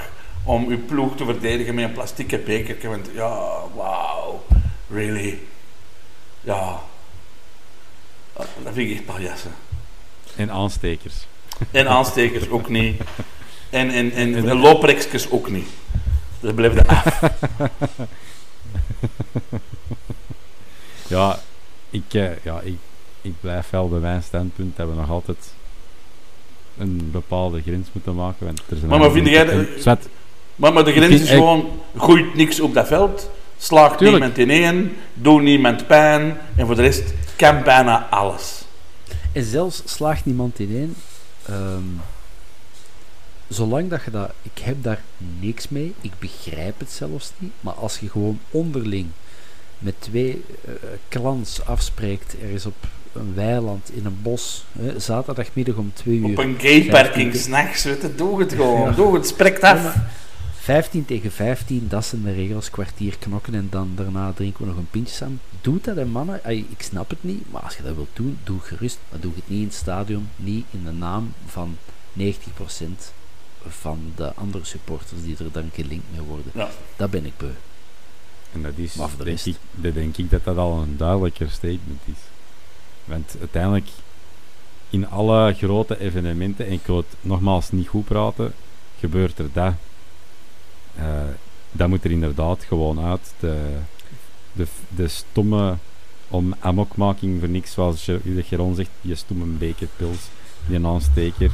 om 0.44 0.66
uw 0.68 0.84
ploeg 0.84 1.16
te 1.16 1.24
verdedigen 1.24 1.74
met 1.74 1.84
een 1.84 1.92
plastieke 1.92 2.38
bekerke. 2.38 2.88
Want 2.88 3.08
ja, 3.14 3.48
wauw. 3.74 4.44
Really? 4.90 5.38
Ja. 6.40 6.80
Dat 8.36 8.72
vind 8.72 8.90
ik 8.90 8.96
echt 8.96 9.04
paljassen. 9.06 9.50
En 10.36 10.50
aanstekers. 10.50 11.14
En 11.70 11.88
aanstekers 11.88 12.48
ook 12.48 12.68
niet. 12.68 13.00
En, 13.70 13.90
en, 13.90 14.12
en, 14.12 14.34
en 14.48 14.56
looprekjes 14.58 15.30
ook 15.30 15.50
niet. 15.50 15.68
Dat 16.40 16.54
blijft 16.54 16.86
af. 16.88 17.20
Ja, 21.08 21.38
ik, 21.90 22.02
eh, 22.14 22.44
ja 22.44 22.60
ik, 22.60 22.76
ik 23.20 23.32
blijf 23.40 23.70
wel 23.70 23.88
bij 23.88 23.98
mijn 23.98 24.22
standpunt 24.22 24.76
dat 24.76 24.88
we 24.88 24.94
nog 24.94 25.10
altijd 25.10 25.54
een 26.78 27.08
bepaalde 27.12 27.62
grens 27.62 27.88
moeten 27.92 28.14
maken. 28.14 28.46
Want 28.46 28.58
er 28.68 28.76
zijn 28.76 28.90
Maar- 28.90 28.98
maar 28.98 29.10
vind 29.10 29.28
jij 29.28 29.68
zwart, 29.78 30.06
Maar, 30.56 30.72
maar 30.72 30.84
de 30.84 30.92
grens 30.92 31.20
is 31.20 31.28
gewoon, 31.30 31.70
gooit 31.96 32.34
niks 32.34 32.60
op 32.60 32.74
dat 32.74 32.86
veld, 32.86 33.30
slaagt 33.58 33.98
Tuurlijk. 33.98 34.18
niemand 34.34 34.38
ineen, 34.50 34.96
doet 35.14 35.42
niemand 35.42 35.86
pijn, 35.86 36.36
en 36.56 36.66
voor 36.66 36.74
de 36.74 36.82
rest 36.82 37.14
kan 37.36 37.62
bijna 37.62 38.06
alles. 38.10 38.64
En 39.32 39.44
zelfs 39.44 39.82
slaagt 39.84 40.24
niemand 40.24 40.58
ineen. 40.58 40.94
ehm 41.48 41.82
zolang 43.48 43.90
dat 43.90 44.00
je 44.04 44.10
dat... 44.10 44.30
Ik 44.42 44.62
heb 44.62 44.82
daar 44.82 45.00
niks 45.40 45.68
mee. 45.68 45.94
Ik 46.00 46.12
begrijp 46.18 46.78
het 46.78 46.90
zelfs 46.90 47.32
niet. 47.38 47.52
Maar 47.60 47.72
als 47.74 47.98
je 47.98 48.08
gewoon 48.10 48.38
onderling 48.50 49.06
met 49.78 49.94
twee 49.98 50.44
eh, 50.64 50.72
clans 51.08 51.64
afspreekt, 51.66 52.36
ergens 52.42 52.66
op 52.66 52.74
een 53.12 53.32
weiland, 53.34 53.90
in 53.94 54.04
een 54.04 54.18
bos, 54.22 54.64
hè, 54.78 55.00
zaterdagmiddag 55.00 55.74
om 55.76 55.92
twee 55.94 56.16
uur... 56.18 56.24
Op 56.24 56.38
een 56.38 56.56
gayparking 56.58 57.34
s'nachts, 57.34 57.84
weet 57.84 58.02
je, 58.02 58.14
doe 58.14 58.40
het 58.40 58.52
gewoon. 58.58 58.80
Ja. 58.88 58.90
Doe 58.90 59.14
het, 59.14 59.26
spreekt 59.26 59.60
Ja, 59.60 59.72
af. 59.72 59.82
maar 59.82 60.10
15 60.64 61.04
tegen 61.04 61.32
15, 61.32 61.88
dat 61.88 62.04
zijn 62.04 62.22
de 62.22 62.32
regels. 62.32 62.70
Kwartier 62.70 63.18
knokken 63.18 63.54
en 63.54 63.66
dan 63.70 63.92
daarna 63.94 64.32
drinken 64.32 64.60
we 64.60 64.66
nog 64.66 64.76
een 64.76 64.90
pintje 64.90 65.14
samen. 65.14 65.40
Doe 65.60 65.78
dat, 65.82 65.96
hè, 65.96 66.04
mannen. 66.04 66.40
Ik 66.70 66.82
snap 66.82 67.10
het 67.10 67.24
niet, 67.24 67.50
maar 67.52 67.62
als 67.62 67.76
je 67.76 67.82
dat 67.82 67.94
wilt 67.94 68.08
doen, 68.12 68.38
doe 68.44 68.60
gerust. 68.60 68.98
Maar 69.10 69.20
doe 69.20 69.32
het 69.34 69.48
niet 69.48 69.58
in 69.60 69.64
het 69.66 69.74
stadion, 69.74 70.28
niet 70.36 70.64
in 70.70 70.84
de 70.84 70.90
naam 70.92 71.32
van 71.46 71.76
90% 72.12 73.12
van 73.66 74.12
de 74.16 74.34
andere 74.34 74.64
supporters 74.64 75.22
die 75.24 75.36
er 75.38 75.52
dan 75.52 75.70
gelinkt 75.74 76.04
mee 76.10 76.20
worden. 76.20 76.52
Ja. 76.54 76.68
Dat 76.96 77.10
ben 77.10 77.26
ik 77.26 77.36
beu. 77.36 77.50
en 78.52 78.62
dat 78.62 78.72
is, 78.76 78.94
Maar 78.94 79.08
voor 79.08 79.18
de 79.18 79.24
denk 79.24 79.36
rest- 79.36 79.46
ik, 79.46 79.56
dat 79.82 79.94
denk 79.94 80.16
ik 80.16 80.30
dat 80.30 80.44
dat 80.44 80.56
al 80.56 80.78
een 80.82 80.96
duidelijker 80.96 81.50
statement 81.50 82.00
is. 82.04 82.18
Want 83.04 83.36
uiteindelijk, 83.40 83.88
in 84.90 85.08
alle 85.08 85.54
grote 85.54 86.00
evenementen, 86.00 86.66
en 86.66 86.72
ik 86.72 86.86
wil 86.86 86.96
het 86.96 87.06
nogmaals 87.20 87.70
niet 87.70 87.88
goed 87.88 88.04
praten, 88.04 88.52
gebeurt 88.98 89.38
er 89.38 89.48
dat. 89.52 89.72
Eh, 90.96 91.04
dat 91.72 91.88
moet 91.88 92.04
er 92.04 92.10
inderdaad 92.10 92.64
gewoon 92.64 93.00
uit. 93.00 93.34
De, 93.40 93.56
de, 94.52 94.66
de 94.88 95.08
stomme 95.08 95.74
om 96.28 96.54
amokmaking 96.60 97.40
voor 97.40 97.48
niks, 97.48 97.72
zoals 97.72 98.04
je- 98.04 98.20
Geron 98.46 98.74
zegt, 98.74 98.90
je 99.00 99.14
stomme 99.14 99.44
beker 99.44 99.88
pils, 99.96 100.28
die 100.66 100.76
een 100.76 100.86
aansteker, 100.86 101.50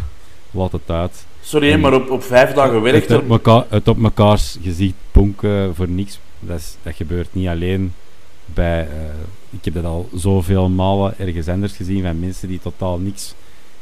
laat 0.51 0.73
het 0.73 0.91
uit. 0.91 1.27
Sorry, 1.43 1.73
En- 1.73 1.81
maar 1.81 1.95
op, 1.95 2.11
op 2.11 2.23
vijf 2.23 2.53
dagen 2.53 2.83
werkt 2.83 3.09
het, 3.09 3.19
op 3.21 3.29
mekaar, 3.29 3.65
het 3.69 3.89
op 3.89 3.97
mekaars 3.97 4.59
gezicht 4.63 4.95
bonken 5.13 5.75
voor 5.75 5.89
niks, 5.89 6.19
dat, 6.41 6.59
is, 6.59 6.77
dat 6.83 6.95
gebeurt 6.95 7.29
niet 7.35 7.49
alleen 7.49 7.93
bij... 8.45 8.81
eh, 8.89 8.95
ik 9.53 9.65
heb 9.65 9.75
dat 9.75 9.85
al 9.85 10.09
zoveel 10.15 10.69
malen 10.69 11.19
ergens 11.19 11.49
anders 11.49 11.73
gezien 11.77 12.03
van 12.03 12.21
mensen 12.21 12.49
die 12.49 12.61
totaal 12.61 12.99
niks 12.99 13.35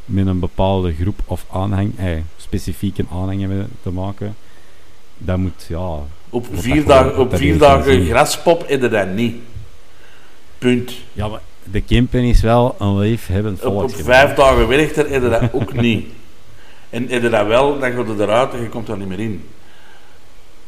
met 0.05 0.27
een 0.27 0.39
bepaalde 0.39 0.95
groep 0.95 1.19
of 1.25 1.45
aanhang, 1.53 1.99
eh, 1.99 2.17
specifiek 2.37 2.99
een 2.99 3.09
aanhang 3.13 3.41
hebben 3.41 3.69
te 3.83 3.91
maken. 3.91 4.37
Dat 5.19 5.37
moet, 5.39 5.67
ja... 5.69 5.99
Op 6.31 6.47
vier 6.53 6.85
dagen, 6.85 7.11
gewoon- 7.11 7.27
op 7.27 7.37
vier 7.37 7.59
dagen 7.59 8.07
graspop 8.07 8.69
heb 8.69 8.81
je 8.83 8.89
dat 8.89 9.09
niet. 9.09 9.37
Punt. 10.59 10.93
Ja, 11.13 11.29
maar 11.29 11.41
de 11.65 11.81
Kempen 11.81 12.23
is 12.25 12.41
wel 12.41 12.75
een 12.79 12.99
liefhebbend 12.99 13.65
Op, 13.65 13.73
op 13.73 13.79
volksje. 13.81 14.03
vijf 14.05 14.35
dagen 14.35 14.69
werkt 14.69 14.97
er 14.97 15.11
heb 15.11 15.23
je 15.23 15.29
dat 15.29 15.53
ook 15.53 15.73
niet. 15.73 16.07
En 16.91 17.09
heb 17.09 17.23
je 17.23 17.29
dat 17.29 17.47
wel, 17.47 17.79
dan 17.79 17.93
gaat 17.93 18.09
het 18.09 18.19
eruit 18.21 18.53
en 18.55 18.63
je 18.63 18.69
komt 18.69 18.89
er 18.89 18.97
niet 18.99 19.09
meer 19.09 19.21
in. 19.21 19.45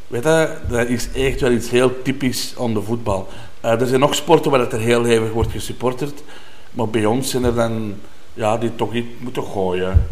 Weet 0.06 0.22
je, 0.24 0.56
dat 0.68 0.88
is 0.88 1.08
echt 1.12 1.40
wel 1.40 1.50
iets 1.52 1.70
heel 1.70 2.02
typisch 2.02 2.54
aan 2.58 2.74
de 2.74 2.82
voetbal. 2.82 3.28
Eh, 3.60 3.80
er 3.80 3.86
zijn 3.86 4.00
nog 4.00 4.14
sporten 4.14 4.50
waar 4.50 4.60
het 4.60 4.72
er 4.72 4.80
heel 4.80 5.04
hevig 5.04 5.30
wordt 5.32 5.50
gesupporterd. 5.50 6.22
Maar 6.70 6.88
bij 6.88 7.04
ons 7.04 7.30
zijn 7.30 7.44
er 7.44 7.54
dan, 7.54 7.94
ja, 8.34 8.56
die 8.58 8.74
toch 8.74 8.94
iets 8.94 9.08
moeten 9.18 9.42
gooien. 9.44 10.06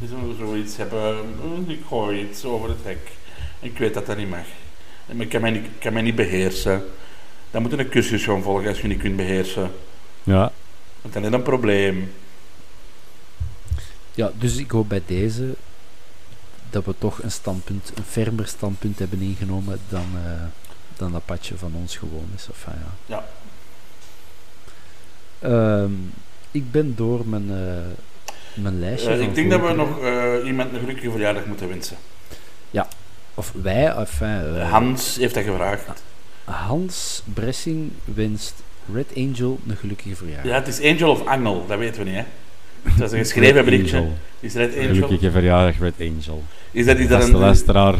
Die 0.00 0.08
zullen 0.08 0.36
zoiets 0.38 0.76
hebben, 0.76 1.00
eh, 1.66 1.72
ik 1.74 1.80
gooi 1.88 2.20
iets 2.30 2.44
over 2.44 2.68
het 2.68 2.78
hek. 2.82 2.98
Ik 3.60 3.78
weet 3.78 3.94
dat 3.94 4.06
dat 4.06 4.16
niet 4.16 4.28
mag. 4.28 4.46
En 5.06 5.20
ik 5.20 5.28
kan 5.28 5.40
mij 5.40 5.50
niet, 5.50 5.64
ik 5.64 5.80
kan 5.80 5.92
mij 5.92 6.02
niet 6.02 6.14
beheersen. 6.14 6.84
Dan 7.50 7.62
moet 7.62 7.70
je 7.70 7.78
een 7.78 7.88
cursus 7.88 8.24
gaan 8.24 8.42
volgen 8.42 8.68
als 8.68 8.80
je 8.80 8.88
niet 8.88 9.00
kunt 9.00 9.16
beheersen. 9.16 9.70
Ja, 10.22 10.52
Want 11.02 11.14
dan 11.14 11.24
is 11.24 11.30
dat 11.30 11.38
een 11.38 11.46
probleem. 11.46 12.12
Ja, 14.14 14.30
dus 14.38 14.56
ik 14.56 14.70
hoop 14.70 14.88
bij 14.88 15.02
deze 15.06 15.54
dat 16.70 16.84
we 16.84 16.94
toch 16.98 17.22
een 17.22 17.30
standpunt, 17.30 17.92
een 17.94 18.04
fermer 18.04 18.46
standpunt 18.46 18.98
hebben 18.98 19.20
ingenomen 19.20 19.80
dan, 19.88 20.06
eh, 20.24 20.42
dan 20.96 21.12
dat 21.12 21.24
padje 21.24 21.56
van 21.56 21.72
ons 21.74 21.96
gewoon 21.96 22.28
is. 22.34 22.48
Enfin, 22.48 22.72
ja. 23.06 23.16
Ja. 23.16 23.24
Ehm, 25.38 25.92
ik 26.50 26.70
ben 26.70 26.94
door 26.96 27.26
mijn, 27.26 27.50
eh, 27.50 28.62
mijn 28.62 28.78
lijstje. 28.78 29.10
Eh, 29.10 29.20
ik 29.20 29.34
denk 29.34 29.50
dat 29.50 29.60
we 29.60 29.72
nog 29.72 30.00
eh, 30.00 30.46
iemand 30.46 30.72
een 30.72 30.80
gelukkige 30.80 31.10
verjaardag 31.10 31.44
moeten 31.44 31.68
wensen. 31.68 31.96
Of 33.38 33.52
wij, 33.62 33.86
enfin, 33.86 34.56
eh, 34.56 34.70
Hans 34.70 35.16
heeft 35.16 35.34
dat 35.34 35.44
gevraagd. 35.44 36.02
Hans 36.44 37.22
Bressing 37.34 37.90
wenst 38.04 38.54
Red 38.94 39.12
Angel 39.16 39.58
een 39.68 39.76
gelukkige 39.76 40.16
verjaardag. 40.16 40.46
Ja, 40.46 40.54
het 40.54 40.68
is 40.68 40.82
Angel 40.82 41.10
of 41.10 41.26
Angel, 41.26 41.64
dat 41.66 41.78
weten 41.78 42.04
we 42.04 42.10
niet, 42.10 42.18
hè. 42.18 42.24
Dat 42.96 43.06
is 43.06 43.12
een 43.12 43.18
geschreven 43.18 43.64
berichtje. 43.64 44.08
Is 44.40 44.54
Red 44.54 44.76
Angel? 44.76 44.94
Gelukkige 44.94 45.30
verjaardag, 45.30 45.78
Red 45.78 45.94
Angel. 46.00 46.42
Is 46.70 46.86
dat, 46.86 46.96
is 46.98 47.08
dat, 47.08 47.18
Beste 47.18 47.32
een, 47.32 47.38
luisteraar, 47.38 47.94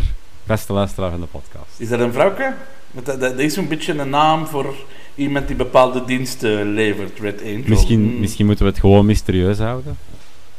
beste 0.44 0.72
luisteraar 0.72 1.10
van 1.10 1.20
de 1.20 1.26
podcast. 1.26 1.80
is 1.80 1.88
dat 1.88 2.00
een 2.00 2.12
vrouwke? 2.12 2.54
Want 2.90 3.06
dat, 3.06 3.20
dat, 3.20 3.30
dat 3.30 3.40
is 3.40 3.56
een 3.56 3.68
beetje 3.68 3.98
een 3.98 4.10
naam 4.10 4.46
voor 4.46 4.74
iemand 5.14 5.46
die 5.46 5.56
bepaalde 5.56 6.04
diensten 6.04 6.72
levert, 6.72 7.18
Red 7.18 7.40
Angel. 7.40 7.62
Misschien, 7.66 8.00
Hmm, 8.00 8.20
misschien 8.20 8.46
moeten 8.46 8.64
we 8.64 8.70
het 8.70 8.80
gewoon 8.80 9.06
mysterieus 9.06 9.58
houden. 9.58 9.96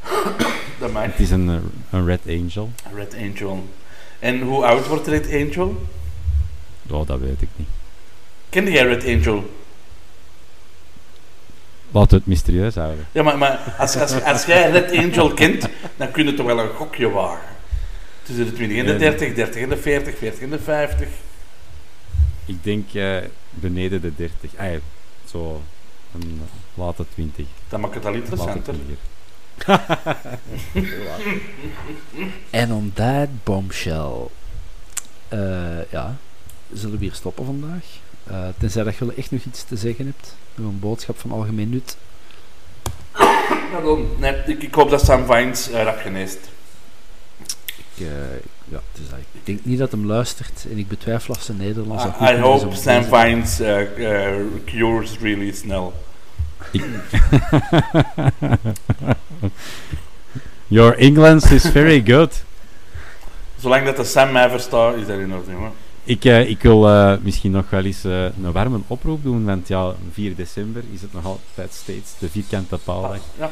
Dat 0.80 0.92
mag. 0.92 1.04
Het 1.04 1.20
is 1.20 1.32
een, 1.32 1.50
eh, 1.50 1.56
een 1.90 2.06
Red 2.06 2.22
Angel. 2.28 2.70
Red 2.96 3.16
Angel. 3.22 3.64
En 4.20 4.41
hoe 4.41 4.65
oud 4.65 4.88
wordt 4.88 5.07
Red 5.07 5.26
Angel? 5.34 5.88
Oh, 6.89 7.07
dat 7.07 7.20
weet 7.20 7.41
ik 7.41 7.49
niet. 7.55 7.68
Kende 8.49 8.72
jij 8.72 8.86
Red 8.86 9.05
Angel? 9.05 9.49
Laten 11.91 12.09
we 12.09 12.15
het 12.15 12.26
mysterieus 12.26 12.76
houden. 12.76 13.07
Ja, 13.11 13.24
maar, 13.24 13.38
maar 13.38 13.76
als, 13.78 13.95
als, 13.97 14.24
als 14.24 14.45
jij 14.45 14.72
Red 14.72 14.91
Angel 14.97 15.34
kent, 15.34 15.68
dan 15.95 16.11
kun 16.11 16.26
je 16.26 16.34
toch 16.34 16.45
wel 16.45 16.59
een 16.59 16.70
gokje 16.76 17.09
wagen. 17.09 17.55
Tussen 18.24 18.45
de 18.45 18.53
20 18.53 18.78
en 18.78 18.86
de 18.86 18.91
Ja. 18.91 18.97
30, 18.97 19.34
30 19.34 19.61
en 19.61 19.70
de 19.70 19.78
40, 19.78 20.18
40 20.18 20.41
en 20.41 20.49
de 20.49 20.59
50. 20.59 21.07
Ik 22.45 22.63
denk 22.63 22.93
eh, 22.93 23.18
beneden 23.49 24.01
de 24.01 24.15
30. 24.15 24.55
Ah, 24.57 24.65
zo 25.26 25.61
een 26.13 26.41
late 26.74 27.05
20. 27.13 27.45
Dat 27.70 27.80
maakt 27.80 27.93
het 27.95 28.05
al 28.05 28.13
interessanter. 28.13 28.76
20. 29.58 29.97
En 32.49 32.72
on 32.74 32.91
that 32.93 33.28
bombshell. 33.43 34.28
eh, 35.28 35.91
ja, 35.91 36.16
zullen 36.74 36.97
we 36.97 37.05
hier 37.05 37.14
stoppen 37.14 37.45
vandaag? 37.45 37.84
Eh, 38.24 38.47
tenzij 38.58 38.84
dat 38.84 38.95
je 38.95 39.14
echt 39.18 39.32
nog 39.32 39.43
iets 39.43 39.64
te 39.64 39.76
zeggen 39.76 40.05
hebt. 40.05 40.36
Nog 40.55 40.68
een 40.68 40.80
boodschap 40.80 41.20
van 41.20 41.32
algemeen 41.32 41.70
nut. 41.70 41.97
Pardon. 43.72 44.10
Nee, 44.18 44.34
ik, 44.45 44.64
ik 44.64 44.74
hoop 44.74 44.89
dat 44.89 45.05
Sam 45.05 45.26
Vines 45.26 45.70
uh, 45.70 45.84
rap 45.84 45.99
geneest. 45.99 46.39
Ik, 47.68 48.05
uh, 48.05 48.08
ja, 48.66 48.82
dus 48.91 49.05
ik 49.32 49.45
denk 49.45 49.66
niet 49.66 49.80
dat 49.80 49.91
hem 49.91 50.05
luistert 50.05 50.66
en 50.72 50.78
ik 50.78 50.88
betwijfel 50.88 51.34
of 51.34 51.41
zijn 51.41 51.58
Nederlands 51.58 52.03
I, 52.03 52.08
I 52.24 52.38
hope 52.39 52.76
Sam 52.76 53.03
Vines 53.03 53.62
uh, 53.62 53.82
cures 54.66 55.20
really 55.20 55.51
snel. 55.51 55.93
Your 60.68 60.95
English 60.97 61.51
is 61.51 61.66
very 61.66 62.03
good. 62.05 62.43
Zolang 63.60 63.86
dat 63.86 63.95
de 63.95 64.03
Sam 64.03 64.32
mij 64.32 64.49
verstaat, 64.49 64.95
is 64.95 65.08
dat 65.08 65.20
in 65.20 65.34
orde, 65.34 65.51
hoor. 65.51 65.72
Ik, 66.03 66.26
uh, 66.26 66.49
ik 66.49 66.62
wil 66.62 66.89
uh, 66.89 67.14
misschien 67.22 67.51
nog 67.51 67.70
wel 67.70 67.84
eens 67.84 68.05
uh, 68.05 68.24
een 68.24 68.51
warme 68.51 68.80
oproep 68.88 69.24
doen, 69.24 69.45
want 69.45 69.68
ja, 69.68 69.93
4 70.12 70.36
december 70.36 70.84
is 70.93 71.01
het 71.01 71.14
nog 71.14 71.26
altijd 71.26 71.74
steeds 71.74 72.12
de 72.20 72.30
vierkante 72.30 72.78
paaldag. 72.78 73.20
Ja. 73.39 73.49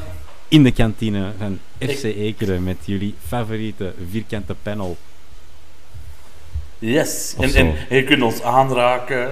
In 0.48 0.62
de 0.62 0.72
kantine 0.72 1.32
van 1.38 1.58
FC 1.78 2.02
Ekeren 2.02 2.64
met 2.64 2.76
jullie 2.84 3.14
favoriete 3.26 3.94
vierkante 4.10 4.54
panel. 4.62 4.96
Yes, 6.78 7.34
en, 7.38 7.54
en, 7.54 7.74
je 7.88 8.04
kunt 8.04 8.22
ons 8.22 8.42
aanraken. 8.42 9.18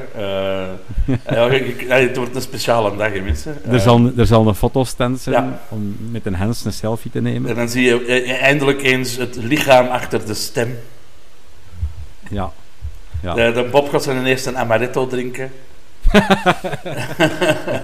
ja, 1.30 1.48
het 1.88 2.16
wordt 2.16 2.34
een 2.34 2.42
speciale 2.42 2.96
dag, 2.96 3.12
mensen. 3.12 3.58
er, 3.70 3.80
zal, 3.80 4.10
er 4.16 4.26
zal 4.26 4.46
een 4.46 4.54
fotostand 4.54 5.20
zijn 5.20 5.44
ja. 5.44 5.60
om 5.68 5.96
met 6.10 6.26
een 6.26 6.34
Hans 6.34 6.64
een 6.64 6.72
selfie 6.72 7.10
te 7.10 7.20
nemen. 7.20 7.50
En 7.50 7.56
dan 7.56 7.68
zie 7.68 7.84
je 7.84 8.22
eindelijk 8.32 8.82
eens 8.82 9.16
het 9.16 9.36
lichaam 9.36 9.86
achter 9.86 10.26
de 10.26 10.34
stem. 10.34 10.78
Ja. 12.28 12.52
Ja. 13.22 13.34
De, 13.34 13.52
de 13.52 13.68
Bob 13.70 13.88
gaat 13.88 14.02
zijn 14.02 14.26
eerst 14.26 14.46
een 14.46 14.58
amaretto 14.58 15.06
drinken. 15.06 15.52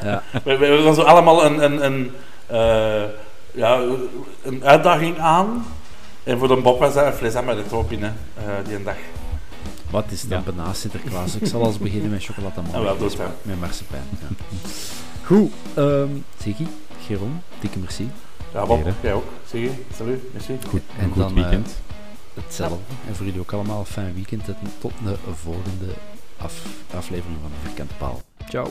ja. 0.04 0.22
we, 0.44 0.80
gaan 0.84 0.94
zo 0.94 1.02
allemaal 1.02 1.44
een, 1.44 1.64
een, 1.64 1.84
een, 1.84 2.10
uh, 2.52 3.02
ja, 3.52 3.80
een 4.42 4.64
uitdaging 4.64 5.18
aan. 5.18 5.66
En 6.24 6.38
voor 6.38 6.48
de 6.48 6.56
Bob 6.56 6.78
was 6.78 6.94
dat 6.94 7.06
een 7.06 7.12
fles 7.12 7.34
amaretto 7.34 7.82
binnen 7.82 8.16
die 8.64 8.74
een 8.74 8.84
dag. 8.84 8.96
Wat 9.90 10.10
is 10.10 10.28
dan 10.28 10.42
ja. 10.46 10.52
na 10.52 10.72
Sinterklaas? 10.72 11.34
Ik 11.34 11.46
zal 11.46 11.64
als 11.64 11.78
beginnen 11.78 12.10
met 12.10 12.24
chocolade 12.24 12.60
ja, 12.72 12.82
wel, 12.82 12.98
dus 12.98 13.16
met 13.42 13.60
marsepein. 13.60 14.02
Ja. 14.10 14.26
Goed, 15.24 15.52
um, 15.76 16.24
Ziggy, 16.42 16.66
Geron, 17.06 17.40
dikke 17.60 17.78
merci. 17.78 18.10
Ja, 18.52 18.66
Bob, 18.66 18.92
jij 19.00 19.14
ook. 19.14 19.24
Ziggy, 19.46 19.70
salut, 19.96 20.32
merci. 20.32 20.58
Goed, 20.68 20.82
en 20.98 21.04
een 21.04 21.10
goed 21.10 21.22
dan, 21.22 21.34
weekend. 21.34 21.66
Uh, 21.66 21.74
hetzelfde. 22.44 22.76
En 23.08 23.16
voor 23.16 23.26
jullie 23.26 23.40
ook 23.40 23.52
allemaal 23.52 23.78
een 23.78 23.86
fijn 23.86 24.14
weekend. 24.14 24.44
Tot 24.78 24.92
de 25.04 25.16
volgende 25.42 25.86
af, 26.36 26.62
aflevering 26.94 27.38
van 27.40 27.50
de 27.50 27.68
Vierkante 27.68 27.94
Paal. 27.94 28.20
Ciao. 28.48 28.70